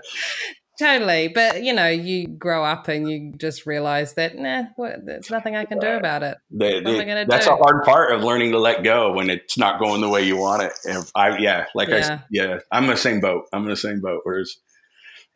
Totally. 0.81 1.29
But, 1.29 1.63
you 1.63 1.75
know, 1.75 1.89
you 1.89 2.27
grow 2.27 2.65
up 2.65 2.89
and 2.89 3.07
you 3.07 3.35
just 3.37 3.67
realize 3.67 4.15
that, 4.15 4.39
nah, 4.39 4.63
what, 4.77 5.05
there's 5.05 5.31
nothing 5.31 5.55
I 5.55 5.67
can 5.67 5.79
do 5.79 5.89
about 5.89 6.23
it. 6.23 6.39
That's 6.51 7.45
do? 7.45 7.53
a 7.53 7.57
hard 7.57 7.85
part 7.85 8.13
of 8.15 8.25
learning 8.25 8.53
to 8.53 8.59
let 8.59 8.83
go 8.83 9.13
when 9.13 9.29
it's 9.29 9.59
not 9.59 9.79
going 9.79 10.01
the 10.01 10.09
way 10.09 10.23
you 10.23 10.39
want 10.39 10.63
it. 10.63 10.73
And 10.87 11.05
I, 11.15 11.37
yeah, 11.37 11.67
like 11.75 11.91
yeah. 11.91 12.21
I, 12.23 12.25
yeah, 12.31 12.59
I'm 12.73 12.85
in 12.85 12.91
the 12.91 12.97
same 12.97 13.21
boat. 13.21 13.45
I'm 13.53 13.65
in 13.65 13.69
the 13.69 13.77
same 13.77 14.01
boat. 14.01 14.21
Whereas 14.23 14.57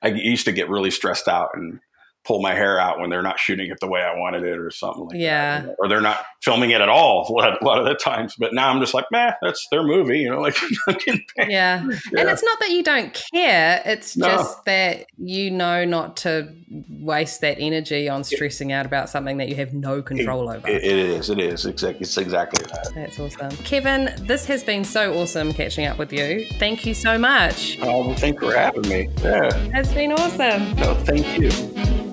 I 0.00 0.08
used 0.08 0.46
to 0.46 0.52
get 0.52 0.70
really 0.70 0.90
stressed 0.90 1.28
out 1.28 1.50
and 1.52 1.78
pull 2.24 2.40
my 2.40 2.54
hair 2.54 2.78
out 2.80 2.98
when 2.98 3.10
they're 3.10 3.22
not 3.22 3.38
shooting 3.38 3.70
it 3.70 3.78
the 3.80 3.86
way 3.86 4.00
I 4.00 4.18
wanted 4.18 4.44
it 4.44 4.58
or 4.58 4.70
something 4.70 5.04
like 5.04 5.16
yeah. 5.16 5.60
that. 5.60 5.76
Or 5.78 5.88
they're 5.88 6.00
not 6.00 6.24
filming 6.42 6.70
it 6.70 6.80
at 6.80 6.88
all 6.88 7.26
a 7.28 7.32
lot, 7.32 7.60
a 7.60 7.64
lot 7.64 7.78
of 7.78 7.84
the 7.84 7.94
times. 7.94 8.34
But 8.38 8.54
now 8.54 8.70
I'm 8.70 8.80
just 8.80 8.94
like, 8.94 9.06
man, 9.10 9.34
that's 9.42 9.66
their 9.70 9.82
movie, 9.82 10.20
you 10.20 10.30
know, 10.30 10.40
like 10.40 10.56
yeah. 11.06 11.14
yeah. 11.48 11.82
And 12.16 12.28
it's 12.28 12.42
not 12.42 12.60
that 12.60 12.70
you 12.70 12.82
don't 12.82 13.12
care. 13.32 13.82
It's 13.84 14.16
no. 14.16 14.26
just 14.26 14.64
that 14.64 15.06
you 15.18 15.50
know 15.50 15.84
not 15.84 16.16
to 16.18 16.48
waste 16.88 17.42
that 17.42 17.58
energy 17.60 18.08
on 18.08 18.24
stressing 18.24 18.72
out 18.72 18.86
about 18.86 19.10
something 19.10 19.36
that 19.38 19.48
you 19.48 19.56
have 19.56 19.74
no 19.74 20.02
control 20.02 20.50
it, 20.50 20.56
over. 20.56 20.68
it 20.68 20.82
is. 20.82 21.28
It 21.28 21.38
is. 21.38 21.66
Exactly. 21.66 22.00
It's 22.00 22.16
exactly 22.16 22.64
that. 22.66 22.92
That's 22.94 23.20
awesome. 23.20 23.50
Kevin, 23.64 24.14
this 24.20 24.46
has 24.46 24.64
been 24.64 24.84
so 24.84 25.14
awesome 25.20 25.52
catching 25.52 25.86
up 25.86 25.98
with 25.98 26.12
you. 26.12 26.46
Thank 26.58 26.86
you 26.86 26.94
so 26.94 27.18
much. 27.18 27.78
Oh, 27.82 28.06
well, 28.06 28.16
thanks 28.16 28.42
for 28.42 28.54
having 28.54 28.88
me. 28.88 29.08
Yeah. 29.22 29.50
It's 29.74 29.92
been 29.92 30.12
awesome. 30.12 30.74
No, 30.76 30.94
thank 30.94 31.38
you. 31.38 32.03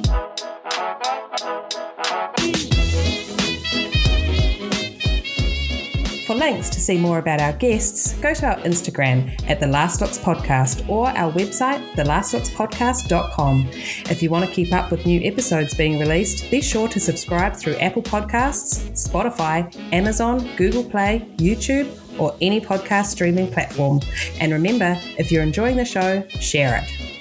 Links 6.41 6.69
to 6.69 6.79
see 6.79 6.97
more 6.97 7.19
about 7.19 7.39
our 7.39 7.53
guests, 7.53 8.13
go 8.13 8.33
to 8.33 8.47
our 8.47 8.57
Instagram 8.61 9.31
at 9.47 9.59
The 9.59 9.67
Last 9.67 10.01
Looks 10.01 10.17
Podcast 10.17 10.89
or 10.89 11.09
our 11.09 11.31
website, 11.33 11.87
thelastlookspodcast.com. 11.93 13.69
If 14.09 14.23
you 14.23 14.31
want 14.31 14.45
to 14.45 14.51
keep 14.51 14.73
up 14.73 14.89
with 14.89 15.05
new 15.05 15.21
episodes 15.21 15.75
being 15.75 15.99
released, 15.99 16.49
be 16.49 16.59
sure 16.59 16.87
to 16.87 16.99
subscribe 16.99 17.55
through 17.55 17.75
Apple 17.75 18.01
Podcasts, 18.01 18.89
Spotify, 18.93 19.71
Amazon, 19.93 20.49
Google 20.55 20.83
Play, 20.83 21.29
YouTube, 21.37 21.95
or 22.19 22.35
any 22.41 22.59
podcast 22.59 23.05
streaming 23.05 23.51
platform. 23.51 23.99
And 24.39 24.51
remember, 24.51 24.99
if 25.19 25.31
you're 25.31 25.43
enjoying 25.43 25.77
the 25.77 25.85
show, 25.85 26.27
share 26.39 26.83
it. 26.83 27.20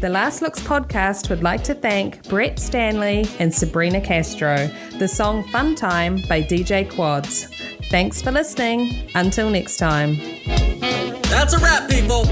The 0.00 0.08
Last 0.08 0.40
Looks 0.40 0.62
podcast 0.62 1.28
would 1.28 1.42
like 1.42 1.62
to 1.64 1.74
thank 1.74 2.26
Brett 2.26 2.58
Stanley 2.58 3.26
and 3.38 3.54
Sabrina 3.54 4.00
Castro. 4.00 4.66
The 4.98 5.06
song 5.06 5.46
Fun 5.48 5.74
Time 5.74 6.22
by 6.26 6.40
DJ 6.40 6.90
Quads. 6.90 7.48
Thanks 7.90 8.22
for 8.22 8.32
listening. 8.32 9.10
Until 9.14 9.50
next 9.50 9.76
time. 9.76 10.16
That's 11.24 11.52
a 11.52 11.58
wrap, 11.58 11.90
people. 11.90 12.24